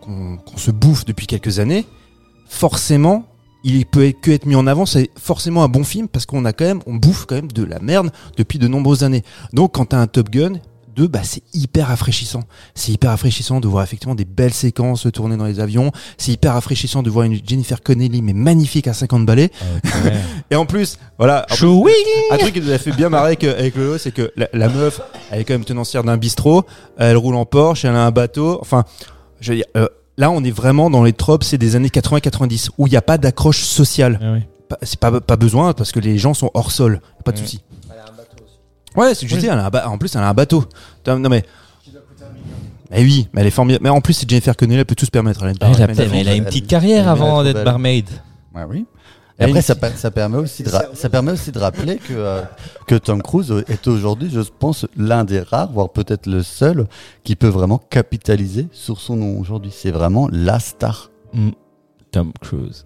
[0.57, 1.85] se bouffe depuis quelques années,
[2.49, 3.25] forcément,
[3.63, 6.43] il peut être- que être mis en avant, c'est forcément un bon film parce qu'on
[6.45, 9.23] a quand même, on bouffe quand même de la merde depuis de nombreuses années.
[9.53, 10.53] Donc, quand tu as un Top Gun,
[10.93, 12.43] deux, bah, c'est hyper rafraîchissant.
[12.75, 15.91] C'est hyper rafraîchissant de voir effectivement des belles séquences tourner dans les avions.
[16.17, 19.51] C'est hyper rafraîchissant de voir une Jennifer Connelly, mais magnifique à 50 balais.
[20.51, 21.45] Et en plus, voilà.
[21.51, 21.91] en plus,
[22.31, 24.69] un truc qui nous a fait bien marrer avec, avec Lolo, c'est que la, la
[24.69, 25.01] meuf,
[25.31, 26.63] elle est quand même tenancière d'un bistrot,
[26.97, 28.59] elle roule en Porsche, elle a un bateau.
[28.61, 28.83] Enfin,
[29.41, 29.87] je veux dire, euh,
[30.17, 33.01] là, on est vraiment dans les tropes, c'est des années 80-90, où il n'y a
[33.01, 34.19] pas d'accroche sociale.
[34.21, 34.39] Ah oui.
[34.81, 36.99] C'est pas, pas besoin, parce que les gens sont hors sol.
[37.23, 37.43] Pas de Ouais.
[37.43, 37.61] souci.
[38.95, 40.33] Ouais, c'est ce que je dis, elle a un ba- en plus, elle a un
[40.33, 40.63] bateau.
[41.07, 41.43] Non, mais.
[42.91, 43.83] Mais oui, mais elle est formidable.
[43.83, 45.41] Mais en plus, c'est Jennifer Connelly, elle peut tout se permettre.
[45.41, 47.53] Elle a une Ah, elle, a, barmaid elle a une petite carrière elle avant être
[47.53, 48.07] d'être barmaid.
[48.53, 48.85] Ouais, oui.
[49.39, 51.97] Elle Et après, ça, pa- ça permet aussi de, ra- ça permet aussi de rappeler
[51.97, 52.43] que, euh,
[52.85, 56.85] que Tom Cruise est aujourd'hui, je pense, l'un des rares, voire peut-être le seul,
[57.23, 59.71] qui peut vraiment capitaliser sur son nom aujourd'hui.
[59.75, 61.09] C'est vraiment la star.
[62.11, 62.85] Tom Cruise.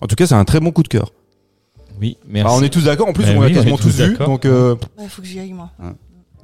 [0.00, 1.12] En tout cas, c'est un très bon coup de cœur.
[2.00, 2.46] Oui, merci.
[2.46, 3.08] Alors, on est tous d'accord.
[3.08, 4.16] En plus, Eh on oui, l'a quasiment tous tous vu.
[4.16, 5.70] Donc, euh, Il faut que j'y aille, moi.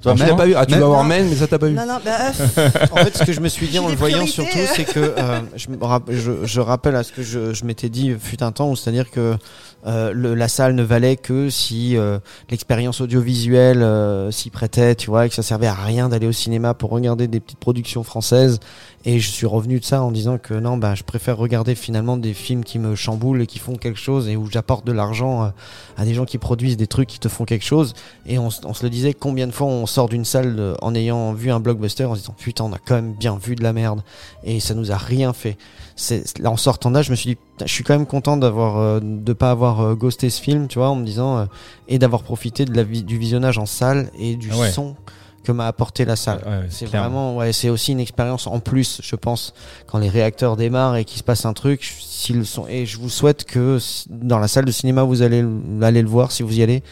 [0.02, 0.54] Toi, tu même- l'as pas vu.
[0.54, 1.08] Ah, tu même- vas voir Non.
[1.08, 1.74] Men, mais ça t'as pas vu.
[1.74, 2.10] Non, non, bah,
[2.58, 5.00] euh, En fait, ce que je me suis dit en le voyant surtout, c'est que
[5.00, 5.66] euh, je,
[6.14, 9.10] je, je rappelle à ce que je, je m'étais dit fut un temps, où c'est-à-dire
[9.10, 9.36] que
[9.86, 12.18] euh, le- la salle ne valait que si euh,
[12.50, 16.32] l'expérience audiovisuelle euh, s'y prêtait, tu vois, et que ça servait à rien d'aller au
[16.32, 18.58] cinéma pour regarder des petites productions françaises.
[19.04, 22.16] Et je suis revenu de ça en disant que non, bah, je préfère regarder finalement
[22.16, 25.44] des films qui me chamboulent et qui font quelque chose et où j'apporte de l'argent
[25.44, 25.48] euh,
[25.96, 27.94] à des gens qui produisent des trucs qui te font quelque chose.
[28.26, 30.92] Et on, on se le disait, combien de fois on sort d'une salle euh, en
[30.96, 33.62] ayant vu un blockbuster en se disant putain, on a quand même bien vu de
[33.62, 34.00] la merde
[34.42, 35.56] et ça nous a rien fait.
[35.98, 38.76] C'est là en sortant là, je me suis dit, je suis quand même content d'avoir
[38.76, 41.44] euh, de pas avoir euh, ghosté ce film, tu vois, en me disant euh,
[41.88, 44.70] et d'avoir profité de la vi- du visionnage en salle et du Ah ouais.
[44.70, 44.94] son
[45.42, 46.42] que m'a apporté la salle.
[46.44, 49.54] Ouais, ouais, C'est vraiment, ouais, c'est aussi une expérience en plus, je pense,
[49.86, 53.08] quand les réacteurs démarrent et qu'il se passe un truc, s'ils sont, et je vous
[53.08, 55.44] souhaite que si- dans la salle de cinéma, vous allez
[55.82, 56.82] aller le voir si vous y allez,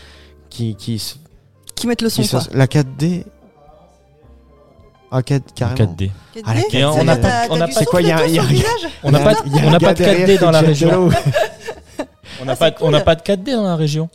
[0.50, 1.02] qui, qui,
[1.74, 3.24] qui mettent le son, qui la 4D,
[5.18, 5.76] ah, 4, En carrément.
[5.92, 6.10] 4D.
[6.44, 8.38] Ah, la Et 4D, on n'a t'as- pas- on n'a quoi, il y a- y
[8.38, 8.42] a
[9.02, 9.18] On n'a
[9.64, 11.08] on n'a de derrière 4D dans la région.
[12.40, 13.04] On n'a Ah, pas, c'est on n'a cool.
[13.04, 14.08] pas de 4D dans la région.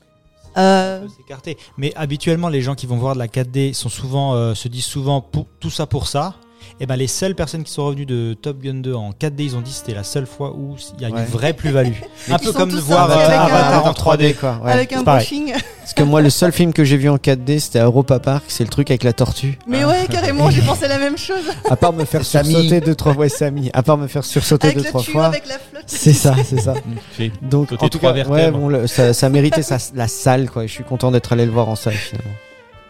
[0.58, 1.58] Euh, peut s'écarter.
[1.78, 4.84] Mais habituellement, les gens qui vont voir de la 4D sont souvent, euh, se disent
[4.86, 6.34] souvent pour, tout ça pour ça.
[6.80, 9.56] Et ben les seules personnes qui sont revenues de Top Gun 2 en 4D, ils
[9.56, 11.20] ont dit que c'était la seule fois où il y a Ouais.
[11.22, 11.94] une vraie plus-value.
[12.30, 14.34] un peu comme de voir sortis avec un- Avatar en 3D.
[14.36, 14.60] quoi.
[14.64, 14.72] ouais.
[14.72, 15.54] avec un brushing.
[15.80, 18.64] Parce que moi, le seul film que j'ai vu en 4D, c'était Europa Park, c'est
[18.64, 19.58] le truc avec la tortue.
[19.68, 21.44] Mais ouais, carrément, j'ai pensé la même chose.
[21.70, 23.70] À part me faire sursauter deux, trois fois, Samy.
[23.74, 25.26] À part me faire sursauter Avec deux, trois tuyau, fois.
[25.26, 25.84] avec la flotte.
[25.88, 26.76] C'est ça, c'est ça.
[27.42, 30.66] Donc, en tout cas, ouais, bon, le- ça, ça méritait sa- la salle, quoi.
[30.68, 32.32] Je suis content d'être allé le voir en salle, finalement.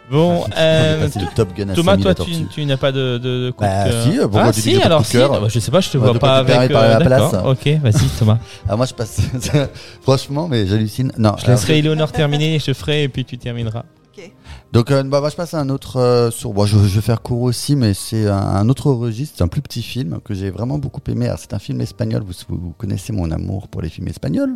[0.09, 3.63] Bon, On euh, Top Gun à Thomas, toi, tu, n'as pas de, de, de coup
[3.63, 4.03] Bah, de cœur.
[4.03, 5.17] si, pourquoi ah, tu si, alors si.
[5.17, 6.71] Bah, je sais pas, je te vois pas avec.
[6.71, 7.33] à la place.
[7.45, 8.39] Ok, vas-y, Thomas.
[8.67, 9.21] Ah, moi, je passe.
[10.01, 11.11] Franchement, mais j'hallucine.
[11.17, 11.35] Non.
[11.37, 13.83] Je laisserai Eleonore terminer, je ferai et puis tu termineras.
[14.71, 15.97] Donc, euh, bah, bah, je passe à un autre.
[15.97, 19.35] euh, sur, bon, je, je vais faire court aussi, mais c'est un, autre registre.
[19.37, 21.33] C'est un plus petit film que j'ai vraiment beaucoup aimé.
[21.37, 22.23] C'est un film espagnol.
[22.23, 24.55] Vous, vous, connaissez mon amour pour les films espagnols.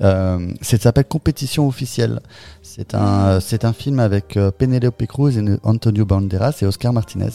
[0.00, 2.20] Euh, ça s'appelle Compétition officielle.
[2.62, 7.30] C'est un, c'est un film avec euh, Penélope Cruz et Antonio Banderas et Oscar Martinez.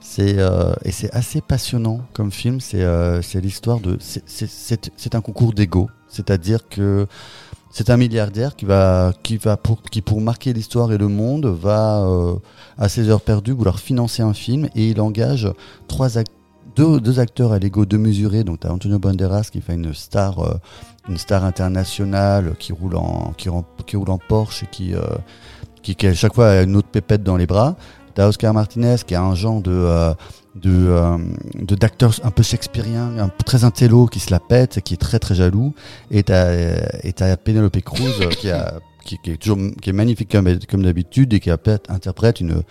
[0.00, 2.60] C'est euh, et c'est assez passionnant comme film.
[2.60, 3.96] C'est l'histoire de.
[4.00, 5.88] c'est un concours d'ego.
[6.08, 7.06] C'est-à-dire que
[7.72, 11.46] c'est un milliardaire qui va, qui va pour, qui pour marquer l'histoire et le monde
[11.46, 12.34] va euh,
[12.78, 15.50] à ses heures perdues vouloir financer un film et il engage
[15.88, 16.18] trois
[16.76, 18.44] deux, deux acteurs à l'ego démesuré.
[18.44, 20.54] Donc, tu as Antonio Banderas qui fait une star, euh,
[21.08, 25.00] une star internationale qui roule en, qui, roule en Porsche et qui, euh,
[25.82, 27.76] qui, qui à chaque fois a une autre pépette dans les bras.
[28.14, 30.12] T'as Oscar Martinez qui a un genre de euh,
[30.54, 31.18] de euh,
[31.54, 35.18] de d'acteur un peu shakespearien, un très intello, qui se la pète, qui est très
[35.18, 35.74] très jaloux.
[36.10, 39.94] Et t'as euh, et t'as Penelope Cruz euh, qui a qui, est toujours qui est
[39.94, 42.62] magnifique comme comme d'habitude et qui interprète une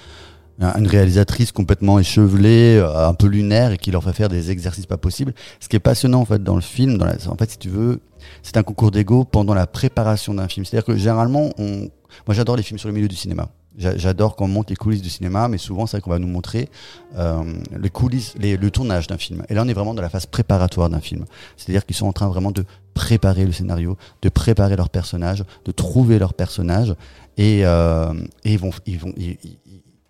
[0.59, 4.97] une réalisatrice complètement échevelée, un peu lunaire et qui leur fait faire des exercices pas
[4.97, 5.33] possibles.
[5.59, 7.69] Ce qui est passionnant en fait dans le film, dans la, en fait si tu
[7.69, 7.99] veux,
[8.43, 10.63] c'est un concours d'ego pendant la préparation d'un film.
[10.63, 11.89] C'est-à-dire que généralement, on,
[12.27, 13.49] moi j'adore les films sur le milieu du cinéma.
[13.77, 16.27] J'a- J'adore quand on monte les coulisses du cinéma, mais souvent c'est qu'on va nous
[16.27, 16.69] montrer
[17.17, 17.41] euh,
[17.79, 19.43] les coulisses, les, le tournage d'un film.
[19.49, 21.25] Et là on est vraiment dans la phase préparatoire d'un film.
[21.57, 25.71] C'est-à-dire qu'ils sont en train vraiment de préparer le scénario, de préparer leurs personnages, de
[25.71, 26.93] trouver leurs personnages,
[27.37, 29.37] et, euh, et ils vont, ils vont, ils,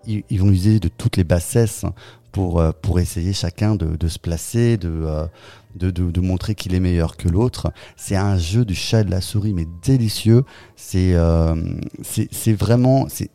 [0.08, 1.86] ils- ils- vont user de toutes les bassesses
[2.32, 5.28] pour euh, pour essayer chacun de, de se placer, de, euh,
[5.76, 7.72] de de, de montrer qu'il est meilleur que l'autre.
[7.98, 10.44] C'est un jeu du chat et de la souris, mais délicieux.
[10.76, 11.54] C'est euh,
[12.02, 13.30] c'est vraiment c'est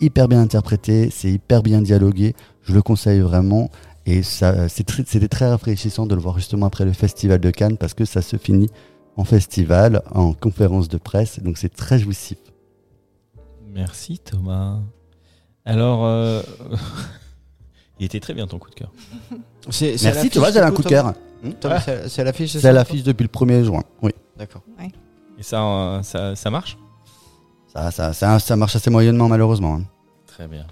[0.00, 2.34] hyper bien interprété, c'est hyper bien dialogué.
[2.62, 3.70] Je le conseille vraiment.
[4.06, 7.50] Et ça, c'est très- c'était très rafraîchissant de le voir justement après le festival de
[7.50, 8.70] Cannes parce que ça se finit
[9.16, 11.40] en festival, en conférence de presse.
[11.40, 12.38] Donc c'est très jouissif.
[13.72, 14.78] Merci Thomas.
[15.64, 16.42] Alors, euh,
[17.98, 18.92] il était très bien ton coup de cœur.
[19.70, 21.12] C'est- Merci, vois, j'ai un coup de Thomas
[21.42, 21.52] cœur.
[21.60, 23.82] Thomas, c'est- C'est à l'affiche, C'est ça à l'affiche depuis le 1er juin.
[24.02, 24.12] Oui.
[24.36, 24.62] D'accord.
[25.38, 26.78] Et ça, euh, ça, ça marche?
[27.76, 29.74] Ça, ça, ça, ça marche assez moyennement, malheureusement.
[29.76, 29.84] hein.
[30.26, 30.64] Très bien.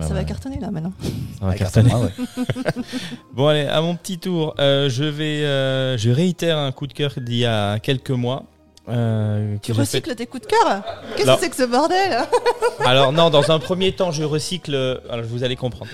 [0.00, 0.92] Ça va cartonner là maintenant.
[1.38, 1.90] Ça va cartonner.
[1.92, 2.10] Ah ouais.
[3.34, 6.92] Bon allez, à mon petit tour, euh, je vais, euh, je réitère un coup de
[6.94, 8.44] cœur d'il y a quelques mois.
[8.90, 10.82] Euh, Tu recycles tes coups de cœur
[11.16, 12.18] Qu'est-ce que c'est que ce bordel.
[12.84, 14.74] Alors non, dans un premier temps, je recycle.
[14.74, 15.90] euh, Alors vous allez comprendre.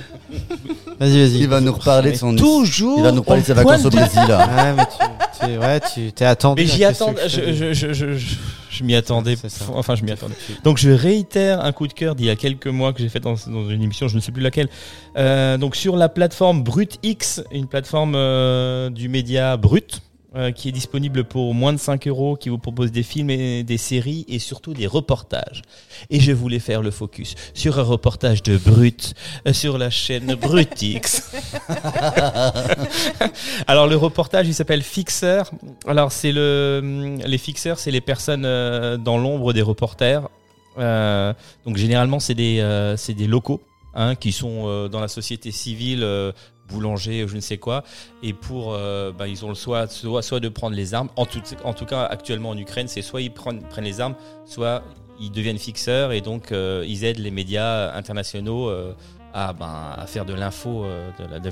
[0.99, 1.39] Vas-y, vas-y.
[1.41, 2.35] Il va nous reparler de son.
[2.35, 2.99] toujours.
[2.99, 4.21] Il va nous parler de ses vacances au Brésil.
[4.29, 4.47] là.
[4.47, 6.63] Ouais, mais tu, tu- ouais, tu t'es attendu.
[6.63, 7.15] Mais j'y attends.
[7.27, 8.35] je Je, je, je, je, je-
[8.71, 9.37] je m'y attendais.
[9.75, 10.35] Enfin, je m'y attendais.
[10.65, 13.21] Donc je réitère un coup de cœur d'il y a quelques mois que j'ai fait
[13.21, 14.69] dans, dans une émission, je ne sais plus laquelle.
[15.17, 20.01] Euh, donc sur la plateforme BrutX, une plateforme euh, du média Brut.
[20.37, 23.63] Euh, qui est disponible pour moins de 5 euros, qui vous propose des films et
[23.63, 25.63] des séries et surtout des reportages.
[26.11, 29.15] Et je voulais faire le focus sur un reportage de Brut
[29.47, 31.33] euh, sur la chaîne BrutX.
[33.67, 35.51] Alors le reportage, il s'appelle Fixeur.
[35.87, 40.29] Alors c'est le les fixeurs, c'est les personnes euh, dans l'ombre des reporters.
[40.79, 41.33] Euh,
[41.65, 43.63] donc généralement c'est des euh, c'est des locaux
[43.95, 46.03] hein, qui sont euh, dans la société civile.
[46.03, 46.33] euh,
[46.69, 47.85] boulanger ou je ne sais quoi.
[48.23, 51.09] Et pour euh, bah, ils ont le soit, soit soit de prendre les armes.
[51.17, 54.15] En tout en tout cas actuellement en Ukraine c'est soit ils prennent prennent les armes
[54.45, 54.83] soit
[55.21, 56.13] ils deviennent fixeurs.
[56.13, 58.93] Et donc euh, ils aident les médias internationaux euh,
[59.37, 61.51] à, ben, à faire de l'info, euh, de la, de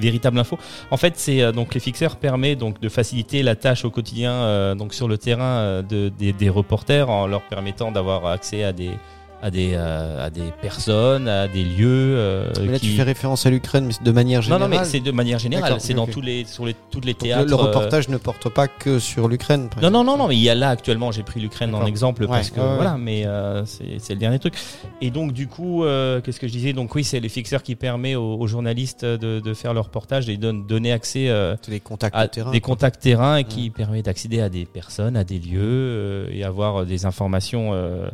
[0.00, 0.58] véritable info.
[0.90, 4.32] En fait, c'est euh, donc les fixeurs permet donc de faciliter la tâche au quotidien
[4.32, 8.92] euh, donc sur le terrain de, des reporters en leur permettant d'avoir accès à des
[9.42, 11.86] à des euh, à des personnes, à des lieux.
[12.16, 12.88] euh, Mais là, qui...
[12.90, 14.62] tu fais référence à l'Ukraine, mais de manière non, générale.
[14.70, 15.76] non, mais c'est de manière générale.
[15.80, 17.52] C'est dans tous les sur les tous les Donc, le- théâtres.
[17.52, 19.68] euh, reportage ne porte pas que sur l'Ukraine.
[19.80, 20.06] non, non, exemple.
[20.06, 22.60] non, non, mais il y a là actuellement, j'ai pris l'Ukraine en exemple parce que
[22.60, 22.74] ouais, ouais.
[22.76, 24.54] voilà, mais euh, c'est c'est le dernier truc.
[25.00, 26.72] Et donc, du coup, euh, qu'est-ce que je disais?
[26.72, 30.28] Donc, oui, c'est les fixeurs qui permettent aux, aux journalistes de, de faire leur reportage
[30.28, 32.50] et de donner accès euh, des contacts à terrain.
[32.50, 36.44] des contacts terrain et qui permet d'accéder à des personnes, à des lieux euh, et
[36.44, 38.08] avoir des informations euh,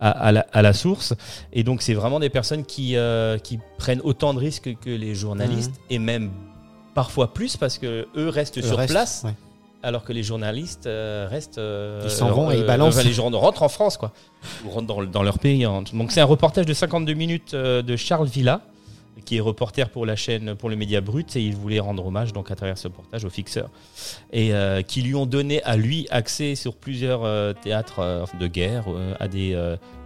[0.00, 1.14] à, à la, à la source.
[1.52, 5.14] Et donc, c'est vraiment des personnes qui, euh, qui prennent autant de risques que les
[5.14, 6.30] journalistes et même
[6.94, 9.34] parfois plus parce que eux restent sur place ouais.
[9.82, 11.58] alors que les journalistes euh, restent.
[11.58, 12.96] euh, Ils s'en vont et ils balancent.
[12.96, 14.12] enfin, les gens rentrent en France, quoi.
[14.64, 15.64] Ou rentrent dans, dans leur pays.
[15.64, 15.82] hein.
[15.92, 18.62] Donc, c'est un reportage de 52 minutes de Charles Villa,
[19.24, 22.32] qui est reporter pour la chaîne, pour le média Brut, et il voulait rendre hommage,
[22.32, 23.70] donc, à travers ce reportage, aux fixeurs.
[24.32, 28.46] Et euh, qui lui ont donné à lui accès sur plusieurs euh, théâtres euh, de
[28.46, 28.86] guerre,
[29.20, 29.56] à des.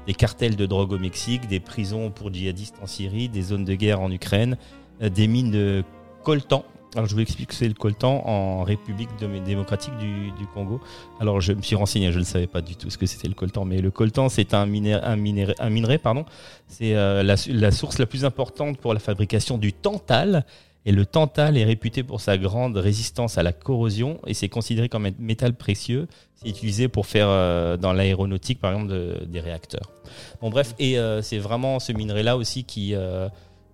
[0.07, 3.75] des cartels de drogue au Mexique, des prisons pour djihadistes en Syrie, des zones de
[3.75, 4.57] guerre en Ukraine,
[5.01, 5.85] des mines de
[6.25, 6.65] coltan.
[6.95, 10.79] Alors je vous explique que c'est le coltan en République dé- démocratique du, Congo.
[11.21, 13.35] Alors je me suis renseigné, je ne savais pas du tout ce que c'était le
[13.35, 16.27] coltan, mais le coltan c'est un, miné- un, minéra- un minerai, pardon.
[16.69, 20.45] C'est euh, la, source la plus importante pour la fabrication du tantal.
[20.85, 24.89] Et le tantal est réputé pour sa grande résistance à la corrosion et c'est considéré
[24.89, 26.09] comme un métal précieux.
[26.35, 29.93] C'est utilisé pour faire euh, dans l'aéronautique, par exemple, de- des réacteurs.
[30.41, 32.97] Bon, bref, et euh, c'est vraiment ce minerai-là aussi qui,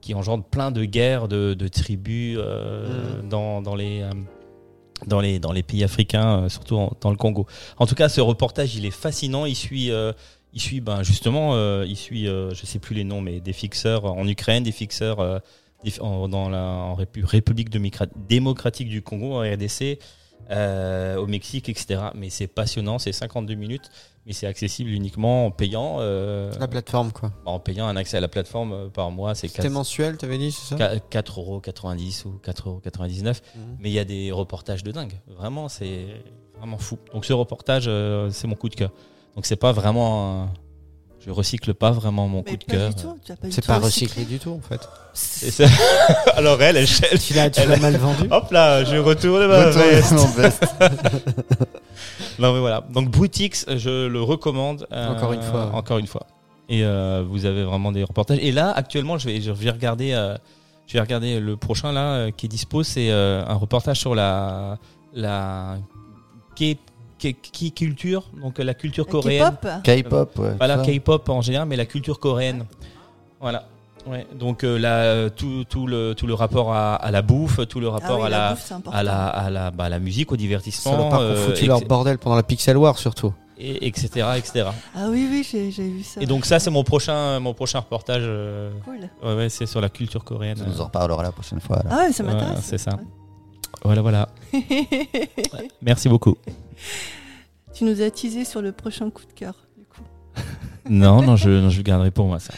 [0.00, 4.02] qui engendre plein de guerres, de, de tribus euh, dans, dans les.
[4.02, 4.10] euh,
[5.06, 7.46] dans les, dans les pays africains, euh, surtout en- dans le Congo.
[7.76, 9.44] En tout cas, ce reportage, il est fascinant.
[9.46, 10.12] Il suit, euh,
[10.52, 13.52] il suit ben, justement, euh, il suit, euh, je sais plus les noms, mais des
[13.52, 15.38] fixeurs en Ukraine, des fixeurs euh,
[15.84, 20.00] des- en, dans la en Répu- République démocra- démocratique du Congo, en RDC,
[20.50, 22.00] euh, au Mexique, etc.
[22.14, 23.90] Mais c'est passionnant, c'est 52 minutes,
[24.26, 27.32] mais c'est accessible uniquement en payant, euh, La plateforme, quoi.
[27.44, 29.34] en payant un accès à la plateforme euh, par mois.
[29.34, 33.40] C'est C'était mensuel, t'avais dit, c'est ça 4,90€ ou 4,99€.
[33.54, 33.76] Mhm.
[33.80, 35.14] Mais il y a des reportages de dingue.
[35.26, 36.06] Vraiment, c'est
[36.58, 36.98] vraiment fou.
[37.12, 38.90] Donc ce reportage, euh, c'est mon coup de cœur.
[39.34, 40.42] Donc c'est pas vraiment.
[40.44, 40.50] un-
[41.26, 42.90] Je recycle pas vraiment mon Mais coup de cœur.
[43.50, 44.24] C'est pas recyclé.
[44.24, 44.80] du tout, en fait.
[45.12, 45.64] Ça-
[46.36, 50.64] Alors elle, elle, elle- Tu l'as mal vendu Hop là, je retourne ma Retourne veste.
[52.38, 52.84] Non mais voilà.
[52.92, 54.86] Donc Boutiques, je le recommande.
[54.92, 55.70] euh, Encore une fois.
[55.74, 56.24] Encore une fois.
[56.68, 58.38] Et euh, vous avez vraiment des reportages.
[58.40, 60.36] Et là, actuellement, je vais, je vais regarder, euh,
[60.86, 62.82] je vais regarder le prochain là euh, qui est dispo.
[62.84, 64.78] C'est euh, un reportage sur la
[65.14, 65.78] la
[67.20, 69.50] K- culture, donc la culture coréenne.
[69.60, 70.52] K-pop K-pop, ouais.
[70.60, 70.78] Ça.
[70.78, 72.64] K-pop en général, mais la culture coréenne.
[73.40, 73.66] Voilà.
[74.06, 74.26] Ouais.
[74.34, 77.88] Donc euh, là, tout, tout le tout le rapport à, à la bouffe, tout le
[77.88, 80.34] Ah rapport oui, à la bouffe, à la à la bah, à la musique, au
[80.36, 83.34] Ça divertissement, pas euh, foutu leur bordel pendant la Pixel War, surtout.
[83.58, 84.66] et- etc etc.
[84.94, 86.22] Ah oui, oui, j'ai j'ai vu ça.
[86.22, 88.22] Et donc ça c'est mon prochain mon prochain reportage.
[88.24, 89.10] euh, Cool.
[89.28, 90.56] ouais, ouais, c'est sur la culture coréenne.
[90.56, 91.78] Tu nous en reparlera la prochaine fois.
[91.80, 91.92] alors.
[91.92, 92.60] Ah ouais, ça Ouais, m'intéresse.
[92.62, 92.92] c'est ça.
[93.84, 94.28] Voilà voilà.
[95.82, 96.36] Merci beaucoup.
[97.74, 100.02] Tu nous as teasé sur le prochain coup de cœur, du coup.
[100.90, 102.54] Non non je non, je le garderai pour moi ça.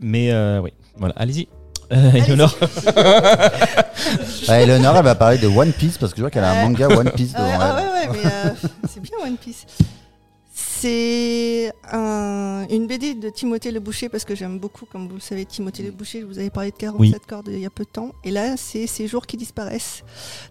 [0.00, 1.48] Mais euh, oui voilà allez-y.
[1.92, 2.56] Euh, Eleonore.
[4.48, 6.88] Eleonore, elle va parler de One Piece parce que je vois qu'elle a un manga
[6.88, 8.08] One Piece Ah ouais, devant ah elle.
[8.10, 9.66] ouais, ouais, mais euh, c'est bien One Piece.
[10.86, 15.20] C'est un- une BD de Timothée Le Boucher parce que j'aime beaucoup, comme vous le
[15.20, 16.22] savez, Timothée Le Boucher.
[16.22, 17.20] Je vous avais parlé de 47 Oui.
[17.28, 18.10] cordes il y a peu de temps.
[18.24, 20.02] Et là, c'est ces jours qui disparaissent.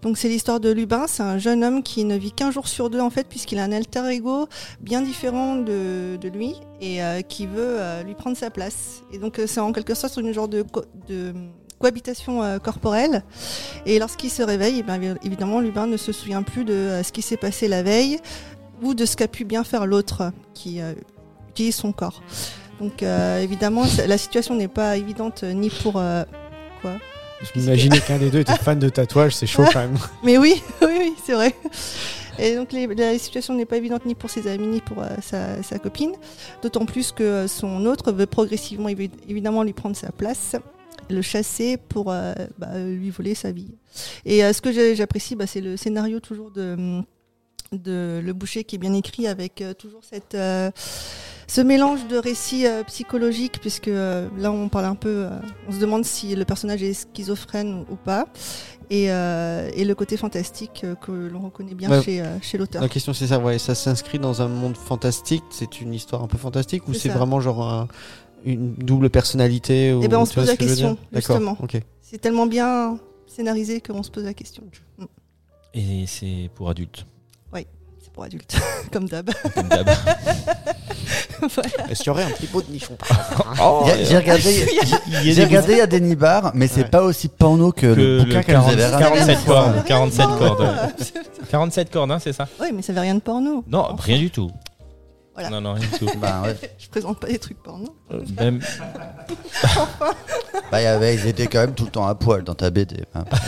[0.04, 1.06] Donc c'est l'histoire de Lubin.
[1.08, 3.66] C'est un jeune homme qui ne vit qu'un jour sur deux en fait, puisqu'il a
[3.66, 4.48] un alter ego
[4.80, 9.04] bien différent de, de lui et euh, qui veut euh, lui prendre sa place.
[9.12, 11.34] Et donc euh, c'est en quelque sorte une genre de, co- de
[11.78, 13.26] cohabitation euh, corporelle.
[13.86, 17.12] Et lorsqu'il se réveille, eh bien, évidemment, Lubin ne se souvient plus de euh, ce
[17.12, 18.18] qui s'est passé la veille
[18.82, 20.94] ou de ce qu'a pu bien faire l'autre qui euh,
[21.50, 22.22] utilise son corps.
[22.80, 25.98] Donc euh, évidemment, la situation n'est pas évidente euh, ni pour...
[25.98, 26.24] euh,
[26.82, 26.98] quoi
[27.42, 29.98] Je m'imaginais qu'un des deux était fan de tatouage, c'est chaud quand même.
[30.24, 31.54] Mais oui, oui, oui, c'est vrai.
[32.40, 35.08] Et donc les- la situation n'est pas évidente ni pour ses amis ni pour euh,
[35.22, 36.14] sa, sa copine,
[36.64, 40.56] d'autant plus que son autre veut progressivement évi- évidemment lui prendre sa place,
[41.10, 43.70] le chasser pour euh, bah, lui voler sa vie.
[44.26, 47.02] Et euh, ce que j'apprécie, bah, c'est le scénario toujours de,
[47.82, 50.72] de Le Boucher qui est bien écrit avec euh, toujours cette, euh,
[51.48, 55.30] ce mélange de récits euh, psychologiques, puisque euh, là on parle un peu, euh,
[55.70, 58.26] on se demande si le personnage est schizophrène ou pas
[58.90, 62.04] et, euh, et le côté fantastique euh, que l'on reconnaît bien Ouais.
[62.04, 62.82] chez, euh, chez l'auteur.
[62.82, 66.28] La question c'est ça, ouais, ça s'inscrit dans un monde fantastique, c'est une histoire un
[66.28, 67.88] peu fantastique ou C'est vraiment genre un-
[68.44, 71.58] une double personnalité ou, Eh ben, on se pose la question, D'accord, justement.
[72.02, 74.64] C'est tellement bien scénarisé qu'on se pose la question.
[74.98, 75.06] Mm.
[75.74, 77.06] Et c'est pour adultes.
[78.14, 78.56] Pour adultes,
[78.92, 79.30] comme d'hab.
[79.56, 79.90] comme d'hab.
[81.42, 81.90] Voilà.
[81.90, 82.96] Est-ce qu'il y aurait un petit pot de nichon
[83.62, 84.68] Oh, J'ai regardé,
[85.08, 86.88] il y a j'ai des regardé à Denny Bar, mais c'est Ouais.
[86.90, 89.16] pas aussi porno que, Que le bouquin le qu'elle nous avait 40, ramené.
[89.26, 90.46] 47 Ça cordes, avait rien de 47 porno.
[90.56, 90.94] cordes.
[91.50, 93.64] 47 cordes, hein, c'est ça Oui, mais ça avait rien de porno.
[93.68, 94.52] Non, Enfin, rien du tout.
[95.34, 95.50] Voilà.
[95.50, 96.10] Non, non, rien du tout.
[96.20, 96.56] Bah, ouais.
[96.78, 97.96] Je présente pas des trucs porno.
[98.14, 98.62] Euh, même-
[100.72, 102.70] Bah, il y avait, ils étaient quand même tout le temps à poil dans ta
[102.70, 103.04] BD.
[103.16, 103.40] Après,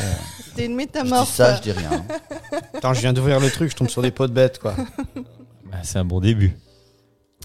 [0.54, 1.34] C'était une je dis métamorphe.
[1.34, 2.06] ça, je dis rien.
[2.76, 4.76] Attends, je viens d'ouvrir le truc, je tombe sur des pots de bêtes quoi.
[5.16, 6.56] bah, c'est un bon début.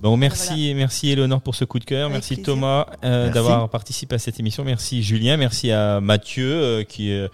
[0.03, 2.07] Bon, merci, merci Eleonore pour ce coup de cœur.
[2.07, 2.55] Avec Merci plaisir.
[2.55, 3.35] Thomas euh, Merci.
[3.35, 4.63] d'avoir participé à cette émission.
[4.63, 5.37] Merci Julien.
[5.37, 7.29] Merci à Mathieu euh, qui, euh,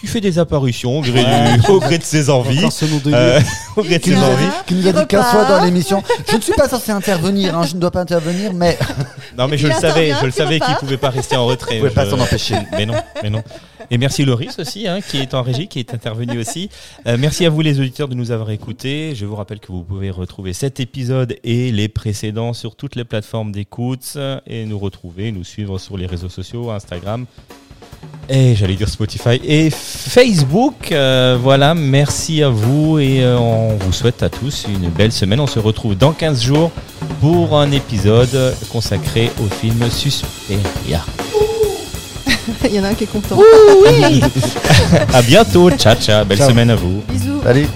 [0.00, 2.58] qui fait des apparitions au gré, du- au gré de ses envies.
[2.58, 3.40] Encore ce nom de Euh,
[3.76, 4.44] au gré de Qui ses nous a envies.
[4.44, 6.02] dit- Qui nous a Il dit 15 fois dans l'émission.
[6.30, 8.78] Je ne suis pas censé intervenir, hein, je ne dois pas intervenir, mais
[9.38, 10.80] Non, mais je le il savais, intervient, je le il savais qu'il repart.
[10.80, 11.76] pouvait pas rester en retrait.
[11.76, 12.56] Vous pouvez pas Je- s'en empêcher.
[12.72, 13.42] Mais non, mais non.
[13.90, 16.70] Et merci Loris aussi, hein, qui est en régie, qui est intervenu aussi.
[17.06, 19.14] Euh, merci à vous les auditeurs de nous avoir écoutés.
[19.14, 23.04] Je vous rappelle que vous pouvez retrouver cet épisode et les précédents sur toutes les
[23.04, 27.26] plateformes d'écoute et nous retrouver, nous suivre sur les réseaux sociaux, Instagram.
[28.28, 30.90] Et j'allais dire Spotify et Facebook.
[30.90, 35.38] Euh, voilà, merci à vous et euh, on vous souhaite à tous une belle semaine.
[35.38, 36.72] On se retrouve dans 15 jours
[37.20, 41.04] pour un épisode consacré au film Suspiria.
[42.64, 43.38] Il y en a un qui est content.
[45.14, 46.50] à bientôt, ciao ciao, belle Ciao.
[46.50, 47.02] semaine à vous.
[47.08, 47.40] Bisous.
[47.46, 47.66] allez.